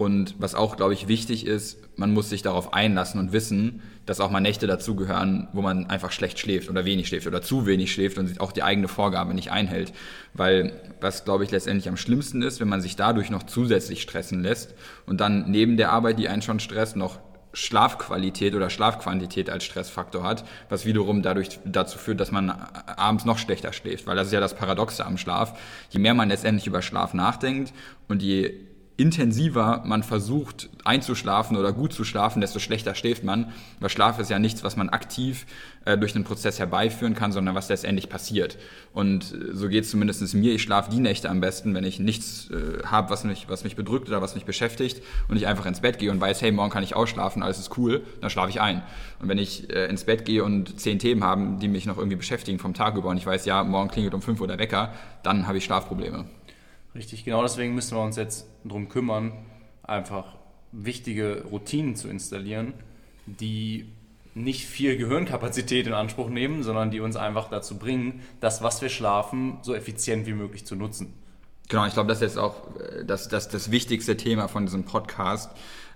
Und 0.02 0.34
was 0.40 0.56
auch, 0.56 0.78
glaube 0.78 0.96
ich, 0.96 1.08
wichtig 1.08 1.46
ist, 1.46 1.78
man 1.96 2.12
muss 2.12 2.28
sich 2.28 2.42
darauf 2.42 2.74
einlassen 2.74 3.20
und 3.20 3.34
wissen, 3.34 3.84
dass 4.08 4.20
auch 4.20 4.32
mal 4.32 4.40
Nächte 4.40 4.66
dazugehören, 4.66 5.48
wo 5.54 5.62
man 5.62 5.92
einfach 5.92 6.12
schlecht 6.12 6.40
schläft 6.40 6.72
oder 6.72 6.86
wenig 6.86 7.08
schläft 7.08 7.28
oder 7.28 7.44
zu 7.44 7.68
wenig 7.68 7.94
schläft 7.94 8.18
und 8.18 8.42
auch 8.42 8.52
die 8.52 8.64
eigene 8.64 8.88
Vorgabe 8.88 9.36
nicht 9.36 9.52
einhält. 9.52 9.94
Weil 10.34 10.74
was, 11.02 11.24
glaube 11.24 11.44
ich, 11.44 11.52
letztendlich 11.52 11.88
am 11.88 11.98
schlimmsten 11.98 12.42
ist, 12.42 12.60
wenn 12.60 12.68
man 12.68 12.82
sich 12.82 12.96
dadurch 12.96 13.30
noch 13.30 13.44
zusätzlich 13.44 14.02
stressen 14.02 14.42
lässt 14.42 14.74
und 15.06 15.22
dann 15.22 15.52
neben 15.52 15.78
der 15.78 15.92
Arbeit, 15.92 16.18
die 16.18 16.30
einen 16.30 16.42
schon 16.42 16.60
stresst, 16.60 16.96
noch 16.96 17.20
Schlafqualität 17.54 18.56
oder 18.56 18.72
Schlafquantität 18.72 19.52
als 19.52 19.66
Stressfaktor 19.66 20.24
hat, 20.24 20.46
was 20.70 20.88
wiederum 20.88 21.22
dadurch 21.22 21.60
dazu 21.64 22.00
führt, 22.00 22.20
dass 22.20 22.32
man 22.32 22.50
abends 22.50 23.26
noch 23.26 23.38
schlechter 23.38 23.72
schläft, 23.72 24.08
weil 24.08 24.16
das 24.16 24.28
ist 24.28 24.34
ja 24.34 24.40
das 24.40 24.56
Paradoxe 24.56 25.06
am 25.06 25.20
Schlaf. 25.20 25.60
Je 25.92 26.00
mehr 26.00 26.16
man 26.16 26.30
letztendlich 26.30 26.66
über 26.66 26.82
Schlaf 26.82 27.14
nachdenkt 27.14 27.72
und 28.08 28.24
je 28.24 28.71
intensiver 29.02 29.82
man 29.84 30.04
versucht 30.04 30.70
einzuschlafen 30.84 31.58
oder 31.58 31.74
gut 31.74 31.92
zu 31.92 32.04
schlafen, 32.04 32.40
desto 32.40 32.60
schlechter 32.60 32.94
schläft 32.94 33.24
man. 33.24 33.52
Weil 33.80 33.90
Schlaf 33.90 34.20
ist 34.20 34.30
ja 34.30 34.38
nichts, 34.38 34.64
was 34.64 34.78
man 34.78 34.90
aktiv 34.90 35.48
äh, 35.86 35.98
durch 35.98 36.14
den 36.14 36.24
Prozess 36.24 36.60
herbeiführen 36.60 37.16
kann, 37.16 37.32
sondern 37.32 37.56
was 37.56 37.68
letztendlich 37.68 38.10
passiert. 38.10 38.60
Und 38.94 39.34
äh, 39.34 39.56
so 39.56 39.70
geht 39.70 39.86
es 39.86 39.90
zumindest 39.90 40.36
mir. 40.36 40.54
Ich 40.54 40.62
schlafe 40.62 40.92
die 40.92 41.00
Nächte 41.00 41.32
am 41.32 41.42
besten, 41.42 41.74
wenn 41.74 41.84
ich 41.84 42.00
nichts 42.00 42.52
äh, 42.52 42.84
habe, 42.86 43.10
was 43.10 43.24
mich, 43.24 43.50
was 43.50 43.64
mich 43.64 43.76
bedrückt 43.76 44.08
oder 44.08 44.22
was 44.22 44.36
mich 44.36 44.46
beschäftigt 44.46 45.02
und 45.28 45.36
ich 45.36 45.48
einfach 45.48 45.66
ins 45.66 45.82
Bett 45.82 45.98
gehe 45.98 46.12
und 46.12 46.22
weiß, 46.22 46.44
hey, 46.44 46.52
morgen 46.52 46.70
kann 46.70 46.84
ich 46.84 46.96
ausschlafen, 46.96 47.42
alles 47.42 47.58
ist 47.58 47.76
cool, 47.80 48.04
dann 48.22 48.30
schlafe 48.30 48.52
ich 48.52 48.62
ein. 48.62 48.84
Und 49.20 49.30
wenn 49.30 49.40
ich 49.40 49.68
äh, 49.72 49.88
ins 49.88 50.04
Bett 50.04 50.26
gehe 50.26 50.44
und 50.44 50.80
zehn 50.80 51.00
Themen 51.00 51.24
haben, 51.24 51.60
die 51.60 51.70
mich 51.70 51.88
noch 51.88 51.98
irgendwie 51.98 52.18
beschäftigen 52.18 52.60
vom 52.60 52.76
Tag 52.76 52.96
über 52.96 53.10
und 53.10 53.18
ich 53.18 53.26
weiß, 53.26 53.46
ja, 53.46 53.64
morgen 53.64 53.90
klingelt 53.90 54.14
um 54.14 54.22
fünf 54.22 54.40
Uhr 54.42 54.48
der 54.48 54.60
Wecker, 54.60 54.94
dann 55.24 55.48
habe 55.48 55.58
ich 55.58 55.66
Schlafprobleme. 55.66 56.26
Richtig, 56.94 57.26
genau 57.26 57.42
deswegen 57.42 57.74
müssen 57.74 57.98
wir 57.98 58.04
uns 58.04 58.18
jetzt 58.18 58.51
darum 58.64 58.90
kümmern, 58.90 59.34
einfach 59.84 60.38
wichtige 60.72 61.44
Routinen 61.50 61.96
zu 61.96 62.08
installieren, 62.08 62.74
die 63.26 63.90
nicht 64.34 64.66
viel 64.66 64.98
Gehirnkapazität 64.98 65.88
in 65.88 65.94
Anspruch 65.94 66.30
nehmen, 66.30 66.64
sondern 66.64 66.92
die 66.92 67.02
uns 67.02 67.16
einfach 67.16 67.50
dazu 67.50 67.78
bringen, 67.78 68.22
das, 68.40 68.64
was 68.64 68.82
wir 68.82 68.90
schlafen, 68.90 69.58
so 69.62 69.76
effizient 69.76 70.26
wie 70.26 70.34
möglich 70.34 70.66
zu 70.66 70.76
nutzen. 70.76 71.14
Genau, 71.68 71.86
ich 71.86 71.94
glaube, 71.94 72.10
das 72.10 72.18
ist 72.18 72.36
jetzt 72.36 72.38
auch 72.38 72.76
äh, 72.80 73.06
das, 73.06 73.28
das, 73.28 73.50
das 73.50 73.72
wichtigste 73.72 74.18
Thema 74.18 74.48
von 74.48 74.66
diesem 74.66 74.84
Podcast, 74.84 75.52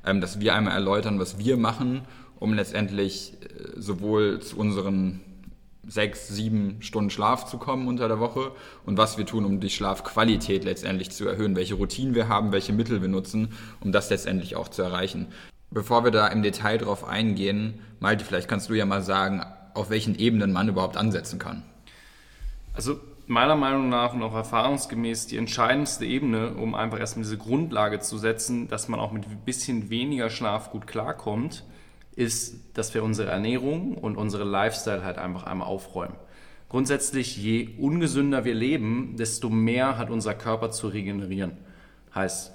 ähm, 0.06 0.22
dass 0.22 0.40
wir 0.40 0.54
einmal 0.54 0.74
erläutern, 0.74 1.20
was 1.20 1.38
wir 1.38 1.58
machen, 1.58 2.04
um 2.40 2.54
letztendlich 2.54 3.34
äh, 3.42 3.80
sowohl 3.80 4.42
zu 4.42 4.58
unseren 4.58 5.22
sechs, 5.88 6.28
sieben 6.28 6.82
Stunden 6.82 7.10
Schlaf 7.10 7.46
zu 7.46 7.58
kommen 7.58 7.88
unter 7.88 8.08
der 8.08 8.20
Woche 8.20 8.52
und 8.86 8.98
was 8.98 9.18
wir 9.18 9.26
tun, 9.26 9.46
um 9.46 9.60
die 9.60 9.70
Schlafqualität 9.70 10.64
letztendlich 10.64 11.12
zu 11.12 11.28
erhöhen, 11.28 11.56
welche 11.56 11.76
Routinen 11.76 12.16
wir 12.16 12.28
haben, 12.28 12.52
welche 12.52 12.74
Mittel 12.74 13.02
wir 13.02 13.10
nutzen, 13.10 13.54
um 13.82 13.92
das 13.92 14.10
letztendlich 14.10 14.56
auch 14.56 14.68
zu 14.68 14.82
erreichen. 14.82 15.28
Bevor 15.72 16.04
wir 16.04 16.12
da 16.12 16.28
im 16.28 16.42
Detail 16.42 16.78
drauf 16.78 17.08
eingehen, 17.08 17.80
Malte, 18.00 18.24
vielleicht 18.24 18.48
kannst 18.48 18.70
du 18.70 18.74
ja 18.74 18.86
mal 18.86 19.02
sagen, 19.02 19.44
auf 19.74 19.90
welchen 19.90 20.16
Ebenen 20.16 20.54
man 20.54 20.70
überhaupt 20.70 20.98
ansetzen 20.98 21.40
kann. 21.40 21.64
Also 22.74 23.00
meiner 23.28 23.56
Meinung 23.56 23.90
nach 23.90 24.14
und 24.14 24.24
auch 24.24 24.34
erfahrungsgemäß 24.34 25.28
die 25.28 25.38
entscheidendste 25.38 26.06
Ebene, 26.06 26.54
um 26.54 26.76
einfach 26.76 27.00
erstmal 27.00 27.24
diese 27.24 27.38
Grundlage 27.38 28.00
zu 28.00 28.18
setzen, 28.18 28.68
dass 28.68 28.88
man 28.88 29.00
auch 29.00 29.12
mit 29.12 29.26
ein 29.26 29.42
bisschen 29.46 29.90
weniger 29.90 30.30
Schlaf 30.30 30.72
gut 30.72 30.88
klarkommt, 30.88 31.64
ist, 32.16 32.56
dass 32.74 32.94
wir 32.94 33.04
unsere 33.04 33.32
Ernährung 33.32 33.96
und 33.98 34.18
unsere 34.18 34.44
Lifestyle 34.44 35.04
halt 35.04 35.18
einfach 35.18 35.44
einmal 35.44 35.68
aufräumen. 35.68 36.16
Grundsätzlich, 36.70 37.38
je 37.38 37.70
ungesünder 37.78 38.44
wir 38.46 38.56
leben, 38.56 39.16
desto 39.18 39.50
mehr 39.50 39.98
hat 39.98 40.10
unser 40.10 40.34
Körper 40.34 40.72
zu 40.72 40.88
regenerieren. 40.88 41.58
Heißt, 42.14 42.52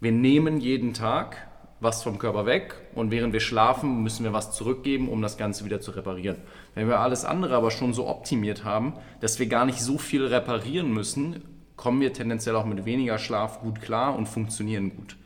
wir 0.00 0.12
nehmen 0.12 0.60
jeden 0.60 0.94
Tag 0.94 1.48
was 1.80 2.02
vom 2.02 2.18
Körper 2.18 2.46
weg 2.46 2.74
und 2.94 3.10
während 3.10 3.32
wir 3.32 3.40
schlafen, 3.40 4.02
müssen 4.02 4.24
wir 4.24 4.32
was 4.32 4.52
zurückgeben, 4.52 5.08
um 5.08 5.20
das 5.20 5.36
Ganze 5.36 5.64
wieder 5.64 5.80
zu 5.80 5.90
reparieren. 5.90 6.36
Wenn 6.74 6.88
wir 6.88 7.00
alles 7.00 7.24
andere 7.24 7.54
aber 7.54 7.70
schon 7.70 7.92
so 7.92 8.08
optimiert 8.08 8.64
haben, 8.64 8.94
dass 9.20 9.38
wir 9.38 9.46
gar 9.46 9.66
nicht 9.66 9.80
so 9.80 9.98
viel 9.98 10.24
reparieren 10.24 10.92
müssen, 10.92 11.42
kommen 11.76 12.00
wir 12.00 12.12
tendenziell 12.12 12.56
auch 12.56 12.64
mit 12.64 12.84
weniger 12.86 13.18
Schlaf 13.18 13.60
gut 13.60 13.82
klar 13.82 14.16
und 14.16 14.26
funktionieren 14.28 14.96
gut. 14.96 15.16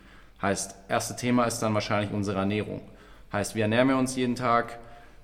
Heißt, 0.43 0.75
erste 0.89 1.17
Thema 1.17 1.45
ist 1.45 1.61
dann 1.61 1.75
wahrscheinlich 1.75 2.13
unsere 2.13 2.39
Ernährung. 2.39 2.81
Heißt, 3.33 3.55
wir 3.55 3.63
ernähren 3.63 3.91
uns 3.95 4.17
jeden 4.17 4.37
Tag, 4.37 4.79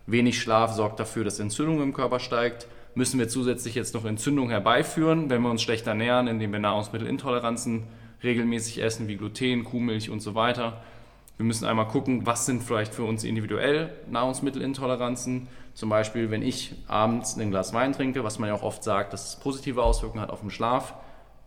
wenig 0.06 0.40
Schlaf 0.40 0.72
sorgt 0.72 1.00
dafür, 1.00 1.24
dass 1.24 1.40
Entzündung 1.40 1.82
im 1.82 1.94
Körper 1.94 2.20
steigt. 2.20 2.66
Müssen 2.94 3.18
wir 3.18 3.28
zusätzlich 3.28 3.74
jetzt 3.74 3.94
noch 3.94 4.04
Entzündung 4.04 4.50
herbeiführen, 4.50 5.30
wenn 5.30 5.42
wir 5.42 5.50
uns 5.50 5.62
schlecht 5.62 5.86
ernähren, 5.86 6.28
indem 6.28 6.52
wir 6.52 6.58
Nahrungsmittelintoleranzen 6.60 7.84
regelmäßig 8.22 8.82
essen, 8.82 9.08
wie 9.08 9.16
Gluten, 9.16 9.64
Kuhmilch 9.64 10.10
und 10.10 10.20
so 10.20 10.34
weiter. 10.34 10.82
Wir 11.36 11.44
müssen 11.44 11.66
einmal 11.66 11.88
gucken, 11.88 12.26
was 12.26 12.46
sind 12.46 12.62
vielleicht 12.62 12.94
für 12.94 13.04
uns 13.04 13.24
individuell 13.24 13.92
Nahrungsmittelintoleranzen. 14.08 15.48
Zum 15.74 15.88
Beispiel, 15.88 16.30
wenn 16.30 16.42
ich 16.42 16.74
abends 16.86 17.36
ein 17.36 17.50
Glas 17.50 17.74
Wein 17.74 17.92
trinke, 17.92 18.22
was 18.22 18.38
man 18.38 18.48
ja 18.48 18.54
auch 18.54 18.62
oft 18.62 18.84
sagt, 18.84 19.12
dass 19.12 19.30
es 19.30 19.36
positive 19.36 19.82
Auswirkungen 19.82 20.22
hat 20.22 20.30
auf 20.30 20.40
den 20.40 20.50
Schlaf, 20.50 20.94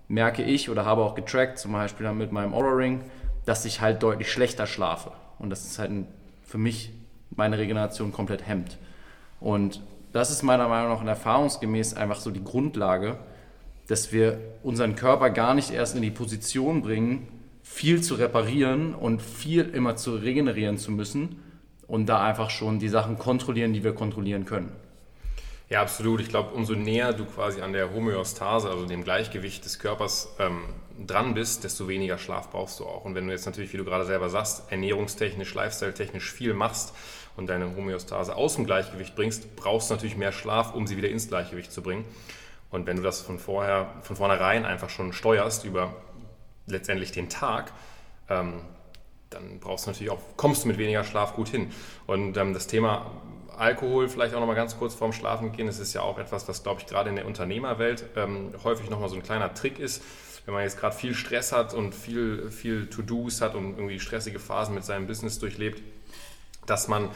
merke 0.09 0.43
ich 0.43 0.69
oder 0.69 0.85
habe 0.85 1.03
auch 1.03 1.15
getrackt, 1.15 1.59
zum 1.59 1.71
Beispiel 1.71 2.11
mit 2.11 2.31
meinem 2.31 2.53
Aura 2.53 2.73
Ring, 2.73 3.03
dass 3.45 3.63
ich 3.63 3.79
halt 3.79 4.03
deutlich 4.03 4.29
schlechter 4.29 4.67
schlafe. 4.67 5.11
Und 5.39 5.49
das 5.49 5.65
ist 5.65 5.79
halt 5.79 5.91
für 6.47 6.57
mich 6.57 6.91
meine 7.35 7.59
Regeneration 7.59 8.11
komplett 8.11 8.47
hemmt. 8.47 8.77
Und 9.39 9.83
das 10.13 10.31
ist 10.31 10.41
meiner 10.41 10.67
Meinung 10.67 10.97
nach 10.97 11.05
erfahrungsgemäß 11.05 11.93
einfach 11.93 12.19
so 12.19 12.31
die 12.31 12.43
Grundlage, 12.43 13.17
dass 13.87 14.11
wir 14.11 14.39
unseren 14.63 14.95
Körper 14.95 15.29
gar 15.29 15.53
nicht 15.53 15.71
erst 15.71 15.95
in 15.95 16.01
die 16.01 16.09
Position 16.09 16.81
bringen, 16.81 17.27
viel 17.61 18.01
zu 18.01 18.15
reparieren 18.15 18.95
und 18.95 19.21
viel 19.21 19.63
immer 19.69 19.95
zu 19.95 20.15
regenerieren 20.15 20.77
zu 20.77 20.91
müssen 20.91 21.39
und 21.85 22.07
da 22.07 22.23
einfach 22.23 22.49
schon 22.49 22.79
die 22.79 22.89
Sachen 22.89 23.17
kontrollieren, 23.17 23.73
die 23.73 23.83
wir 23.83 23.93
kontrollieren 23.93 24.45
können. 24.45 24.71
Ja, 25.69 25.81
absolut. 25.81 26.21
Ich 26.21 26.29
glaube, 26.29 26.53
umso 26.53 26.75
näher 26.75 27.11
du 27.11 27.25
quasi 27.25 27.61
an 27.61 27.73
der 27.73 27.93
Homöostase, 27.93 28.69
also 28.69 28.85
dem 28.85 29.03
Gleichgewicht 29.03 29.65
des 29.65 29.79
Körpers 29.79 30.33
ähm, 30.39 30.63
dran 31.05 31.33
bist, 31.33 31.65
desto 31.65 31.89
weniger 31.89 32.17
Schlaf 32.17 32.49
brauchst 32.51 32.79
du 32.79 32.85
auch. 32.85 33.03
Und 33.03 33.15
wenn 33.15 33.27
du 33.27 33.33
jetzt 33.33 33.45
natürlich, 33.45 33.73
wie 33.73 33.77
du 33.77 33.83
gerade 33.83 34.05
selber 34.05 34.29
sagst, 34.29 34.71
ernährungstechnisch, 34.71 35.53
lifestyle-technisch 35.53 36.31
viel 36.31 36.53
machst 36.53 36.93
und 37.35 37.47
deine 37.47 37.75
Homöostase 37.75 38.35
aus 38.35 38.55
dem 38.55 38.65
Gleichgewicht 38.65 39.13
bringst, 39.15 39.57
brauchst 39.57 39.89
du 39.89 39.95
natürlich 39.95 40.15
mehr 40.15 40.31
Schlaf, 40.31 40.73
um 40.73 40.87
sie 40.87 40.95
wieder 40.95 41.09
ins 41.09 41.27
Gleichgewicht 41.27 41.73
zu 41.73 41.81
bringen. 41.81 42.05
Und 42.69 42.87
wenn 42.87 42.95
du 42.95 43.03
das 43.03 43.21
von 43.21 43.37
vorher, 43.37 43.93
von 44.03 44.15
vornherein 44.15 44.65
einfach 44.65 44.89
schon 44.89 45.11
steuerst 45.11 45.65
über 45.65 45.93
letztendlich 46.65 47.11
den 47.11 47.27
Tag, 47.27 47.73
ähm, 48.29 48.61
dann 49.29 49.59
brauchst 49.59 49.85
du 49.85 49.89
natürlich 49.89 50.11
auch, 50.11 50.19
kommst 50.37 50.63
du 50.63 50.69
mit 50.69 50.77
weniger 50.77 51.03
Schlaf 51.03 51.33
gut 51.33 51.49
hin. 51.49 51.71
Und 52.05 52.37
ähm, 52.37 52.53
das 52.53 52.67
Thema 52.67 53.11
Alkohol 53.57 54.09
vielleicht 54.09 54.33
auch 54.33 54.39
noch 54.39 54.47
mal 54.47 54.55
ganz 54.55 54.77
kurz 54.77 54.93
vorm 54.93 55.13
Schlafen 55.13 55.51
gehen. 55.51 55.67
Das 55.67 55.79
ist 55.79 55.93
ja 55.93 56.01
auch 56.01 56.17
etwas, 56.17 56.47
was, 56.47 56.63
glaube 56.63 56.81
ich, 56.81 56.87
gerade 56.87 57.09
in 57.09 57.15
der 57.15 57.25
Unternehmerwelt 57.25 58.05
ähm, 58.15 58.53
häufig 58.63 58.89
noch 58.89 58.99
mal 58.99 59.09
so 59.09 59.15
ein 59.15 59.23
kleiner 59.23 59.53
Trick 59.53 59.79
ist. 59.79 60.03
Wenn 60.45 60.53
man 60.53 60.63
jetzt 60.63 60.79
gerade 60.79 60.95
viel 60.95 61.13
Stress 61.13 61.51
hat 61.51 61.73
und 61.73 61.93
viel, 61.93 62.49
viel 62.51 62.87
To-Dos 62.89 63.41
hat 63.41 63.55
und 63.55 63.77
irgendwie 63.77 63.99
stressige 63.99 64.39
Phasen 64.39 64.75
mit 64.75 64.85
seinem 64.85 65.07
Business 65.07 65.39
durchlebt, 65.39 65.81
dass 66.65 66.87
man 66.87 67.09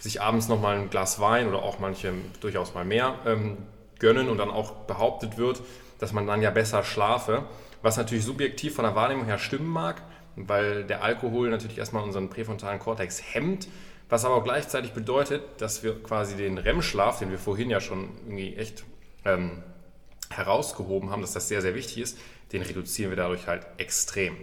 sich 0.00 0.20
abends 0.20 0.48
noch 0.48 0.60
mal 0.60 0.76
ein 0.76 0.90
Glas 0.90 1.20
Wein 1.20 1.48
oder 1.48 1.62
auch 1.62 1.78
manche 1.78 2.12
durchaus 2.40 2.74
mal 2.74 2.84
mehr 2.84 3.14
ähm, 3.26 3.58
gönnen 3.98 4.28
und 4.28 4.38
dann 4.38 4.50
auch 4.50 4.72
behauptet 4.86 5.38
wird, 5.38 5.62
dass 6.00 6.12
man 6.12 6.26
dann 6.26 6.42
ja 6.42 6.50
besser 6.50 6.82
schlafe 6.82 7.44
was 7.84 7.98
natürlich 7.98 8.24
subjektiv 8.24 8.74
von 8.74 8.86
der 8.86 8.96
Wahrnehmung 8.96 9.26
her 9.26 9.38
stimmen 9.38 9.68
mag, 9.68 10.02
weil 10.36 10.84
der 10.84 11.04
Alkohol 11.04 11.50
natürlich 11.50 11.76
erstmal 11.76 12.02
unseren 12.02 12.30
präfrontalen 12.30 12.78
Kortex 12.78 13.22
hemmt, 13.34 13.68
was 14.08 14.24
aber 14.24 14.36
auch 14.36 14.44
gleichzeitig 14.44 14.92
bedeutet, 14.92 15.42
dass 15.58 15.82
wir 15.82 16.02
quasi 16.02 16.36
den 16.36 16.58
REM-Schlaf, 16.58 17.18
den 17.18 17.30
wir 17.30 17.38
vorhin 17.38 17.70
ja 17.70 17.80
schon 17.80 18.10
irgendwie 18.24 18.54
echt 18.56 18.84
ähm, 19.24 19.62
herausgehoben 20.30 21.10
haben, 21.10 21.22
dass 21.22 21.32
das 21.32 21.48
sehr, 21.48 21.62
sehr 21.62 21.74
wichtig 21.74 21.98
ist, 21.98 22.18
den 22.52 22.62
reduzieren 22.62 23.10
wir 23.10 23.16
dadurch 23.16 23.46
halt 23.46 23.66
extrem. 23.78 24.36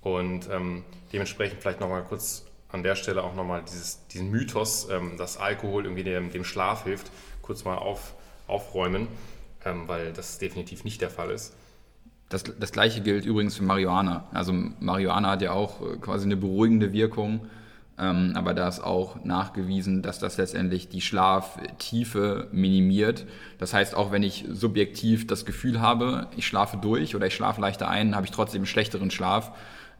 Und 0.00 0.48
ähm, 0.50 0.84
dementsprechend 1.12 1.60
vielleicht 1.60 1.80
nochmal 1.80 2.04
kurz 2.04 2.46
an 2.68 2.82
der 2.82 2.96
Stelle 2.96 3.22
auch 3.22 3.34
nochmal 3.34 3.64
diesen 4.12 4.30
Mythos, 4.30 4.88
ähm, 4.90 5.16
dass 5.16 5.36
Alkohol 5.36 5.84
irgendwie 5.84 6.04
dem, 6.04 6.30
dem, 6.30 6.44
Schlaf 6.44 6.84
hilft, 6.84 7.10
kurz 7.42 7.64
mal 7.64 7.76
auf, 7.76 8.14
aufräumen, 8.46 9.08
ähm, 9.64 9.88
weil 9.88 10.12
das 10.12 10.38
definitiv 10.38 10.84
nicht 10.84 11.00
der 11.00 11.10
Fall 11.10 11.30
ist. 11.30 11.54
Das, 12.28 12.42
das 12.42 12.72
gleiche 12.72 13.02
gilt 13.02 13.24
übrigens 13.24 13.56
für 13.56 13.62
Marihuana. 13.62 14.28
Also 14.32 14.52
Marihuana 14.52 15.30
hat 15.30 15.42
ja 15.42 15.52
auch 15.52 15.80
äh, 15.80 15.96
quasi 15.96 16.24
eine 16.24 16.36
beruhigende 16.36 16.92
Wirkung, 16.92 17.48
ähm, 17.98 18.32
aber 18.34 18.52
da 18.52 18.68
ist 18.68 18.80
auch 18.80 19.24
nachgewiesen, 19.24 20.02
dass 20.02 20.18
das 20.18 20.36
letztendlich 20.36 20.88
die 20.88 21.00
Schlaftiefe 21.00 22.48
minimiert. 22.52 23.24
Das 23.58 23.72
heißt, 23.72 23.94
auch 23.94 24.12
wenn 24.12 24.22
ich 24.22 24.44
subjektiv 24.50 25.26
das 25.26 25.46
Gefühl 25.46 25.80
habe, 25.80 26.28
ich 26.36 26.46
schlafe 26.46 26.76
durch 26.76 27.16
oder 27.16 27.26
ich 27.26 27.34
schlafe 27.34 27.60
leichter 27.60 27.88
ein, 27.88 28.14
habe 28.14 28.26
ich 28.26 28.32
trotzdem 28.32 28.60
einen 28.60 28.66
schlechteren 28.66 29.10
Schlaf, 29.10 29.52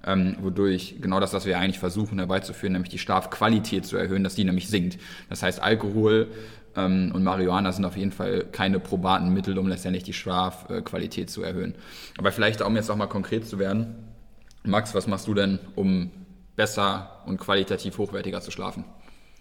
ähm, 0.04 0.36
wodurch 0.40 0.96
genau 1.00 1.20
das, 1.20 1.32
was 1.32 1.46
wir 1.46 1.58
eigentlich 1.58 1.78
versuchen 1.78 2.18
herbeizuführen, 2.18 2.74
nämlich 2.74 2.90
die 2.90 2.98
Schlafqualität 2.98 3.86
zu 3.86 3.96
erhöhen, 3.96 4.24
dass 4.24 4.34
die 4.34 4.44
nämlich 4.44 4.68
sinkt. 4.68 4.98
Das 5.30 5.42
heißt, 5.42 5.62
Alkohol 5.62 6.28
ähm, 6.76 7.12
und 7.14 7.24
Marihuana 7.24 7.72
sind 7.72 7.86
auf 7.86 7.96
jeden 7.96 8.12
Fall 8.12 8.44
keine 8.52 8.78
probaten 8.78 9.32
Mittel, 9.32 9.58
um 9.58 9.68
letztendlich 9.68 10.04
die 10.04 10.12
Schlafqualität 10.12 11.30
zu 11.30 11.42
erhöhen. 11.42 11.74
Aber 12.18 12.30
vielleicht, 12.30 12.60
um 12.60 12.76
jetzt 12.76 12.90
auch 12.90 12.96
mal 12.96 13.06
konkret 13.06 13.46
zu 13.46 13.58
werden, 13.58 13.94
Max, 14.64 14.94
was 14.94 15.06
machst 15.06 15.28
du 15.28 15.34
denn, 15.34 15.60
um 15.76 16.10
besser 16.56 17.22
und 17.26 17.38
qualitativ 17.38 17.98
hochwertiger 17.98 18.40
zu 18.40 18.50
schlafen? 18.50 18.84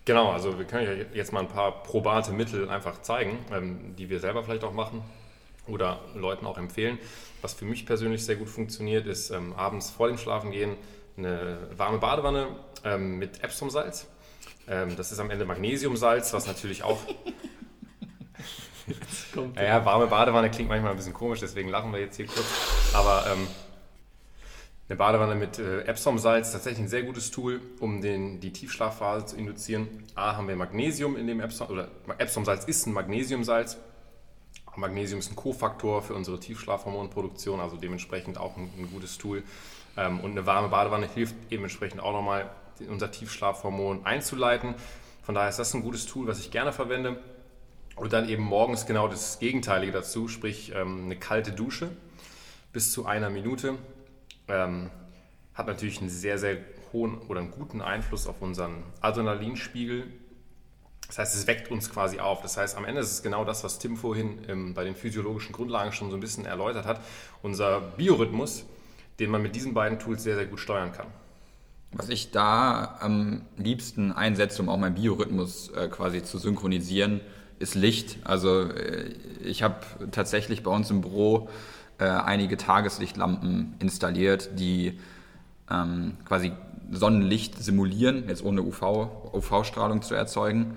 Genau, 0.05 0.31
also 0.31 0.57
wir 0.59 0.65
können 0.65 0.85
ja 0.85 1.05
jetzt 1.13 1.33
mal 1.33 1.39
ein 1.39 1.47
paar 1.47 1.83
probate 1.83 2.31
Mittel 2.31 2.69
einfach 2.69 3.01
zeigen, 3.01 3.39
ähm, 3.51 3.95
die 3.95 4.09
wir 4.09 4.19
selber 4.19 4.43
vielleicht 4.43 4.63
auch 4.63 4.73
machen 4.73 5.01
oder 5.67 5.99
Leuten 6.13 6.45
auch 6.45 6.57
empfehlen. 6.57 6.99
Was 7.41 7.53
für 7.53 7.65
mich 7.65 7.85
persönlich 7.85 8.23
sehr 8.23 8.35
gut 8.35 8.49
funktioniert, 8.49 9.07
ist 9.07 9.31
ähm, 9.31 9.53
abends 9.53 9.89
vor 9.89 10.07
dem 10.07 10.17
Schlafengehen 10.17 10.75
eine 11.17 11.57
warme 11.75 11.97
Badewanne 11.97 12.47
ähm, 12.83 13.17
mit 13.17 13.43
Epsom-Salz 13.43 14.07
ähm, 14.67 14.95
das 14.95 15.11
ist 15.11 15.19
am 15.19 15.29
Ende 15.29 15.45
Magnesiumsalz, 15.45 16.33
was 16.33 16.47
natürlich 16.47 16.83
auch. 16.83 16.99
naja, 19.55 19.85
warme 19.85 20.07
Badewanne 20.07 20.49
klingt 20.49 20.69
manchmal 20.69 20.91
ein 20.91 20.97
bisschen 20.97 21.13
komisch, 21.13 21.39
deswegen 21.39 21.69
lachen 21.69 21.91
wir 21.91 21.99
jetzt 21.99 22.15
hier 22.15 22.25
kurz. 22.25 22.45
Aber 22.93 23.25
ähm, 23.31 23.47
eine 24.87 24.97
Badewanne 24.97 25.35
mit 25.35 25.57
äh, 25.57 25.81
Epsom-Salz, 25.81 26.51
tatsächlich 26.51 26.85
ein 26.85 26.87
sehr 26.87 27.03
gutes 27.03 27.31
Tool, 27.31 27.59
um 27.79 28.01
den, 28.01 28.39
die 28.39 28.53
Tiefschlafphase 28.53 29.25
zu 29.25 29.35
induzieren. 29.35 30.03
A, 30.13 30.37
haben 30.37 30.47
wir 30.47 30.55
Magnesium 30.55 31.17
in 31.17 31.25
dem 31.25 31.39
Epsom, 31.39 31.69
oder 31.69 31.89
Epsom-Salz 32.19 32.65
ist 32.65 32.85
ein 32.85 32.93
Magnesiumsalz. 32.93 33.77
Magnesium 34.75 35.19
ist 35.19 35.31
ein 35.31 35.35
Kofaktor 35.35 36.01
für 36.01 36.13
unsere 36.13 36.39
Tiefschlafhormonproduktion, 36.39 37.59
also 37.59 37.77
dementsprechend 37.77 38.37
auch 38.37 38.57
ein, 38.57 38.69
ein 38.77 38.89
gutes 38.91 39.17
Tool. 39.17 39.43
Ähm, 39.97 40.19
und 40.19 40.31
eine 40.31 40.45
warme 40.45 40.67
Badewanne 40.67 41.07
hilft 41.07 41.35
dementsprechend 41.49 42.01
auch 42.01 42.13
nochmal 42.13 42.51
unser 42.89 43.09
Tiefschlafhormon 43.09 44.05
einzuleiten. 44.05 44.75
Von 45.23 45.33
daher 45.33 45.49
ist 45.49 45.57
das 45.57 45.73
ein 45.73 45.81
gutes 45.81 46.05
Tool, 46.05 46.27
was 46.27 46.39
ich 46.39 46.51
gerne 46.51 46.73
verwende. 46.73 47.19
Und 47.95 48.13
dann 48.13 48.27
eben 48.27 48.43
morgens 48.43 48.85
genau 48.85 49.07
das 49.07 49.39
Gegenteilige 49.39 49.93
dazu, 49.93 50.27
sprich 50.27 50.73
ähm, 50.75 51.05
eine 51.05 51.15
kalte 51.15 51.53
Dusche 51.53 51.89
bis 52.73 52.91
zu 52.91 53.05
einer 53.05 53.29
Minute. 53.29 53.75
Ähm, 54.47 54.89
hat 55.53 55.67
natürlich 55.67 55.99
einen 55.99 56.09
sehr, 56.09 56.37
sehr 56.37 56.57
hohen 56.91 57.17
oder 57.27 57.39
einen 57.39 57.51
guten 57.51 57.81
Einfluss 57.81 58.27
auf 58.27 58.41
unseren 58.41 58.83
Adrenalinspiegel. 59.01 60.05
Das 61.07 61.19
heißt, 61.19 61.35
es 61.35 61.47
weckt 61.47 61.71
uns 61.71 61.89
quasi 61.89 62.19
auf. 62.19 62.41
Das 62.41 62.57
heißt, 62.57 62.77
am 62.77 62.85
Ende 62.85 63.01
ist 63.01 63.11
es 63.11 63.23
genau 63.23 63.45
das, 63.45 63.63
was 63.63 63.79
Tim 63.79 63.95
vorhin 63.95 64.39
ähm, 64.47 64.73
bei 64.73 64.83
den 64.83 64.95
physiologischen 64.95 65.53
Grundlagen 65.53 65.91
schon 65.91 66.09
so 66.09 66.17
ein 66.17 66.19
bisschen 66.19 66.45
erläutert 66.45 66.85
hat. 66.85 66.99
Unser 67.41 67.79
Biorhythmus, 67.79 68.65
den 69.19 69.29
man 69.29 69.41
mit 69.41 69.55
diesen 69.55 69.73
beiden 69.73 69.99
Tools 69.99 70.23
sehr, 70.23 70.35
sehr 70.35 70.45
gut 70.45 70.59
steuern 70.59 70.91
kann. 70.91 71.07
Was 71.91 72.09
ich 72.09 72.31
da 72.31 72.97
am 72.99 73.43
liebsten 73.55 74.11
einsetze, 74.11 74.61
um 74.61 74.69
auch 74.69 74.77
meinen 74.77 74.95
Biorhythmus 74.95 75.69
äh, 75.69 75.87
quasi 75.87 76.23
zu 76.23 76.39
synchronisieren, 76.39 77.21
ist 77.59 77.75
Licht. 77.75 78.17
Also 78.23 78.63
äh, 78.63 79.13
ich 79.43 79.63
habe 79.63 79.77
tatsächlich 80.11 80.63
bei 80.63 80.71
uns 80.71 80.89
im 80.89 81.01
Büro 81.01 81.49
äh, 81.97 82.05
einige 82.05 82.57
Tageslichtlampen 82.57 83.75
installiert, 83.79 84.59
die 84.59 84.99
ähm, 85.71 86.17
quasi 86.25 86.51
Sonnenlicht 86.91 87.61
simulieren, 87.63 88.25
jetzt 88.27 88.43
ohne 88.43 88.61
UV, 88.61 89.33
UV-Strahlung 89.33 90.01
zu 90.01 90.13
erzeugen, 90.13 90.75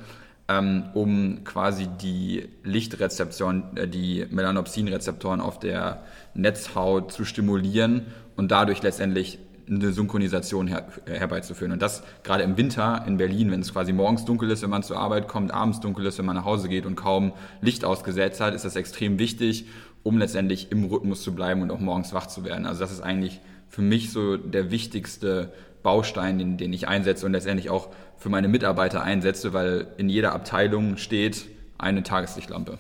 ähm, 0.49 0.85
um 0.95 1.45
quasi 1.45 1.87
die 1.87 2.49
Lichtrezeptoren, 2.65 3.77
äh, 3.77 3.89
die 3.89 4.27
Melanopsin-Rezeptoren 4.31 5.41
auf 5.41 5.59
der 5.59 6.03
Netzhaut 6.35 7.13
zu 7.13 7.25
stimulieren 7.25 8.07
und 8.37 8.51
dadurch 8.51 8.83
letztendlich 8.83 9.39
eine 9.69 9.93
Synchronisation 9.93 10.67
her, 10.67 10.89
herbeizuführen. 11.07 11.73
Und 11.73 11.83
das 11.83 12.03
gerade 12.23 12.43
im 12.43 12.57
Winter 12.57 13.05
in 13.07 13.19
Berlin, 13.19 13.51
wenn 13.51 13.61
es 13.61 13.73
quasi 13.73 13.93
morgens 13.93 14.25
dunkel 14.25 14.51
ist, 14.51 14.63
wenn 14.63 14.71
man 14.71 14.83
zur 14.83 14.99
Arbeit 14.99 15.29
kommt, 15.29 15.53
abends 15.53 15.81
dunkel 15.81 16.07
ist, 16.07 16.17
wenn 16.19 16.25
man 16.25 16.37
nach 16.37 16.47
Hause 16.47 16.69
geht 16.69 16.87
und 16.87 16.97
kaum 16.97 17.33
Licht 17.61 17.85
ausgesetzt 17.85 18.41
hat, 18.41 18.55
ist 18.55 18.65
das 18.65 18.77
extrem 18.77 19.19
wichtig, 19.19 19.67
um 20.03 20.19
letztendlich 20.19 20.71
im 20.71 20.85
Rhythmus 20.85 21.23
zu 21.23 21.35
bleiben 21.35 21.63
und 21.63 21.71
auch 21.71 21.81
morgens 21.81 22.13
wach 22.13 22.27
zu 22.27 22.45
werden. 22.45 22.67
Also 22.67 22.81
das 22.81 22.93
ist 22.93 23.01
eigentlich 23.01 23.41
für 23.69 23.83
mich 23.83 24.13
so 24.13 24.37
der 24.37 24.71
wichtigste 24.71 25.53
Baustein, 25.83 26.39
den, 26.39 26.57
den 26.57 26.73
ich 26.73 26.89
einsetze 26.89 27.27
und 27.27 27.33
letztendlich 27.33 27.71
auch 27.71 27.89
für 28.17 28.29
meine 28.29 28.49
Mitarbeiter 28.49 29.03
einsetze, 29.03 29.53
weil 29.53 29.89
in 29.97 30.09
jeder 30.09 30.33
Abteilung 30.33 30.97
steht 30.97 31.47
eine 31.79 32.03
Tageslichtlampe. 32.03 32.79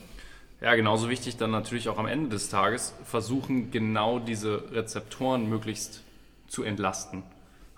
Ja, 0.61 0.74
genauso 0.74 1.09
wichtig 1.09 1.37
dann 1.37 1.52
natürlich 1.52 1.88
auch 1.88 1.98
am 1.98 2.07
Ende 2.07 2.31
des 2.31 2.48
Tages 2.48 2.94
versuchen, 3.04 3.70
genau 3.70 4.18
diese 4.18 4.64
Rezeptoren 4.72 5.48
möglichst 5.48 6.02
zu 6.48 6.64
entlasten. 6.64 7.22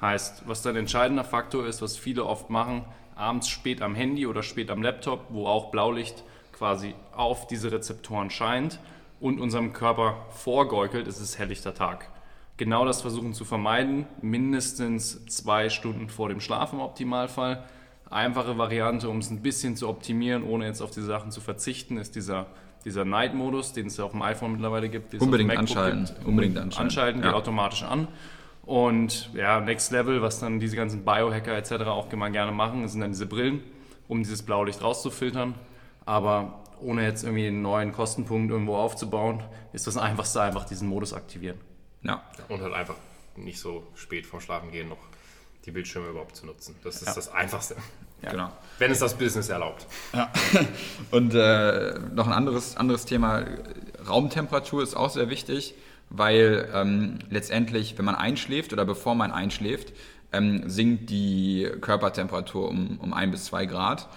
Heißt, 0.00 0.44
was 0.46 0.62
dann 0.62 0.76
entscheidender 0.76 1.24
Faktor 1.24 1.66
ist, 1.66 1.82
was 1.82 1.98
viele 1.98 2.24
oft 2.24 2.48
machen, 2.48 2.84
abends 3.16 3.48
spät 3.48 3.82
am 3.82 3.94
Handy 3.94 4.26
oder 4.26 4.42
spät 4.42 4.70
am 4.70 4.82
Laptop, 4.82 5.26
wo 5.28 5.46
auch 5.46 5.70
Blaulicht 5.70 6.24
quasi 6.52 6.94
auf 7.12 7.46
diese 7.46 7.70
Rezeptoren 7.70 8.30
scheint 8.30 8.78
und 9.20 9.40
unserem 9.40 9.72
Körper 9.72 10.26
vorgeukelt, 10.30 11.06
ist 11.06 11.20
es 11.20 11.38
helllichter 11.38 11.74
Tag 11.74 12.08
genau 12.60 12.84
das 12.84 13.00
versuchen 13.00 13.32
zu 13.32 13.46
vermeiden, 13.46 14.04
mindestens 14.20 15.24
zwei 15.26 15.70
Stunden 15.70 16.10
vor 16.10 16.28
dem 16.28 16.40
Schlaf 16.40 16.74
im 16.74 16.80
Optimalfall. 16.80 17.64
Einfache 18.10 18.58
Variante, 18.58 19.08
um 19.08 19.16
es 19.16 19.30
ein 19.30 19.40
bisschen 19.40 19.76
zu 19.76 19.88
optimieren, 19.88 20.44
ohne 20.44 20.66
jetzt 20.66 20.82
auf 20.82 20.90
diese 20.90 21.06
Sachen 21.06 21.30
zu 21.30 21.40
verzichten, 21.40 21.96
ist 21.96 22.16
dieser, 22.16 22.48
dieser 22.84 23.06
Night-Modus, 23.06 23.72
den 23.72 23.86
es 23.86 23.96
ja 23.96 24.04
auf 24.04 24.10
dem 24.10 24.20
iPhone 24.20 24.52
mittlerweile 24.52 24.90
gibt. 24.90 25.14
Unbedingt 25.14 25.56
anschalten. 25.56 26.04
Gibt. 26.04 26.26
Unbedingt 26.26 26.58
anschalten. 26.58 26.84
Anschalten, 26.84 27.22
geht 27.22 27.30
ja. 27.30 27.36
automatisch 27.36 27.82
an. 27.82 28.08
Und 28.66 29.30
ja, 29.32 29.58
Next 29.60 29.90
Level, 29.90 30.20
was 30.20 30.38
dann 30.38 30.60
diese 30.60 30.76
ganzen 30.76 31.02
Biohacker 31.02 31.56
etc. 31.56 31.86
auch 31.86 32.12
immer 32.12 32.28
gerne 32.28 32.52
machen, 32.52 32.86
sind 32.88 33.00
dann 33.00 33.12
diese 33.12 33.24
Brillen, 33.24 33.62
um 34.06 34.18
dieses 34.18 34.42
Blaulicht 34.42 34.82
rauszufiltern. 34.82 35.54
Aber 36.04 36.60
ohne 36.82 37.04
jetzt 37.04 37.24
irgendwie 37.24 37.46
einen 37.46 37.62
neuen 37.62 37.92
Kostenpunkt 37.92 38.50
irgendwo 38.50 38.76
aufzubauen, 38.76 39.42
ist 39.72 39.86
das 39.86 39.96
einfachste 39.96 40.42
einfach 40.42 40.64
diesen 40.64 40.88
Modus 40.88 41.12
aktivieren. 41.12 41.58
Ja. 42.02 42.22
Und 42.48 42.62
halt 42.62 42.74
einfach 42.74 42.96
nicht 43.36 43.58
so 43.58 43.86
spät 43.94 44.26
vorm 44.26 44.40
Schlafen 44.40 44.70
gehen 44.70 44.88
noch 44.88 44.98
die 45.64 45.70
Bildschirme 45.70 46.08
überhaupt 46.08 46.36
zu 46.36 46.46
nutzen. 46.46 46.74
Das 46.82 46.96
ist 46.96 47.08
ja. 47.08 47.14
das 47.14 47.32
Einfachste. 47.32 47.76
Ja. 48.22 48.30
Genau. 48.30 48.52
Wenn 48.78 48.90
es 48.90 48.98
das 48.98 49.14
Business 49.14 49.48
erlaubt. 49.48 49.86
Ja. 50.12 50.30
Und 51.10 51.34
äh, 51.34 51.98
noch 52.14 52.26
ein 52.26 52.32
anderes, 52.32 52.76
anderes 52.76 53.04
Thema, 53.04 53.44
Raumtemperatur 54.08 54.82
ist 54.82 54.94
auch 54.94 55.10
sehr 55.10 55.30
wichtig, 55.30 55.74
weil 56.08 56.68
ähm, 56.74 57.18
letztendlich, 57.30 57.96
wenn 57.98 58.04
man 58.04 58.14
einschläft 58.14 58.72
oder 58.72 58.84
bevor 58.84 59.14
man 59.14 59.32
einschläft, 59.32 59.92
ähm, 60.32 60.68
sinkt 60.68 61.10
die 61.10 61.68
Körpertemperatur 61.80 62.68
um, 62.68 62.98
um 63.00 63.12
ein 63.12 63.30
bis 63.30 63.46
zwei 63.46 63.66
Grad, 63.66 64.08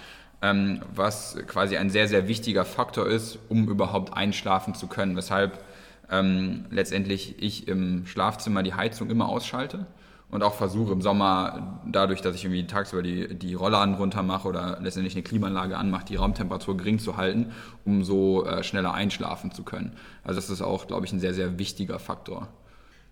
was 0.93 1.37
quasi 1.47 1.77
ein 1.77 1.89
sehr, 1.89 2.07
sehr 2.07 2.27
wichtiger 2.27 2.65
Faktor 2.65 3.07
ist, 3.07 3.39
um 3.47 3.69
überhaupt 3.69 4.13
einschlafen 4.13 4.75
zu 4.75 4.87
können. 4.87 5.15
Weshalb 5.15 5.63
ähm, 6.11 6.65
letztendlich 6.69 7.41
ich 7.41 7.67
im 7.67 8.05
Schlafzimmer 8.05 8.61
die 8.61 8.73
Heizung 8.73 9.09
immer 9.09 9.29
ausschalte 9.29 9.85
und 10.29 10.43
auch 10.43 10.55
versuche 10.55 10.91
im 10.91 11.01
Sommer, 11.01 11.79
dadurch, 11.85 12.21
dass 12.21 12.35
ich 12.35 12.43
irgendwie 12.43 12.67
tagsüber 12.67 13.03
die, 13.03 13.35
die 13.35 13.53
Rollladen 13.53 13.95
runter 13.95 14.23
mache 14.23 14.47
oder 14.47 14.79
letztendlich 14.81 15.15
eine 15.15 15.23
Klimaanlage 15.23 15.77
anmache, 15.77 16.05
die 16.05 16.15
Raumtemperatur 16.15 16.75
gering 16.75 16.99
zu 16.99 17.17
halten, 17.17 17.53
um 17.85 18.03
so 18.03 18.45
äh, 18.45 18.63
schneller 18.63 18.93
einschlafen 18.93 19.51
zu 19.51 19.63
können. 19.63 19.95
Also 20.23 20.39
das 20.39 20.49
ist 20.49 20.61
auch, 20.61 20.87
glaube 20.87 21.05
ich, 21.05 21.13
ein 21.13 21.19
sehr, 21.19 21.33
sehr 21.33 21.59
wichtiger 21.59 21.99
Faktor. 21.99 22.47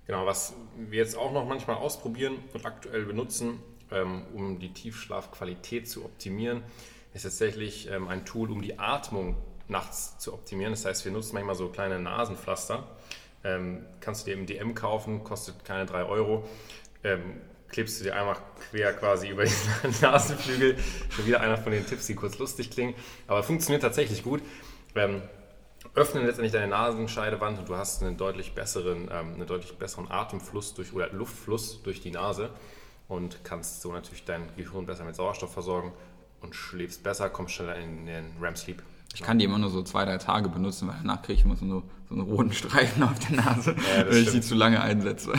Genau, 0.08 0.26
was 0.26 0.54
wir 0.90 0.98
jetzt 0.98 1.18
auch 1.18 1.32
noch 1.32 1.48
manchmal 1.48 1.78
ausprobieren 1.78 2.38
und 2.54 2.66
aktuell 2.66 3.06
benutzen, 3.06 3.60
ähm, 3.92 4.24
um 4.34 4.60
die 4.60 4.74
Tiefschlafqualität 4.74 5.88
zu 5.88 6.04
optimieren, 6.04 6.64
ist 7.14 7.24
tatsächlich 7.24 7.90
ähm, 7.90 8.08
ein 8.08 8.26
Tool, 8.26 8.52
um 8.52 8.62
die 8.62 8.80
Atmung 8.80 9.36
nachts 9.68 10.18
zu 10.20 10.34
optimieren. 10.34 10.74
Das 10.74 10.86
heißt, 10.86 11.06
wir 11.06 11.12
nutzen 11.12 11.36
manchmal 11.36 11.56
so 11.56 11.70
kleine 11.70 12.00
Nasenpflaster. 12.00 12.88
Ähm, 13.44 13.86
kannst 14.00 14.26
du 14.26 14.32
dir 14.32 14.38
im 14.38 14.46
DM 14.46 14.76
kaufen, 14.76 15.24
kostet 15.24 15.66
keine 15.66 15.86
3 15.86 16.04
Euro. 16.04 16.48
Ähm, 17.04 17.42
klebst 17.70 18.00
du 18.00 18.04
dir 18.04 18.16
einfach 18.16 18.42
quer 18.70 18.94
quasi 18.94 19.30
über 19.30 19.46
den 19.46 19.54
Nasenflügel. 20.02 20.78
Schon 21.10 21.26
wieder 21.26 21.42
einer 21.42 21.58
von 21.58 21.72
den 21.72 21.86
Tipps, 21.86 22.06
die 22.08 22.16
kurz 22.16 22.38
lustig 22.38 22.70
klingen, 22.70 22.94
aber 23.28 23.44
funktioniert 23.44 23.82
tatsächlich 23.82 24.24
gut. 24.24 24.42
Ähm, 24.96 25.22
öffnen 25.96 26.26
letztendlich 26.26 26.54
deine 26.54 26.68
Nasenscheidewand 26.68 27.60
und 27.60 27.70
du 27.70 27.76
hast 27.76 28.04
einen 28.04 28.18
deutlich 28.18 28.54
besseren, 28.54 29.10
ähm, 29.12 29.34
einen 29.34 29.48
deutlich 29.48 29.78
besseren 29.78 30.12
Atemfluss 30.12 30.74
durch, 30.74 30.94
oder 30.94 31.12
Luftfluss 31.12 31.82
durch 31.82 32.02
die 32.02 32.12
Nase 32.12 32.52
und 33.08 33.44
kannst 33.44 33.82
so 33.82 33.92
natürlich 33.92 34.24
dein 34.24 34.56
Gehirn 34.56 34.86
besser 34.86 35.04
mit 35.04 35.16
Sauerstoff 35.16 35.52
versorgen 35.52 35.92
und 36.42 36.56
schläfst 36.56 37.04
besser, 37.04 37.30
kommst 37.30 37.54
schneller 37.54 37.76
in 37.76 38.06
den 38.06 38.26
REM-Sleep. 38.42 38.82
Ich 39.14 39.22
kann 39.22 39.40
die 39.40 39.46
immer 39.46 39.58
nur 39.58 39.70
so 39.70 39.84
zwei, 39.84 40.06
drei 40.06 40.18
Tage 40.18 40.50
benutzen, 40.50 40.88
weil 40.88 40.96
danach 41.02 41.22
kriege 41.22 41.40
ich 41.40 41.46
immer 41.46 41.56
so, 41.56 41.66
so 41.68 41.84
einen 42.10 42.22
roten 42.22 42.54
Streifen 42.54 43.04
auf 43.04 43.20
der 43.20 43.38
Nase, 43.38 43.72
ja, 43.72 44.06
wenn 44.06 44.12
stimmt. 44.12 44.28
ich 44.28 44.32
die 44.32 44.42
zu 44.42 44.56
lange 44.56 44.82
einsetze. 44.82 45.34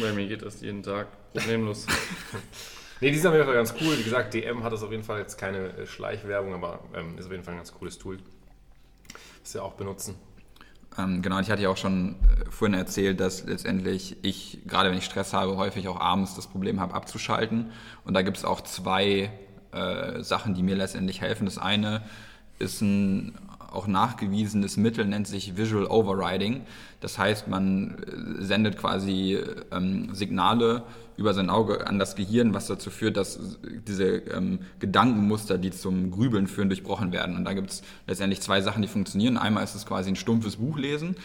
Bei 0.00 0.12
mir 0.12 0.28
geht 0.28 0.42
das 0.42 0.60
jeden 0.60 0.82
Tag 0.82 1.08
problemlos. 1.32 1.86
nee, 3.00 3.10
die 3.10 3.18
sind 3.18 3.26
auf 3.26 3.34
jeden 3.34 3.46
Fall 3.46 3.54
ganz 3.54 3.74
cool. 3.80 3.98
Wie 3.98 4.04
gesagt, 4.04 4.34
DM 4.34 4.62
hat 4.62 4.72
das 4.72 4.82
auf 4.82 4.92
jeden 4.92 5.02
Fall 5.02 5.18
jetzt 5.18 5.36
keine 5.38 5.70
äh, 5.70 5.86
Schleichwerbung, 5.86 6.54
aber 6.54 6.80
ähm, 6.94 7.18
ist 7.18 7.26
auf 7.26 7.32
jeden 7.32 7.42
Fall 7.42 7.54
ein 7.54 7.58
ganz 7.58 7.72
cooles 7.74 7.98
Tool, 7.98 8.18
das 9.42 9.54
wir 9.54 9.64
auch 9.64 9.74
benutzen. 9.74 10.14
Ähm, 10.98 11.22
genau, 11.22 11.38
ich 11.40 11.50
hatte 11.50 11.62
ja 11.62 11.68
auch 11.68 11.76
schon 11.76 12.14
äh, 12.14 12.50
vorhin 12.50 12.78
erzählt, 12.78 13.18
dass 13.20 13.44
letztendlich 13.44 14.16
ich, 14.22 14.60
gerade 14.66 14.90
wenn 14.90 14.98
ich 14.98 15.04
Stress 15.04 15.32
habe, 15.32 15.56
häufig 15.56 15.88
auch 15.88 16.00
abends 16.00 16.34
das 16.34 16.46
Problem 16.46 16.80
habe, 16.80 16.94
abzuschalten. 16.94 17.72
Und 18.04 18.14
da 18.14 18.22
gibt 18.22 18.36
es 18.36 18.44
auch 18.44 18.60
zwei 18.60 19.30
äh, 19.72 20.22
Sachen, 20.22 20.54
die 20.54 20.62
mir 20.62 20.76
letztendlich 20.76 21.20
helfen. 21.20 21.44
Das 21.44 21.58
eine 21.58 22.02
ist 22.58 22.80
ein 22.82 23.34
auch 23.72 23.86
nachgewiesenes 23.86 24.76
Mittel, 24.76 25.04
nennt 25.04 25.26
sich 25.26 25.56
Visual 25.56 25.86
Overriding. 25.86 26.62
Das 27.00 27.18
heißt, 27.18 27.48
man 27.48 27.96
äh, 27.98 28.44
sendet 28.44 28.76
quasi 28.76 29.38
ähm, 29.70 30.14
Signale 30.14 30.82
über 31.16 31.34
sein 31.34 31.50
Auge 31.50 31.86
an 31.86 31.98
das 31.98 32.16
Gehirn, 32.16 32.54
was 32.54 32.66
dazu 32.66 32.90
führt, 32.90 33.16
dass 33.16 33.58
diese 33.86 34.06
ähm, 34.06 34.60
Gedankenmuster, 34.78 35.58
die 35.58 35.70
zum 35.70 36.10
Grübeln 36.10 36.46
führen, 36.46 36.68
durchbrochen 36.68 37.12
werden. 37.12 37.36
Und 37.36 37.44
da 37.44 37.52
gibt 37.52 37.70
es 37.70 37.82
letztendlich 38.06 38.40
zwei 38.40 38.60
Sachen, 38.60 38.82
die 38.82 38.88
funktionieren. 38.88 39.36
Einmal 39.36 39.62
ist 39.62 39.74
es 39.74 39.86
quasi 39.86 40.10
ein 40.10 40.16
stumpfes 40.16 40.56
Buch 40.56 40.78
lesen. 40.78 41.16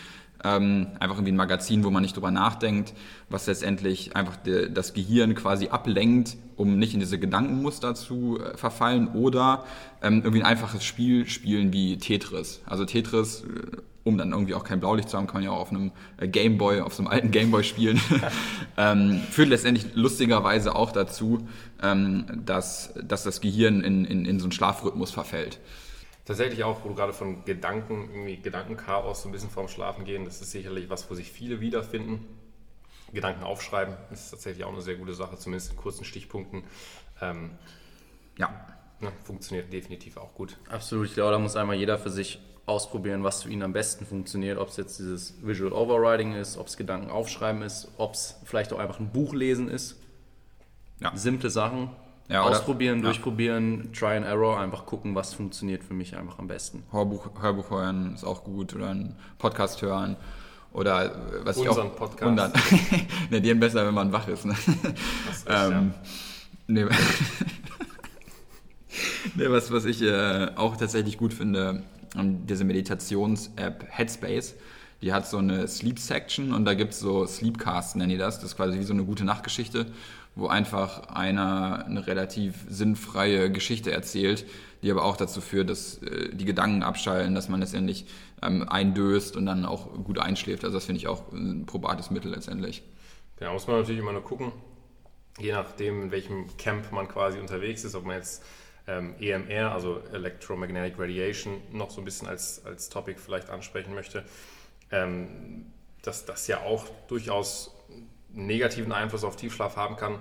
Ähm, 0.44 0.88
einfach 1.00 1.16
irgendwie 1.16 1.32
ein 1.32 1.38
Magazin, 1.38 1.84
wo 1.84 1.90
man 1.90 2.02
nicht 2.02 2.16
drüber 2.16 2.32
nachdenkt, 2.32 2.94
was 3.30 3.48
letztendlich 3.48 4.16
einfach 4.16 4.36
de, 4.36 4.70
das 4.70 4.94
Gehirn 4.94 5.34
quasi 5.34 5.70
ablenkt, 5.70 6.38
um 6.56 6.78
nicht 6.78 6.94
in 6.94 7.00
diese 7.00 7.20
Gedankenmuster 7.20 7.96
zu 7.96 8.40
äh, 8.40 8.58
verfallen 8.58 9.08
oder 9.10 9.64
ähm, 10.02 10.22
irgendwie 10.24 10.42
ein 10.42 10.46
einfaches 10.46 10.84
Spiel 10.84 11.28
spielen 11.28 11.74
wie 11.74 11.98
Tetris. 11.98 12.62
Also 12.66 12.86
Tetris, 12.86 13.44
äh, 13.44 13.78
um 14.04 14.18
dann 14.18 14.34
irgendwie 14.34 14.54
auch 14.54 14.64
kein 14.64 14.80
Blaulicht 14.80 15.10
zu 15.10 15.18
haben, 15.18 15.26
kann 15.26 15.36
man 15.36 15.44
ja 15.44 15.52
auch 15.52 15.62
auf 15.62 15.72
einem 15.72 15.92
äh, 16.18 16.28
Gameboy, 16.28 16.82
auf 16.82 16.94
so 16.94 17.02
einem 17.02 17.12
alten 17.12 17.32
Gameboy 17.32 17.64
spielen. 17.64 18.00
ähm, 18.78 19.22
führt 19.32 19.50
letztendlich 19.50 19.96
lustigerweise 19.96 20.76
auch 20.76 20.92
dazu, 20.92 21.48
ähm, 21.82 22.26
dass, 22.46 22.94
dass 23.04 23.24
das 23.24 23.42
Gehirn 23.42 23.82
in, 23.82 24.06
in, 24.06 24.26
in 24.26 24.40
so 24.40 24.46
einen 24.46 24.52
Schlafrhythmus 24.52 25.12
verfällt 25.12 25.60
tatsächlich 26.26 26.64
auch, 26.64 26.84
wo 26.84 26.90
du 26.90 26.96
gerade 26.96 27.14
von 27.14 27.46
Gedanken, 27.46 28.10
irgendwie 28.12 28.38
Gedankenchaos 28.38 29.22
so 29.22 29.30
ein 29.30 29.32
bisschen 29.32 29.50
vorm 29.50 29.68
Schlafen 29.68 30.06
gehen, 30.06 30.26
das 30.26 30.42
ist 30.42 30.52
sicherlich 30.52 30.90
was, 30.90 31.10
wo 31.10 31.16
sich 31.16 31.32
viele 31.32 31.62
wiederfinden. 31.62 32.26
Gedanken 33.14 33.44
aufschreiben 33.44 33.96
ist 34.12 34.32
tatsächlich 34.32 34.66
auch 34.66 34.74
eine 34.74 34.82
sehr 34.82 34.96
gute 34.96 35.14
Sache, 35.14 35.38
zumindest 35.38 35.72
in 35.72 35.78
kurzen 35.78 36.04
Stichpunkten. 36.04 36.64
Ähm, 37.22 37.52
ja, 38.38 38.50
ne, 39.00 39.12
funktioniert 39.24 39.72
definitiv 39.72 40.18
auch 40.18 40.34
gut. 40.34 40.58
Absolut, 40.70 41.08
ich 41.08 41.14
glaube, 41.14 41.32
da 41.32 41.40
muss 41.40 41.56
einmal 41.56 41.78
jeder 41.78 41.98
für 41.98 42.10
sich 42.10 42.42
ausprobieren, 42.66 43.24
was 43.24 43.44
für 43.44 43.50
ihn 43.50 43.62
am 43.62 43.74
besten 43.74 44.06
funktioniert, 44.06 44.58
ob 44.58 44.70
es 44.70 44.78
jetzt 44.78 44.98
dieses 44.98 45.36
Visual 45.46 45.72
Overriding 45.72 46.34
ist, 46.34 46.58
ob 46.58 46.68
es 46.68 46.78
Gedanken 46.78 47.12
aufschreiben 47.12 47.62
ist, 47.62 47.90
ob 47.98 48.16
es 48.16 48.40
vielleicht 48.44 48.74
auch 48.74 48.80
einfach 48.80 49.00
ein 49.00 49.12
Buch 49.12 49.34
lesen 49.34 49.70
ist. 49.70 50.02
Ja. 51.00 51.16
Simple 51.16 51.50
Sachen, 51.50 51.92
ja, 52.28 52.42
Ausprobieren, 52.42 53.00
oder, 53.00 53.10
durchprobieren, 53.10 53.92
Try 53.94 54.18
and 54.18 54.26
Error, 54.26 54.60
einfach 54.60 54.86
gucken, 54.86 55.14
was 55.14 55.34
funktioniert 55.34 55.84
für 55.84 55.94
mich 55.94 56.18
einfach 56.18 56.40
am 56.40 56.48
besten. 56.48 56.84
Hörbuch, 56.92 57.30
Hörbuch 57.40 57.70
hören 57.70 58.16
ist 58.16 58.24
auch 58.24 58.44
gut 58.44 58.74
oder 58.76 58.90
einen 58.90 59.16
Podcast 59.38 59.82
hören. 59.82 60.16
Oder 60.74 61.06
äh, 61.06 61.46
was 61.46 61.58
Unseren 61.58 61.88
ich 61.88 61.92
auch. 61.94 61.96
Podcast. 61.96 62.24
Wundern. 62.24 62.52
ne, 63.30 63.42
die 63.42 63.54
besser, 63.54 63.86
wenn 63.86 63.94
man 63.94 64.12
wach 64.12 64.28
ist. 64.28 64.46
Ne? 64.46 64.56
Das 65.28 65.38
ist 65.38 65.46
ähm, 65.50 65.72
ja. 65.72 65.82
nee. 66.68 66.86
Nee, 69.36 69.50
was, 69.50 69.72
was 69.72 69.86
ich 69.86 70.02
äh, 70.02 70.50
auch 70.56 70.78
tatsächlich 70.78 71.18
gut 71.18 71.34
finde, 71.34 71.84
ähm, 72.18 72.46
diese 72.46 72.64
Meditations-App 72.64 73.86
Headspace, 73.90 74.56
die 75.02 75.14
hat 75.14 75.28
so 75.28 75.38
eine 75.38 75.68
Sleep-Section 75.68 76.54
und 76.54 76.66
da 76.66 76.74
gibt 76.74 76.94
es 76.94 77.00
so 77.00 77.26
Sleepcasts, 77.26 77.96
nennen 77.96 78.12
die 78.12 78.18
das. 78.18 78.36
Das 78.36 78.52
ist 78.52 78.56
quasi 78.56 78.80
wie 78.80 78.84
so 78.84 78.94
eine 78.94 79.04
gute 79.04 79.26
Nachtgeschichte, 79.26 79.88
wo 80.36 80.48
einfach 80.48 81.08
einer 81.08 81.86
eine 81.86 82.08
relativ 82.08 82.66
sinnfreie 82.68 83.52
Geschichte 83.52 83.92
erzählt, 83.92 84.46
die 84.82 84.92
aber 84.92 85.06
auch 85.06 85.18
dazu 85.18 85.42
führt, 85.42 85.70
dass 85.70 86.02
äh, 86.04 86.30
die 86.34 86.46
Gedanken 86.46 86.84
abschalten, 86.84 87.36
dass 87.36 87.50
man 87.50 87.62
letztendlich 87.62 88.06
ähm, 88.42 88.68
eindöst 88.68 89.36
und 89.36 89.46
dann 89.46 89.66
auch 89.66 89.92
gut 90.04 90.20
einschläft. 90.20 90.64
Also 90.64 90.78
das 90.78 90.86
finde 90.86 91.00
ich 91.00 91.08
auch 91.08 91.32
ein 91.32 91.66
probates 91.66 92.12
Mittel 92.12 92.32
letztendlich. 92.32 92.84
Ja, 93.40 93.52
muss 93.52 93.68
man 93.68 93.78
natürlich 93.78 94.00
immer 94.00 94.14
nur 94.14 94.24
gucken, 94.24 94.52
je 95.40 95.52
nachdem, 95.54 96.04
in 96.04 96.12
welchem 96.12 96.56
Camp 96.58 96.92
man 96.92 97.08
quasi 97.08 97.40
unterwegs 97.40 97.84
ist, 97.84 97.96
ob 97.96 98.06
man 98.06 98.18
jetzt 98.18 98.44
ähm, 98.88 99.16
EMR, 99.20 99.72
also 99.72 100.02
Electromagnetic 100.14 101.00
Radiation, 101.00 101.62
noch 101.72 101.90
so 101.90 102.02
ein 102.02 102.06
bisschen 102.06 102.28
als, 102.28 102.64
als 102.66 102.90
Topic 102.90 103.20
vielleicht 103.20 103.50
ansprechen 103.50 103.94
möchte, 103.94 104.24
ähm, 104.92 105.66
dass 106.02 106.26
das 106.26 106.48
ja 106.48 106.62
auch 106.62 106.86
durchaus 107.08 107.72
negativen 108.36 108.92
Einfluss 108.92 109.24
auf 109.24 109.36
Tiefschlaf 109.36 109.76
haben 109.76 109.96
kann, 109.96 110.20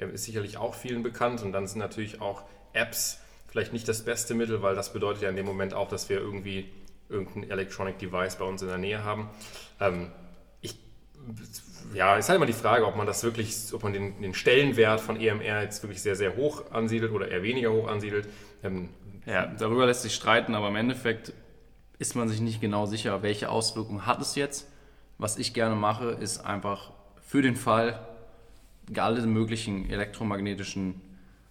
ähm, 0.00 0.14
ist 0.14 0.24
sicherlich 0.24 0.56
auch 0.56 0.74
vielen 0.74 1.02
bekannt. 1.02 1.42
Und 1.42 1.52
dann 1.52 1.66
sind 1.66 1.78
natürlich 1.78 2.20
auch 2.20 2.42
Apps 2.72 3.20
vielleicht 3.48 3.72
nicht 3.72 3.88
das 3.88 4.04
beste 4.04 4.34
Mittel, 4.34 4.62
weil 4.62 4.74
das 4.74 4.92
bedeutet 4.92 5.22
ja 5.22 5.30
in 5.30 5.36
dem 5.36 5.46
Moment 5.46 5.74
auch, 5.74 5.88
dass 5.88 6.08
wir 6.08 6.18
irgendwie 6.18 6.68
irgendein 7.08 7.50
Electronic 7.50 7.98
Device 7.98 8.36
bei 8.36 8.44
uns 8.44 8.62
in 8.62 8.68
der 8.68 8.78
Nähe 8.78 9.02
haben. 9.02 9.30
Ähm, 9.80 10.10
ich, 10.60 10.78
ja, 11.94 12.16
ist 12.16 12.28
halt 12.28 12.36
immer 12.36 12.46
die 12.46 12.52
Frage, 12.52 12.86
ob 12.86 12.96
man 12.96 13.06
das 13.06 13.22
wirklich, 13.24 13.56
ob 13.72 13.82
man 13.82 13.92
den, 13.92 14.20
den, 14.20 14.34
Stellenwert 14.34 15.00
von 15.00 15.18
EMR 15.18 15.62
jetzt 15.62 15.82
wirklich 15.82 16.02
sehr, 16.02 16.16
sehr 16.16 16.36
hoch 16.36 16.70
ansiedelt 16.70 17.12
oder 17.12 17.28
eher 17.28 17.42
weniger 17.42 17.72
hoch 17.72 17.88
ansiedelt. 17.88 18.28
Ähm, 18.62 18.90
ja, 19.24 19.46
darüber 19.46 19.86
lässt 19.86 20.02
sich 20.02 20.14
streiten, 20.14 20.54
aber 20.54 20.68
im 20.68 20.76
Endeffekt 20.76 21.32
ist 21.98 22.14
man 22.14 22.28
sich 22.28 22.40
nicht 22.40 22.60
genau 22.60 22.86
sicher, 22.86 23.22
welche 23.22 23.48
Auswirkungen 23.48 24.06
hat 24.06 24.20
es 24.20 24.34
jetzt. 24.34 24.68
Was 25.16 25.36
ich 25.36 25.52
gerne 25.52 25.74
mache, 25.74 26.10
ist 26.10 26.44
einfach 26.44 26.92
für 27.28 27.42
den 27.42 27.56
Fall, 27.56 28.00
alle 28.96 29.20
möglichen 29.26 29.90
elektromagnetischen 29.90 30.98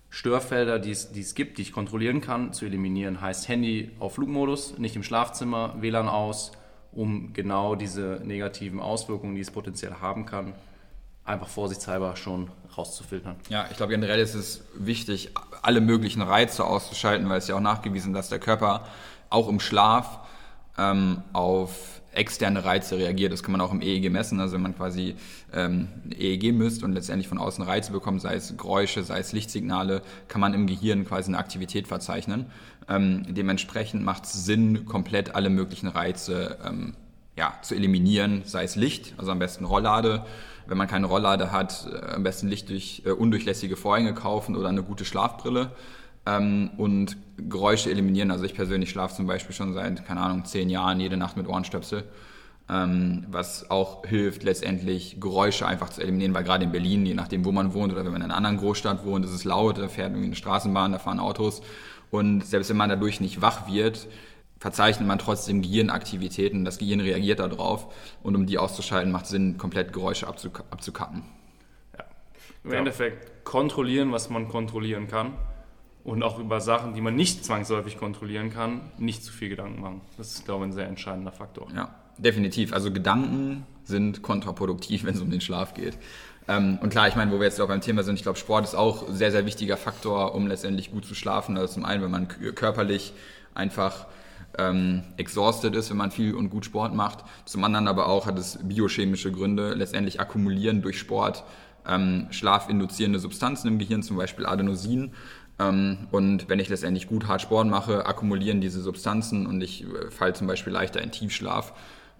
Störfelder, 0.09 0.79
die 0.79 0.89
es, 0.89 1.11
die 1.11 1.21
es 1.21 1.35
gibt, 1.35 1.59
die 1.59 1.61
ich 1.61 1.71
kontrollieren 1.71 2.19
kann, 2.19 2.51
zu 2.51 2.65
eliminieren. 2.65 3.21
Heißt 3.21 3.47
Handy 3.47 3.91
auf 3.99 4.15
Flugmodus, 4.15 4.79
nicht 4.79 4.95
im 4.95 5.03
Schlafzimmer, 5.03 5.75
WLAN 5.79 6.09
aus, 6.09 6.51
um 6.91 7.31
genau 7.33 7.75
diese 7.75 8.19
negativen 8.23 8.79
Auswirkungen, 8.79 9.35
die 9.35 9.41
es 9.41 9.51
potenziell 9.51 9.93
haben 10.01 10.25
kann, 10.25 10.53
einfach 11.25 11.47
vorsichtshalber 11.47 12.15
schon 12.15 12.49
rauszufiltern. 12.75 13.35
Ja, 13.49 13.67
ich 13.69 13.77
glaube 13.77 13.91
generell 13.91 14.19
ist 14.19 14.33
es 14.33 14.63
wichtig, 14.73 15.29
alle 15.61 15.79
möglichen 15.79 16.23
Reize 16.23 16.65
auszuschalten, 16.65 17.29
weil 17.29 17.37
es 17.37 17.49
ja 17.49 17.55
auch 17.55 17.59
nachgewiesen, 17.59 18.13
ist, 18.13 18.17
dass 18.17 18.29
der 18.29 18.39
Körper 18.39 18.87
auch 19.29 19.47
im 19.47 19.59
Schlaf 19.59 20.21
ähm, 20.75 21.21
auf 21.33 21.96
externe 22.17 22.65
Reize 22.65 22.97
reagiert. 22.97 23.31
Das 23.31 23.43
kann 23.43 23.51
man 23.51 23.61
auch 23.61 23.71
im 23.71 23.81
EEG 23.81 24.11
messen. 24.11 24.39
Also 24.39 24.55
wenn 24.55 24.61
man 24.61 24.75
quasi 24.75 25.15
ähm, 25.53 25.87
EEG 26.17 26.53
misst 26.53 26.83
und 26.83 26.93
letztendlich 26.93 27.27
von 27.27 27.37
außen 27.37 27.63
Reize 27.63 27.91
bekommt, 27.91 28.21
sei 28.21 28.35
es 28.35 28.55
Geräusche, 28.57 29.03
sei 29.03 29.19
es 29.19 29.33
Lichtsignale, 29.33 30.01
kann 30.27 30.41
man 30.41 30.53
im 30.53 30.67
Gehirn 30.67 31.05
quasi 31.05 31.29
eine 31.29 31.37
Aktivität 31.37 31.87
verzeichnen. 31.87 32.47
Ähm, 32.89 33.23
dementsprechend 33.29 34.03
macht 34.03 34.25
es 34.25 34.45
Sinn, 34.45 34.85
komplett 34.85 35.35
alle 35.35 35.49
möglichen 35.49 35.87
Reize 35.87 36.57
ähm, 36.65 36.95
ja, 37.35 37.53
zu 37.61 37.75
eliminieren, 37.75 38.41
sei 38.45 38.63
es 38.63 38.75
Licht, 38.75 39.13
also 39.17 39.31
am 39.31 39.39
besten 39.39 39.65
Rolllade. 39.65 40.25
Wenn 40.65 40.77
man 40.77 40.87
keine 40.87 41.05
Rolllade 41.05 41.51
hat, 41.51 41.87
äh, 41.91 42.15
am 42.15 42.23
besten 42.23 42.47
Licht 42.47 42.69
durch 42.69 43.03
äh, 43.05 43.11
undurchlässige 43.11 43.75
Vorhänge 43.75 44.13
kaufen 44.13 44.55
oder 44.55 44.69
eine 44.69 44.83
gute 44.83 45.05
Schlafbrille 45.05 45.71
ähm, 46.27 46.71
und 46.77 47.17
Geräusche 47.37 47.89
eliminieren. 47.89 48.31
Also 48.31 48.45
ich 48.45 48.53
persönlich 48.53 48.89
schlafe 48.89 49.15
zum 49.15 49.27
Beispiel 49.27 49.55
schon 49.55 49.73
seit, 49.73 50.05
keine 50.05 50.21
Ahnung, 50.21 50.45
zehn 50.45 50.69
Jahren 50.69 50.99
jede 50.99 51.17
Nacht 51.17 51.37
mit 51.37 51.47
Ohrenstöpsel. 51.47 52.03
Ähm, 52.69 53.25
was 53.29 53.71
auch 53.71 54.05
hilft, 54.05 54.43
letztendlich 54.43 55.21
Geräusche 55.21 55.65
einfach 55.65 55.89
zu 55.89 56.01
eliminieren, 56.01 56.33
weil 56.33 56.43
gerade 56.43 56.65
in 56.65 56.71
Berlin, 56.71 57.05
je 57.05 57.13
nachdem, 57.13 57.45
wo 57.45 57.53
man 57.53 57.73
wohnt 57.73 57.93
oder 57.93 58.03
wenn 58.03 58.11
man 58.11 58.21
in 58.21 58.25
einer 58.25 58.35
anderen 58.35 58.57
Großstadt 58.57 59.05
wohnt, 59.05 59.23
ist 59.23 59.31
es 59.31 59.45
laut, 59.45 59.77
da 59.77 59.87
fährt 59.87 60.09
irgendwie 60.09 60.25
eine 60.25 60.35
Straßenbahn, 60.35 60.91
da 60.91 60.99
fahren 60.99 61.19
Autos. 61.19 61.61
Und 62.11 62.45
selbst 62.45 62.69
wenn 62.69 62.77
man 62.77 62.89
dadurch 62.89 63.21
nicht 63.21 63.41
wach 63.41 63.71
wird, 63.71 64.07
verzeichnet 64.59 65.07
man 65.07 65.19
trotzdem 65.19 65.61
Gehirnaktivitäten. 65.61 66.65
Das 66.65 66.77
Gehirn 66.77 66.99
reagiert 66.99 67.39
darauf. 67.39 67.93
Und 68.21 68.35
um 68.35 68.45
die 68.45 68.57
auszuschalten, 68.57 69.13
macht 69.13 69.25
es 69.25 69.31
Sinn, 69.31 69.57
komplett 69.57 69.93
Geräusche 69.93 70.27
abzuk 70.27 70.65
abzukappen. 70.69 71.23
Ja. 71.97 72.03
Im 72.65 72.71
ja. 72.71 72.79
Endeffekt 72.79 73.45
kontrollieren, 73.45 74.11
was 74.11 74.29
man 74.29 74.49
kontrollieren 74.49 75.07
kann 75.07 75.33
und 76.07 76.23
auch 76.23 76.39
über 76.39 76.61
Sachen, 76.61 76.93
die 76.93 77.01
man 77.01 77.15
nicht 77.15 77.43
zwangsläufig 77.43 77.97
kontrollieren 77.97 78.49
kann, 78.49 78.79
nicht 78.97 79.25
zu 79.25 79.33
viel 79.33 79.49
Gedanken 79.49 79.81
machen. 79.81 80.01
Das 80.17 80.31
ist, 80.31 80.45
glaube 80.45 80.63
ich, 80.63 80.71
ein 80.71 80.73
sehr 80.73 80.87
entscheidender 80.87 81.33
Faktor. 81.33 81.67
Ja, 81.75 81.93
definitiv. 82.17 82.71
Also 82.71 82.93
Gedanken 82.93 83.65
sind 83.83 84.21
kontraproduktiv, 84.21 85.03
wenn 85.03 85.15
es 85.15 85.21
um 85.21 85.29
den 85.29 85.41
Schlaf 85.41 85.73
geht. 85.73 85.97
Ähm, 86.47 86.79
und 86.81 86.91
klar, 86.91 87.09
ich 87.09 87.17
meine, 87.17 87.29
wo 87.33 87.39
wir 87.39 87.43
jetzt 87.43 87.59
auch 87.59 87.67
beim 87.67 87.81
Thema 87.81 88.03
sind, 88.03 88.15
ich 88.15 88.23
glaube, 88.23 88.39
Sport 88.39 88.63
ist 88.63 88.73
auch 88.73 89.09
ein 89.09 89.15
sehr, 89.15 89.31
sehr 89.31 89.45
wichtiger 89.45 89.75
Faktor, 89.75 90.33
um 90.33 90.47
letztendlich 90.47 90.91
gut 90.91 91.03
zu 91.03 91.13
schlafen. 91.13 91.57
Also 91.57 91.73
zum 91.73 91.83
einen, 91.83 92.01
wenn 92.01 92.11
man 92.11 92.29
körperlich 92.29 93.11
einfach 93.53 94.07
ähm, 94.57 95.03
exhausted 95.17 95.75
ist, 95.75 95.89
wenn 95.89 95.97
man 95.97 96.11
viel 96.11 96.35
und 96.35 96.49
gut 96.49 96.63
Sport 96.63 96.95
macht. 96.95 97.25
Zum 97.43 97.65
anderen 97.65 97.89
aber 97.89 98.07
auch 98.07 98.27
hat 98.27 98.39
es 98.39 98.59
biochemische 98.63 99.33
Gründe. 99.33 99.73
Letztendlich 99.73 100.21
akkumulieren 100.21 100.81
durch 100.81 100.99
Sport 100.99 101.43
ähm, 101.87 102.27
schlafinduzierende 102.31 103.19
Substanzen 103.19 103.67
im 103.67 103.79
Gehirn, 103.79 104.03
zum 104.03 104.17
Beispiel 104.17 104.45
Adenosin. 104.45 105.13
Ähm, 105.59 106.07
und 106.11 106.49
wenn 106.49 106.59
ich 106.59 106.69
letztendlich 106.69 107.07
gut 107.07 107.27
hart 107.27 107.41
Sport 107.41 107.67
mache, 107.67 108.05
akkumulieren 108.05 108.61
diese 108.61 108.81
Substanzen 108.81 109.47
und 109.47 109.61
ich 109.61 109.83
äh, 109.83 110.11
falle 110.11 110.33
zum 110.33 110.47
Beispiel 110.47 110.73
leichter 110.73 111.01
in 111.01 111.11
Tiefschlaf. 111.11 111.73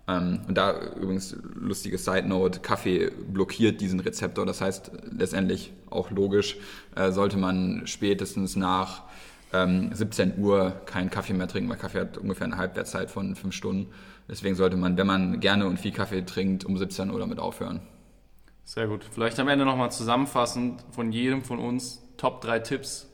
Ähm, 0.07 0.41
und 0.47 0.57
da 0.57 0.93
übrigens 0.95 1.35
lustige 1.53 1.97
Side 1.97 2.27
Note, 2.27 2.59
Kaffee 2.61 3.11
blockiert 3.27 3.81
diesen 3.81 3.99
Rezeptor. 3.99 4.45
Das 4.45 4.61
heißt 4.61 4.91
letztendlich 5.11 5.73
auch 5.89 6.09
logisch, 6.11 6.57
äh, 6.95 7.11
sollte 7.11 7.37
man 7.37 7.83
spätestens 7.85 8.55
nach 8.55 9.03
17 9.49 10.33
ähm, 10.35 10.43
Uhr 10.43 10.71
keinen 10.85 11.09
Kaffee 11.09 11.31
mehr 11.31 11.47
trinken, 11.47 11.69
weil 11.69 11.77
Kaffee 11.77 12.01
hat 12.01 12.17
ungefähr 12.17 12.45
eine 12.45 12.57
Halbwertszeit 12.57 13.09
von 13.09 13.33
5 13.33 13.55
Stunden. 13.55 13.93
Deswegen 14.27 14.55
sollte 14.55 14.75
man, 14.75 14.97
wenn 14.97 15.07
man 15.07 15.39
gerne 15.39 15.67
und 15.67 15.79
viel 15.79 15.93
Kaffee 15.93 16.23
trinkt, 16.23 16.65
um 16.65 16.77
17 16.77 17.09
Uhr 17.09 17.19
damit 17.19 17.39
aufhören. 17.39 17.79
Sehr 18.65 18.87
gut. 18.87 19.05
Vielleicht 19.09 19.39
am 19.39 19.47
Ende 19.47 19.63
nochmal 19.63 19.89
zusammenfassend 19.89 20.83
von 20.91 21.13
jedem 21.13 21.43
von 21.43 21.59
uns 21.59 22.03
Top 22.17 22.41
3 22.41 22.59
Tipps, 22.59 23.07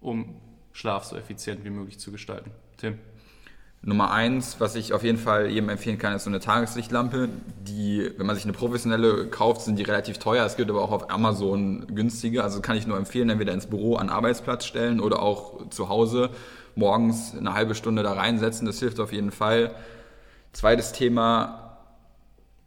um 0.00 0.36
Schlaf 0.72 1.04
so 1.04 1.16
effizient 1.16 1.64
wie 1.64 1.70
möglich 1.70 1.98
zu 1.98 2.12
gestalten. 2.12 2.50
Tim? 2.76 2.98
Nummer 3.80 4.10
eins, 4.10 4.56
was 4.58 4.74
ich 4.74 4.92
auf 4.92 5.04
jeden 5.04 5.18
Fall 5.18 5.50
jedem 5.50 5.68
empfehlen 5.68 5.98
kann, 5.98 6.12
ist 6.12 6.24
so 6.24 6.30
eine 6.30 6.40
Tageslichtlampe. 6.40 7.28
Die, 7.62 8.10
wenn 8.16 8.26
man 8.26 8.34
sich 8.34 8.44
eine 8.44 8.52
professionelle 8.52 9.28
kauft, 9.28 9.62
sind 9.62 9.78
die 9.78 9.84
relativ 9.84 10.18
teuer. 10.18 10.44
Es 10.44 10.56
gibt 10.56 10.68
aber 10.68 10.82
auch 10.82 10.90
auf 10.90 11.10
Amazon 11.10 11.86
günstige. 11.94 12.42
Also 12.42 12.60
kann 12.60 12.76
ich 12.76 12.88
nur 12.88 12.96
empfehlen, 12.96 13.30
entweder 13.30 13.52
ins 13.54 13.66
Büro 13.66 13.94
an 13.94 14.08
Arbeitsplatz 14.08 14.64
stellen 14.64 15.00
oder 15.00 15.22
auch 15.22 15.68
zu 15.70 15.88
Hause 15.88 16.30
morgens 16.74 17.36
eine 17.36 17.54
halbe 17.54 17.76
Stunde 17.76 18.02
da 18.02 18.12
reinsetzen. 18.12 18.66
Das 18.66 18.80
hilft 18.80 18.98
auf 18.98 19.12
jeden 19.12 19.30
Fall. 19.30 19.74
Zweites 20.52 20.92
Thema, 20.92 21.78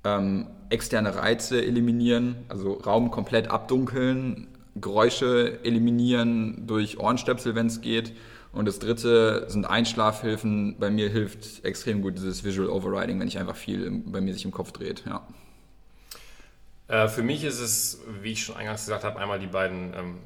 ähm, 0.06 0.48
externe 0.70 1.16
Reize 1.16 1.62
eliminieren, 1.62 2.38
also 2.48 2.74
Raum 2.74 3.12
komplett 3.12 3.52
abdunkeln, 3.52 4.48
Geräusche 4.76 5.60
eliminieren 5.64 6.66
durch 6.68 7.00
Ohrenstöpsel, 7.00 7.56
wenn 7.56 7.68
es 7.68 7.82
geht. 7.82 8.14
Und 8.54 8.66
das 8.66 8.80
dritte 8.80 9.46
sind 9.50 9.66
Einschlafhilfen. 9.66 10.78
Bei 10.78 10.90
mir 10.90 11.10
hilft 11.10 11.64
extrem 11.64 12.02
gut 12.02 12.16
dieses 12.16 12.44
Visual 12.44 12.70
Overriding, 12.70 13.20
wenn 13.20 13.28
ich 13.28 13.38
einfach 13.38 13.56
viel 13.56 13.90
bei 14.06 14.22
mir 14.22 14.34
sich 14.34 14.46
im 14.46 14.52
Kopf 14.52 14.72
dreht. 14.72 15.04
Ja. 15.06 15.26
Äh, 16.88 17.08
für 17.08 17.24
mich 17.24 17.44
ist 17.44 17.60
es, 17.60 18.02
wie 18.22 18.34
ich 18.34 18.44
schon 18.44 18.58
eingangs 18.58 18.86
gesagt 18.86 19.04
habe, 19.04 19.20
einmal 19.20 19.40
die 19.40 19.48
beiden 19.48 19.94
ähm, 19.94 20.18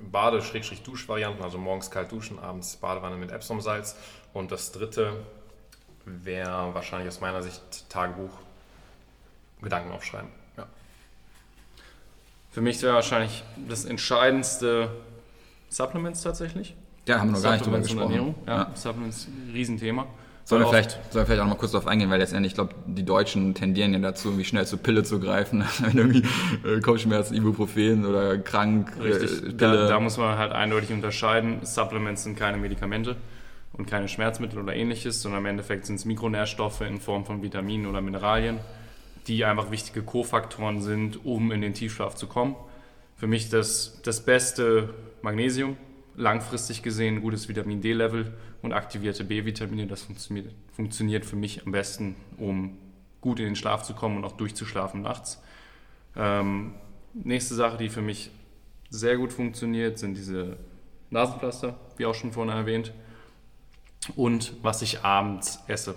Bade-Dusch-Varianten, 0.00 1.42
also 1.42 1.58
morgens 1.58 1.90
kalt 1.90 2.12
duschen, 2.12 2.38
abends 2.38 2.76
Badewanne 2.76 3.16
mit 3.16 3.30
Epsom-Salz. 3.30 3.96
Und 4.32 4.52
das 4.52 4.72
dritte 4.72 5.14
wäre 6.04 6.74
wahrscheinlich 6.74 7.08
aus 7.08 7.20
meiner 7.20 7.42
Sicht 7.42 7.88
Tagebuch, 7.88 8.32
Gedanken 9.62 9.92
aufschreiben. 9.92 10.39
Für 12.50 12.60
mich 12.60 12.82
wäre 12.82 12.94
wahrscheinlich 12.94 13.44
das 13.68 13.84
entscheidendste 13.84 14.90
Supplements 15.68 16.22
tatsächlich. 16.22 16.74
Ja, 17.06 17.20
haben 17.20 17.28
wir 17.28 17.36
noch 17.36 17.42
gar 17.42 17.52
nicht 17.52 17.64
drüber 17.64 17.78
gesprochen. 17.78 18.34
Ja, 18.46 18.52
ja. 18.52 18.70
Supplements, 18.74 19.28
Riesenthema. 19.52 20.06
Sollen 20.44 20.62
wir, 20.62 20.68
vielleicht, 20.68 20.92
sollen 21.12 21.22
wir 21.22 21.26
vielleicht 21.26 21.40
auch 21.42 21.44
noch 21.44 21.54
mal 21.54 21.58
kurz 21.58 21.70
darauf 21.70 21.86
eingehen, 21.86 22.10
weil 22.10 22.18
letztendlich, 22.18 22.52
ich 22.52 22.54
glaube, 22.56 22.74
die 22.86 23.04
Deutschen 23.04 23.54
tendieren 23.54 23.92
ja 23.92 24.00
dazu, 24.00 24.28
irgendwie 24.28 24.44
schnell 24.44 24.66
zur 24.66 24.80
Pille 24.80 25.04
zu 25.04 25.20
greifen, 25.20 25.64
wenn 25.80 25.96
irgendwie 25.96 26.24
äh, 26.66 26.80
Kopfschmerzen, 26.80 27.36
Ibuprofen 27.36 28.04
oder 28.04 28.36
krank, 28.38 28.92
äh, 28.98 29.02
Richtig. 29.02 29.50
Äh, 29.50 29.54
da, 29.54 29.86
da, 29.86 30.00
muss 30.00 30.16
man 30.16 30.36
halt 30.36 30.50
eindeutig 30.50 30.90
unterscheiden. 30.90 31.60
Supplements 31.62 32.24
sind 32.24 32.36
keine 32.36 32.56
Medikamente 32.56 33.14
und 33.74 33.86
keine 33.86 34.08
Schmerzmittel 34.08 34.58
oder 34.58 34.74
ähnliches, 34.74 35.22
sondern 35.22 35.42
im 35.42 35.46
Endeffekt 35.46 35.86
sind 35.86 35.96
es 35.96 36.04
Mikronährstoffe 36.04 36.80
in 36.80 37.00
Form 37.00 37.24
von 37.24 37.42
Vitaminen 37.42 37.86
oder 37.86 38.00
Mineralien 38.00 38.58
die 39.26 39.44
einfach 39.44 39.70
wichtige 39.70 40.02
Kofaktoren 40.02 40.80
sind, 40.80 41.24
um 41.24 41.52
in 41.52 41.60
den 41.60 41.74
Tiefschlaf 41.74 42.14
zu 42.14 42.26
kommen. 42.26 42.56
Für 43.16 43.26
mich 43.26 43.48
das, 43.50 44.00
das 44.02 44.24
beste 44.24 44.94
Magnesium, 45.22 45.76
langfristig 46.16 46.82
gesehen 46.82 47.20
gutes 47.20 47.48
Vitamin 47.48 47.80
D-Level 47.80 48.32
und 48.62 48.72
aktivierte 48.72 49.24
B-Vitamine. 49.24 49.86
Das 49.86 50.02
funktioniert, 50.02 50.54
funktioniert 50.72 51.24
für 51.24 51.36
mich 51.36 51.66
am 51.66 51.72
besten, 51.72 52.16
um 52.38 52.78
gut 53.20 53.38
in 53.38 53.46
den 53.46 53.56
Schlaf 53.56 53.82
zu 53.82 53.94
kommen 53.94 54.16
und 54.16 54.24
auch 54.24 54.32
durchzuschlafen 54.32 55.02
nachts. 55.02 55.42
Ähm, 56.16 56.74
nächste 57.12 57.54
Sache, 57.54 57.76
die 57.76 57.88
für 57.88 58.02
mich 58.02 58.30
sehr 58.88 59.16
gut 59.16 59.32
funktioniert, 59.32 59.98
sind 59.98 60.16
diese 60.16 60.56
Nasenpflaster, 61.10 61.78
wie 61.96 62.06
auch 62.06 62.14
schon 62.14 62.32
vorhin 62.32 62.54
erwähnt. 62.54 62.92
Und 64.16 64.54
was 64.62 64.82
ich 64.82 65.04
abends 65.04 65.60
esse. 65.66 65.94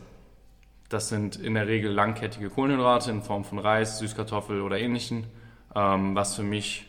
Das 0.93 1.09
sind 1.09 1.37
in 1.37 1.55
der 1.55 1.67
Regel 1.67 1.91
langkettige 1.91 2.51
Kohlenhydrate 2.51 3.09
in 3.09 3.23
Form 3.23 3.43
von 3.43 3.57
Reis, 3.57 3.97
Süßkartoffel 3.97 4.61
oder 4.61 4.77
ähnlichen, 4.77 5.25
ähm, 5.73 6.13
was 6.13 6.35
für 6.35 6.43
mich 6.43 6.85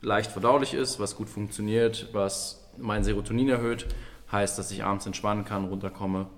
leicht 0.00 0.30
verdaulich 0.30 0.72
ist, 0.72 0.98
was 0.98 1.14
gut 1.14 1.28
funktioniert, 1.28 2.08
was 2.12 2.66
mein 2.78 3.04
Serotonin 3.04 3.50
erhöht, 3.50 3.86
heißt, 4.32 4.58
dass 4.58 4.70
ich 4.70 4.82
abends 4.82 5.04
entspannen 5.04 5.44
kann, 5.44 5.66
runterkomme 5.66 6.28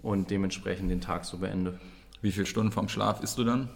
und 0.00 0.30
dementsprechend 0.30 0.88
den 0.88 1.00
Tag 1.00 1.24
so 1.24 1.38
beende. 1.38 1.80
Wie 2.22 2.30
viele 2.30 2.46
Stunden 2.46 2.70
vorm 2.70 2.88
Schlaf 2.88 3.20
isst 3.20 3.36
du 3.36 3.42
dann? 3.42 3.68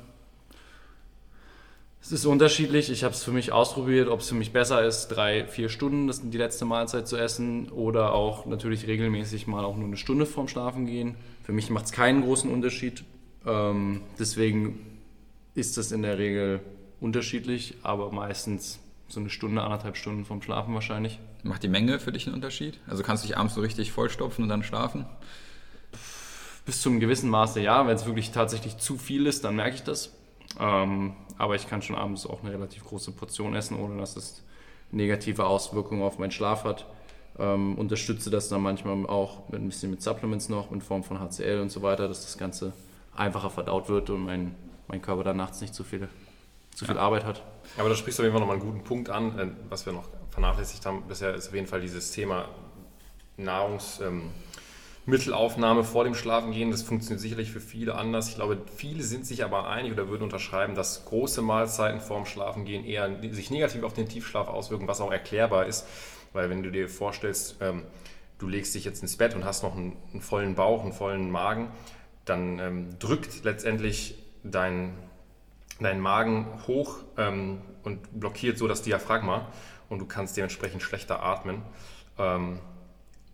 Es 2.01 2.12
ist 2.12 2.25
unterschiedlich. 2.25 2.89
Ich 2.89 3.03
habe 3.03 3.14
es 3.14 3.25
für 3.25 3.33
mich 3.33 3.51
ausprobiert, 3.51 4.09
ob 4.09 4.20
es 4.20 4.29
für 4.29 4.37
mich 4.37 4.53
besser 4.53 4.85
ist, 4.85 5.09
drei, 5.09 5.45
vier 5.49 5.68
Stunden 5.68 6.07
das 6.07 6.20
die 6.23 6.39
letzte 6.39 6.66
Mahlzeit 6.66 7.09
zu 7.09 7.16
essen 7.16 7.68
oder 7.70 8.12
auch 8.12 8.47
natürlich 8.47 8.87
regelmäßig 8.87 9.49
mal 9.49 9.64
auch 9.64 9.77
nur 9.77 9.89
eine 9.89 9.97
Stunde 9.97 10.25
vorm 10.25 10.47
Schlafen 10.47 10.87
gehen. 10.87 11.16
Für 11.43 11.53
mich 11.53 11.70
macht 11.70 11.86
es 11.86 11.93
keinen 11.93 12.22
großen 12.22 12.51
Unterschied. 12.51 13.05
Ähm, 13.47 14.03
deswegen 14.18 15.01
ist 15.55 15.76
das 15.76 15.93
in 15.93 16.03
der 16.03 16.18
Regel 16.18 16.61
unterschiedlich, 17.01 17.74
aber 17.82 18.12
meistens 18.12 18.78
so 19.09 19.20
eine 19.20 19.28
Stunde, 19.28 19.62
anderthalb 19.62 19.97
Stunden 19.97 20.24
vorm 20.24 20.40
Schlafen 20.40 20.72
wahrscheinlich. 20.74 21.18
Macht 21.43 21.62
die 21.62 21.68
Menge 21.68 21.99
für 21.99 22.12
dich 22.12 22.26
einen 22.26 22.36
Unterschied? 22.36 22.78
Also 22.86 23.03
kannst 23.03 23.24
du 23.24 23.28
dich 23.28 23.36
abends 23.36 23.55
so 23.55 23.61
richtig 23.61 23.93
vollstopfen 23.93 24.45
und 24.45 24.49
dann 24.49 24.62
schlafen? 24.62 25.05
Bis 26.64 26.80
zu 26.80 26.88
einem 26.88 27.01
gewissen 27.01 27.28
Maße 27.28 27.61
ja. 27.61 27.86
Wenn 27.86 27.97
es 27.97 28.07
wirklich 28.07 28.30
tatsächlich 28.30 28.78
zu 28.78 28.97
viel 28.97 29.26
ist, 29.26 29.45
dann 29.45 29.57
merke 29.57 29.74
ich 29.74 29.82
das. 29.82 30.14
Ähm, 30.61 31.14
aber 31.36 31.57
ich 31.57 31.68
kann 31.68 31.82
schon 31.82 31.97
abends 31.97 32.26
auch 32.26 32.43
eine 32.43 32.53
relativ 32.53 32.84
große 32.84 33.11
Portion 33.12 33.55
essen, 33.57 33.76
ohne 33.76 33.99
dass 33.99 34.16
es 34.16 34.43
negative 34.93 35.47
Auswirkungen 35.47 36.03
auf 36.03 36.18
meinen 36.18 36.30
Schlaf 36.30 36.64
hat. 36.64 36.86
Ähm, 37.39 37.76
unterstütze 37.78 38.30
das 38.30 38.49
dann 38.49 38.61
manchmal 38.62 39.07
auch 39.07 39.49
mit 39.49 39.61
ein 39.61 39.68
bisschen 39.68 39.91
mit 39.91 40.03
Supplements 40.03 40.49
noch, 40.49 40.70
in 40.70 40.83
Form 40.83 41.03
von 41.03 41.18
HCL 41.18 41.61
und 41.61 41.70
so 41.70 41.83
weiter, 41.83 42.09
dass 42.09 42.22
das 42.22 42.37
Ganze 42.37 42.72
einfacher 43.16 43.51
verdaut 43.51 43.89
wird 43.89 44.11
und 44.11 44.24
mein, 44.24 44.55
mein 44.89 45.01
Körper 45.01 45.24
dann 45.24 45.39
nachts 45.39 45.61
nicht 45.61 45.74
zu 45.74 45.83
viel, 45.85 46.09
zu 46.74 46.85
viel 46.85 46.97
ja. 46.97 47.01
Arbeit 47.01 47.24
hat. 47.24 47.43
Aber 47.78 47.89
da 47.89 47.95
sprichst 47.95 48.18
du 48.18 48.22
auf 48.22 48.24
jeden 48.24 48.35
Fall 48.35 48.41
nochmal 48.41 48.59
einen 48.61 48.66
guten 48.66 48.85
Punkt 48.85 49.09
an. 49.09 49.57
Was 49.68 49.87
wir 49.87 49.93
noch 49.93 50.09
vernachlässigt 50.30 50.85
haben 50.85 51.03
bisher, 51.09 51.35
ist 51.35 51.49
auf 51.49 51.55
jeden 51.55 51.66
Fall 51.66 51.80
dieses 51.80 52.11
Thema 52.12 52.49
Nahrungs... 53.37 54.01
Ähm, 54.01 54.30
Mittelaufnahme 55.05 55.83
vor 55.83 56.05
dem 56.05 56.14
Schlafengehen. 56.14 56.70
Das 56.70 56.83
funktioniert 56.83 57.20
sicherlich 57.20 57.51
für 57.51 57.61
viele 57.61 57.97
anders. 57.97 58.28
Ich 58.28 58.37
glaube, 58.37 58.59
viele 58.76 59.03
sind 59.03 59.26
sich 59.26 59.43
aber 59.45 59.68
einig 59.68 59.93
oder 59.93 60.09
würden 60.09 60.22
unterschreiben, 60.22 60.74
dass 60.76 61.05
große 61.07 61.43
Mahlzeiten 61.43 62.01
vor 62.01 62.18
dem 62.18 62.26
Schlafengehen 62.26 62.85
eher 62.85 63.11
sich 63.33 63.51
negativ 63.51 63.83
auf 63.83 63.95
den 63.95 64.09
Tiefschlaf 64.09 64.49
auswirken, 64.49 64.87
was 64.87 65.01
auch 65.01 65.11
erklärbar 65.11 65.66
ist. 65.66 65.87
Weil 66.33 66.51
wenn 66.51 66.62
du 66.62 66.70
dir 66.70 66.89
vorstellst, 66.89 67.57
ähm, 67.61 67.83
du 68.39 68.49
legst 68.49 68.74
dich 68.74 68.85
jetzt 68.85 69.03
ins 69.03 69.16
Bett 69.16 69.35
und 69.35 69.45
hast 69.45 69.62
noch 69.62 69.76
einen, 69.76 69.97
einen 70.12 70.20
vollen 70.20 70.55
Bauch, 70.55 70.83
einen 70.83 70.93
vollen 70.93 71.30
Magen, 71.30 71.68
dann 72.24 72.59
ähm, 72.59 72.99
drückt 72.99 73.45
letztendlich 73.45 74.16
dein, 74.43 74.95
dein 75.80 76.01
Magen 76.01 76.47
hoch 76.66 76.99
ähm, 77.16 77.61
und 77.83 78.18
blockiert 78.18 78.59
so 78.59 78.68
das 78.68 78.83
Diaphragma 78.83 79.49
und 79.89 79.99
du 79.99 80.07
kannst 80.07 80.37
dementsprechend 80.37 80.83
schlechter 80.83 81.22
atmen. 81.22 81.62
Ähm, 82.18 82.59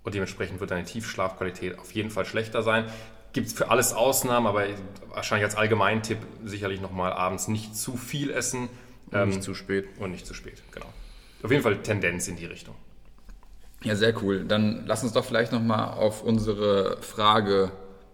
und 0.04 0.14
dementsprechend 0.14 0.60
wird 0.60 0.70
deine 0.70 0.84
Tiefschlafqualität 0.84 1.78
auf 1.78 1.92
jeden 1.92 2.10
Fall 2.10 2.24
schlechter 2.24 2.62
sein. 2.62 2.86
Gibt 3.32 3.48
es 3.48 3.52
für 3.52 3.70
alles 3.70 3.92
Ausnahmen, 3.92 4.46
aber 4.46 4.64
wahrscheinlich 5.08 5.44
als 5.44 5.54
Allgemeintipp 5.54 6.18
sicherlich 6.44 6.80
nochmal 6.80 7.12
abends 7.12 7.48
nicht 7.48 7.76
zu 7.76 7.96
viel 7.96 8.30
essen. 8.30 8.70
Und 9.10 9.18
ähm, 9.18 9.28
nicht 9.28 9.42
zu 9.42 9.54
spät. 9.54 9.86
Und 9.98 10.12
nicht 10.12 10.26
zu 10.26 10.32
spät, 10.32 10.62
genau. 10.72 10.86
Auf 11.42 11.50
jeden 11.50 11.62
Fall 11.62 11.82
Tendenz 11.82 12.26
in 12.26 12.36
die 12.36 12.46
Richtung. 12.46 12.74
Ja, 13.84 13.94
sehr 13.94 14.14
cool. 14.22 14.44
Dann 14.44 14.84
lass 14.86 15.02
uns 15.02 15.12
doch 15.12 15.24
vielleicht 15.24 15.52
nochmal 15.52 15.94
auf 15.94 16.22
unsere 16.22 16.98
Frage 17.00 17.70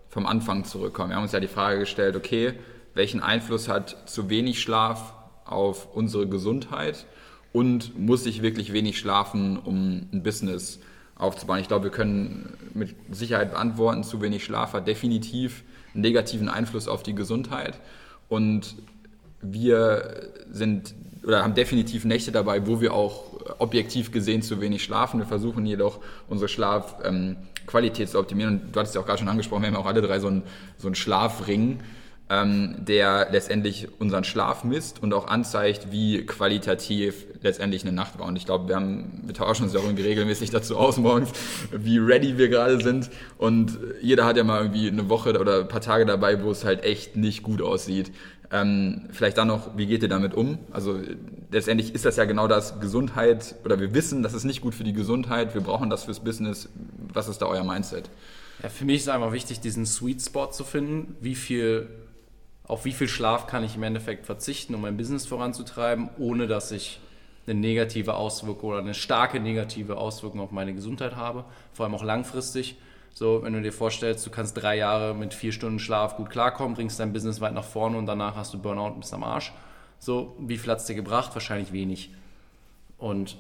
vom 0.09 0.27
Anfang 0.27 0.65
zurückkommen. 0.65 1.11
Wir 1.11 1.17
haben 1.17 1.23
uns 1.23 1.33
ja 1.33 1.41
die 1.41 1.49
Frage 1.49 1.81
gestellt, 1.81 2.17
okay, 2.17 2.55
welchen 2.95 3.21
Einfluss 3.21 3.69
hat 3.69 3.97
zu 4.07 4.29
wenig 4.31 4.61
Schlaf 4.61 5.15
auf 5.45 5.95
unsere 5.95 6.29
Gesundheit 6.29 7.07
und 7.53 7.99
muss 7.99 8.27
ich 8.27 8.43
wirklich 8.43 8.73
wenig 8.73 8.99
schlafen, 8.99 9.59
um 9.59 10.09
ein 10.12 10.23
Business 10.23 10.81
zu 10.81 10.87
aufzubauen. 11.17 11.61
Ich 11.61 11.69
glaube, 11.69 11.85
wir 11.85 11.91
können 11.91 12.53
mit 12.75 12.95
Sicherheit 13.11 13.53
beantworten, 13.53 14.05
zu 14.05 14.21
wenig 14.21 14.45
Schlaf 14.45 14.73
hat 14.73 14.87
definitiv 14.87 15.62
einen 15.93 16.03
negativen 16.03 16.49
Einfluss 16.49 16.89
auf 16.89 17.03
die 17.03 17.15
Gesundheit. 17.15 17.79
Und 18.29 18.77
wir 19.41 20.31
sind 20.51 20.95
oder 21.23 21.43
haben 21.43 21.55
definitiv 21.55 22.05
Nächte 22.05 22.33
dabei, 22.33 22.67
wo 22.67 22.81
wir 22.81 22.93
auch 22.93 23.34
objektiv 23.59 24.12
gesehen 24.12 24.42
zu 24.42 24.61
wenig 24.61 24.82
schlafen. 24.82 25.20
Wir 25.20 25.26
versuchen 25.26 25.66
jedoch 25.66 26.01
unsere 26.28 26.49
Schlafqualität 26.49 28.07
ähm, 28.07 28.12
zu 28.12 28.18
optimieren. 28.18 28.61
Und 28.61 28.76
du 28.76 28.80
hattest 28.80 28.95
ja 28.95 29.01
auch 29.01 29.07
gerade 29.07 29.18
schon 29.18 29.28
angesprochen, 29.28 29.62
wir 29.62 29.68
haben 29.68 29.76
auch 29.76 29.86
alle 29.86 30.03
drei 30.03 30.18
so 30.20 30.28
einen, 30.28 30.42
so 30.76 30.88
einen 30.88 30.95
Schlafring 30.95 31.80
ähm, 32.30 32.76
der 32.78 33.28
letztendlich 33.30 33.88
unseren 34.01 34.24
Schlaf 34.24 34.64
misst 34.64 35.03
und 35.03 35.12
auch 35.12 35.26
anzeigt, 35.26 35.92
wie 35.92 36.24
qualitativ 36.24 37.26
letztendlich 37.42 37.82
eine 37.82 37.92
Nacht 37.92 38.18
war. 38.18 38.26
Und 38.26 38.36
ich 38.36 38.47
glaube, 38.47 38.68
wir, 38.68 38.80
wir 38.80 39.34
tauschen 39.34 39.64
uns 39.64 39.74
ja 39.74 39.80
auch 39.80 39.84
irgendwie 39.84 40.05
regelmäßig 40.05 40.51
dazu 40.51 40.76
aus 40.78 40.97
morgens, 40.97 41.30
wie 41.70 41.99
ready 41.99 42.38
wir 42.38 42.49
gerade 42.49 42.82
sind. 42.82 43.11
Und 43.36 43.78
jeder 44.01 44.24
hat 44.24 44.36
ja 44.36 44.45
mal 44.45 44.62
irgendwie 44.62 44.88
eine 44.88 45.09
Woche 45.11 45.38
oder 45.38 45.61
ein 45.61 45.68
paar 45.68 45.82
Tage 45.82 46.07
dabei, 46.07 46.42
wo 46.42 46.51
es 46.51 46.64
halt 46.64 46.82
echt 46.82 47.16
nicht 47.16 47.42
gut 47.42 47.61
aussieht. 47.61 48.11
Ähm, 48.51 49.09
vielleicht 49.11 49.36
dann 49.36 49.49
noch, 49.49 49.76
wie 49.76 49.86
geht 49.86 50.03
ihr 50.03 50.09
damit 50.09 50.32
um? 50.34 50.59
Also 50.70 50.99
letztendlich 51.55 51.94
ist 51.94 52.05
das 52.05 52.16
ja 52.16 52.24
genau 52.24 52.48
das 52.48 52.80
Gesundheit, 52.80 53.55
oder 53.64 53.80
wir 53.80 53.94
wissen, 53.94 54.22
das 54.22 54.34
ist 54.34 54.44
nicht 54.44 54.61
gut 54.61 54.74
für 54.74 54.84
die 54.84 54.92
Gesundheit, 54.92 55.55
wir 55.55 55.62
brauchen 55.62 55.88
das 55.88 56.05
fürs 56.05 56.20
Business. 56.20 56.68
Was 57.12 57.28
ist 57.28 57.40
da 57.40 57.46
euer 57.46 57.64
Mindset? 57.64 58.11
Ja, 58.62 58.68
für 58.68 58.84
mich 58.84 58.96
ist 58.96 59.09
einfach 59.09 59.32
wichtig, 59.32 59.61
diesen 59.61 59.86
Sweet 59.86 60.20
Spot 60.20 60.50
zu 60.50 60.64
finden. 60.64 61.16
Wie 61.20 61.34
viel 61.34 61.88
auf 62.66 62.84
wie 62.86 62.92
viel 62.92 63.09
Schlaf 63.09 63.46
kann 63.46 63.62
ich 63.62 63.76
im 63.76 63.82
Endeffekt 63.82 64.26
verzichten, 64.26 64.74
um 64.74 64.80
mein 64.80 64.96
Business 64.96 65.26
voranzutreiben, 65.26 66.09
ohne 66.18 66.46
dass 66.46 66.70
ich 66.72 66.98
eine 67.46 67.61
negative 67.61 68.14
Auswirkung 68.14 68.70
oder 68.70 68.78
eine 68.78 68.94
starke 68.94 69.38
negative 69.38 69.98
Auswirkung 69.98 70.40
auf 70.40 70.50
meine 70.50 70.74
Gesundheit 70.74 71.14
habe, 71.14 71.44
vor 71.74 71.84
allem 71.84 71.94
auch 71.94 72.02
langfristig. 72.02 72.76
So, 73.12 73.42
wenn 73.42 73.52
du 73.52 73.61
dir 73.61 73.72
vorstellst, 73.72 74.26
du 74.26 74.30
kannst 74.30 74.57
drei 74.57 74.76
Jahre 74.78 75.14
mit 75.14 75.34
vier 75.34 75.52
Stunden 75.52 75.78
Schlaf 75.78 76.16
gut 76.16 76.30
klarkommen, 76.30 76.74
bringst 76.74 76.98
dein 76.98 77.12
Business 77.12 77.40
weit 77.40 77.52
nach 77.52 77.64
vorne 77.64 77.98
und 77.98 78.07
danach 78.07 78.34
hast 78.34 78.55
du 78.55 78.59
Burnout 78.59 78.94
und 78.94 79.00
bist 79.00 79.14
am 79.14 79.22
Arsch. 79.22 79.52
So, 80.05 80.36
wie 80.38 80.59
viel 80.59 80.70
hat 80.70 80.80
es 80.80 80.84
dir 80.84 80.94
gebracht? 80.94 81.30
Wahrscheinlich 81.32 81.72
wenig. 81.72 82.11
Und 82.98 83.38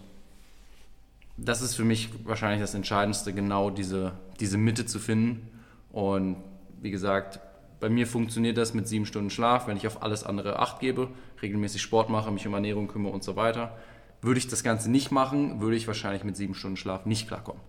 das 1.36 1.60
ist 1.60 1.74
für 1.74 1.84
mich 1.84 2.08
wahrscheinlich 2.24 2.62
das 2.62 2.72
Entscheidendste, 2.72 3.34
genau 3.34 3.68
diese, 3.68 4.12
diese 4.40 4.56
Mitte 4.56 4.86
zu 4.86 4.98
finden. 4.98 5.46
Und 5.92 6.36
wie 6.80 6.90
gesagt, 6.90 7.38
bei 7.80 7.90
mir 7.90 8.06
funktioniert 8.06 8.56
das 8.56 8.72
mit 8.72 8.88
sieben 8.88 9.04
Stunden 9.04 9.28
Schlaf, 9.28 9.66
wenn 9.66 9.76
ich 9.76 9.86
auf 9.86 10.02
alles 10.02 10.24
andere 10.24 10.58
Acht 10.58 10.80
gebe, 10.80 11.10
regelmäßig 11.42 11.82
Sport 11.82 12.08
mache, 12.08 12.30
mich 12.30 12.46
um 12.46 12.54
Ernährung 12.54 12.88
kümmere 12.88 13.12
und 13.12 13.22
so 13.22 13.36
weiter. 13.36 13.76
Würde 14.22 14.38
ich 14.38 14.48
das 14.48 14.64
Ganze 14.64 14.90
nicht 14.90 15.10
machen, 15.10 15.60
würde 15.60 15.76
ich 15.76 15.86
wahrscheinlich 15.86 16.24
mit 16.24 16.34
sieben 16.34 16.54
Stunden 16.54 16.78
Schlaf 16.78 17.04
nicht 17.04 17.28
klarkommen. 17.28 17.60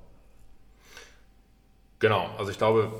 Genau, 1.99 2.29
also 2.37 2.49
ich 2.49 2.57
glaube, 2.57 2.93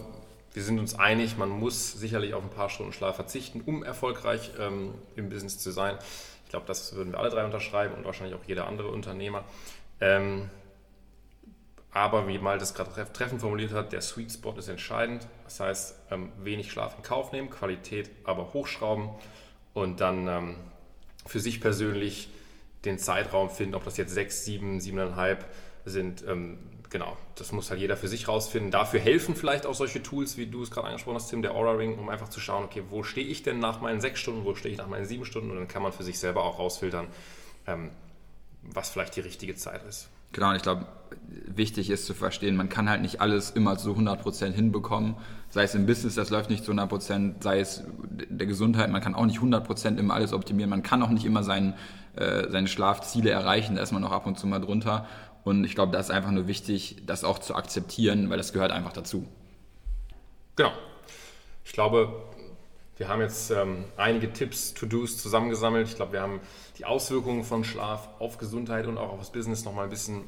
wir 0.55 0.63
sind 0.63 0.79
uns 0.79 0.97
einig, 0.97 1.37
man 1.37 1.49
muss 1.49 1.91
sicherlich 1.93 2.33
auf 2.33 2.41
ein 2.41 2.49
paar 2.49 2.69
Stunden 2.69 2.93
Schlaf 2.93 3.17
verzichten, 3.17 3.61
um 3.65 3.83
erfolgreich 3.83 4.51
ähm, 4.57 4.93
im 5.15 5.29
Business 5.29 5.59
zu 5.59 5.71
sein. 5.71 5.97
Ich 6.45 6.49
glaube, 6.49 6.65
das 6.65 6.95
würden 6.95 7.11
wir 7.11 7.19
alle 7.19 7.29
drei 7.29 7.43
unterschreiben 7.43 7.93
und 7.93 8.05
wahrscheinlich 8.05 8.35
auch 8.35 8.43
jeder 8.47 8.65
andere 8.65 8.87
Unternehmer. 8.87 9.43
Ähm, 9.99 10.49
aber 11.91 12.27
wie 12.27 12.37
mal 12.37 12.57
das 12.57 12.73
gerade 12.73 13.11
treffend 13.11 13.41
formuliert 13.41 13.73
hat, 13.73 13.91
der 13.91 14.01
Sweet 14.01 14.31
Spot 14.31 14.53
ist 14.53 14.69
entscheidend. 14.69 15.27
Das 15.43 15.59
heißt, 15.59 15.95
ähm, 16.11 16.31
wenig 16.37 16.71
Schlaf 16.71 16.95
in 16.97 17.03
Kauf 17.03 17.33
nehmen, 17.33 17.49
Qualität 17.49 18.09
aber 18.23 18.53
hochschrauben 18.53 19.09
und 19.73 19.99
dann 19.99 20.27
ähm, 20.27 20.55
für 21.25 21.41
sich 21.41 21.59
persönlich 21.59 22.29
den 22.85 22.97
Zeitraum 22.97 23.49
finden, 23.49 23.75
ob 23.75 23.83
das 23.83 23.97
jetzt 23.97 24.13
sechs, 24.13 24.45
sieben, 24.45 24.79
siebeneinhalb 24.79 25.45
sind. 25.85 26.23
Ähm, 26.27 26.57
genau, 26.89 27.17
das 27.35 27.51
muss 27.51 27.69
halt 27.69 27.79
jeder 27.79 27.97
für 27.97 28.07
sich 28.07 28.27
rausfinden. 28.27 28.71
Dafür 28.71 28.99
helfen 28.99 29.35
vielleicht 29.35 29.65
auch 29.65 29.75
solche 29.75 30.01
Tools, 30.03 30.37
wie 30.37 30.47
du 30.47 30.63
es 30.63 30.71
gerade 30.71 30.87
angesprochen 30.87 31.15
hast, 31.15 31.29
Tim, 31.29 31.41
der 31.41 31.53
Aura 31.53 31.71
Ring, 31.71 31.97
um 31.97 32.09
einfach 32.09 32.29
zu 32.29 32.39
schauen, 32.39 32.65
okay, 32.65 32.83
wo 32.89 33.03
stehe 33.03 33.27
ich 33.27 33.43
denn 33.43 33.59
nach 33.59 33.81
meinen 33.81 34.01
sechs 34.01 34.19
Stunden, 34.19 34.45
wo 34.45 34.55
stehe 34.55 34.73
ich 34.73 34.77
nach 34.77 34.87
meinen 34.87 35.05
sieben 35.05 35.25
Stunden 35.25 35.51
und 35.51 35.57
dann 35.57 35.67
kann 35.67 35.81
man 35.81 35.91
für 35.91 36.03
sich 36.03 36.19
selber 36.19 36.43
auch 36.43 36.59
rausfiltern, 36.59 37.07
was 38.61 38.89
vielleicht 38.89 39.15
die 39.15 39.21
richtige 39.21 39.55
Zeit 39.55 39.83
ist. 39.83 40.09
Genau, 40.35 40.49
und 40.49 40.57
ich 40.57 40.63
glaube, 40.63 40.85
wichtig 41.47 41.89
ist 41.89 42.05
zu 42.05 42.13
verstehen, 42.13 42.57
man 42.57 42.67
kann 42.67 42.89
halt 42.89 43.01
nicht 43.01 43.21
alles 43.21 43.51
immer 43.51 43.77
zu 43.77 43.91
100% 43.91 44.51
hinbekommen. 44.51 45.15
Sei 45.49 45.63
es 45.63 45.75
im 45.75 45.85
Business, 45.85 46.15
das 46.15 46.29
läuft 46.29 46.49
nicht 46.49 46.65
zu 46.65 46.73
100%, 46.73 47.35
sei 47.41 47.61
es 47.61 47.85
der 48.29 48.45
Gesundheit, 48.45 48.89
man 48.91 49.01
kann 49.01 49.15
auch 49.15 49.25
nicht 49.25 49.39
100% 49.39 49.97
immer 49.97 50.13
alles 50.13 50.33
optimieren. 50.33 50.69
Man 50.69 50.83
kann 50.83 51.01
auch 51.03 51.09
nicht 51.09 51.25
immer 51.25 51.43
sein, 51.43 51.75
äh, 52.17 52.49
seine 52.49 52.67
Schlafziele 52.67 53.29
erreichen, 53.29 53.77
da 53.77 53.81
ist 53.81 53.93
man 53.93 54.03
auch 54.03 54.11
ab 54.11 54.27
und 54.27 54.37
zu 54.37 54.45
mal 54.45 54.59
drunter. 54.59 55.07
Und 55.45 55.63
ich 55.63 55.75
glaube, 55.75 55.93
da 55.93 55.99
ist 55.99 56.11
einfach 56.11 56.31
nur 56.31 56.47
wichtig, 56.47 56.97
das 57.05 57.23
auch 57.23 57.39
zu 57.39 57.55
akzeptieren, 57.55 58.29
weil 58.29 58.37
das 58.37 58.51
gehört 58.51 58.71
einfach 58.71 58.91
dazu. 58.91 59.25
Genau. 60.55 60.73
Ich 61.63 61.71
glaube, 61.71 62.23
wir 62.97 63.07
haben 63.07 63.21
jetzt 63.21 63.51
ähm, 63.51 63.85
einige 63.95 64.33
Tipps, 64.33 64.73
To-Dos 64.73 65.17
zusammengesammelt. 65.17 65.87
Ich 65.87 65.95
glaube, 65.95 66.13
wir 66.13 66.21
haben 66.21 66.39
die 66.79 66.85
Auswirkungen 66.85 67.43
von 67.43 67.63
Schlaf 67.63 68.09
auf 68.19 68.37
Gesundheit 68.39 68.87
und 68.87 68.97
auch 68.97 69.09
auf 69.11 69.19
das 69.19 69.31
Business 69.31 69.65
nochmal 69.65 69.83
ein 69.83 69.89
bisschen 69.91 70.23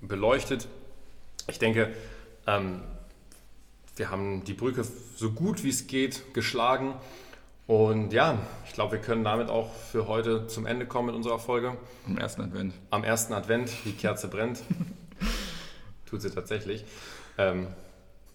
beleuchtet. 0.00 0.66
Ich 1.48 1.60
denke, 1.60 1.94
ähm, 2.46 2.82
wir 3.94 4.10
haben 4.10 4.42
die 4.44 4.54
Brücke 4.54 4.84
so 5.16 5.30
gut 5.30 5.62
wie 5.62 5.68
es 5.68 5.86
geht 5.86 6.34
geschlagen. 6.34 6.94
Und 7.66 8.12
ja, 8.12 8.38
ich 8.66 8.72
glaube, 8.72 8.92
wir 8.92 8.98
können 9.00 9.24
damit 9.24 9.48
auch 9.48 9.72
für 9.72 10.08
heute 10.08 10.46
zum 10.46 10.66
Ende 10.66 10.86
kommen 10.86 11.06
mit 11.06 11.14
unserer 11.14 11.38
Folge. 11.38 11.76
Am 12.06 12.18
ersten 12.18 12.42
Advent. 12.42 12.74
Am 12.90 13.04
ersten 13.04 13.32
Advent, 13.32 13.70
die 13.84 13.92
Kerze 13.92 14.28
brennt. 14.28 14.62
Tut 16.06 16.22
sie 16.22 16.30
tatsächlich. 16.30 16.84
Ähm, 17.38 17.68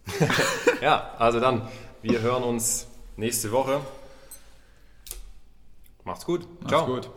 ja, 0.82 1.12
also 1.18 1.40
dann, 1.40 1.68
wir 2.02 2.22
hören 2.22 2.44
uns 2.44 2.88
nächste 3.18 3.52
Woche. 3.52 3.82
Macht's 6.06 6.26
gut. 6.26 6.48
Macht's 6.62 6.86
gut. 6.86 7.10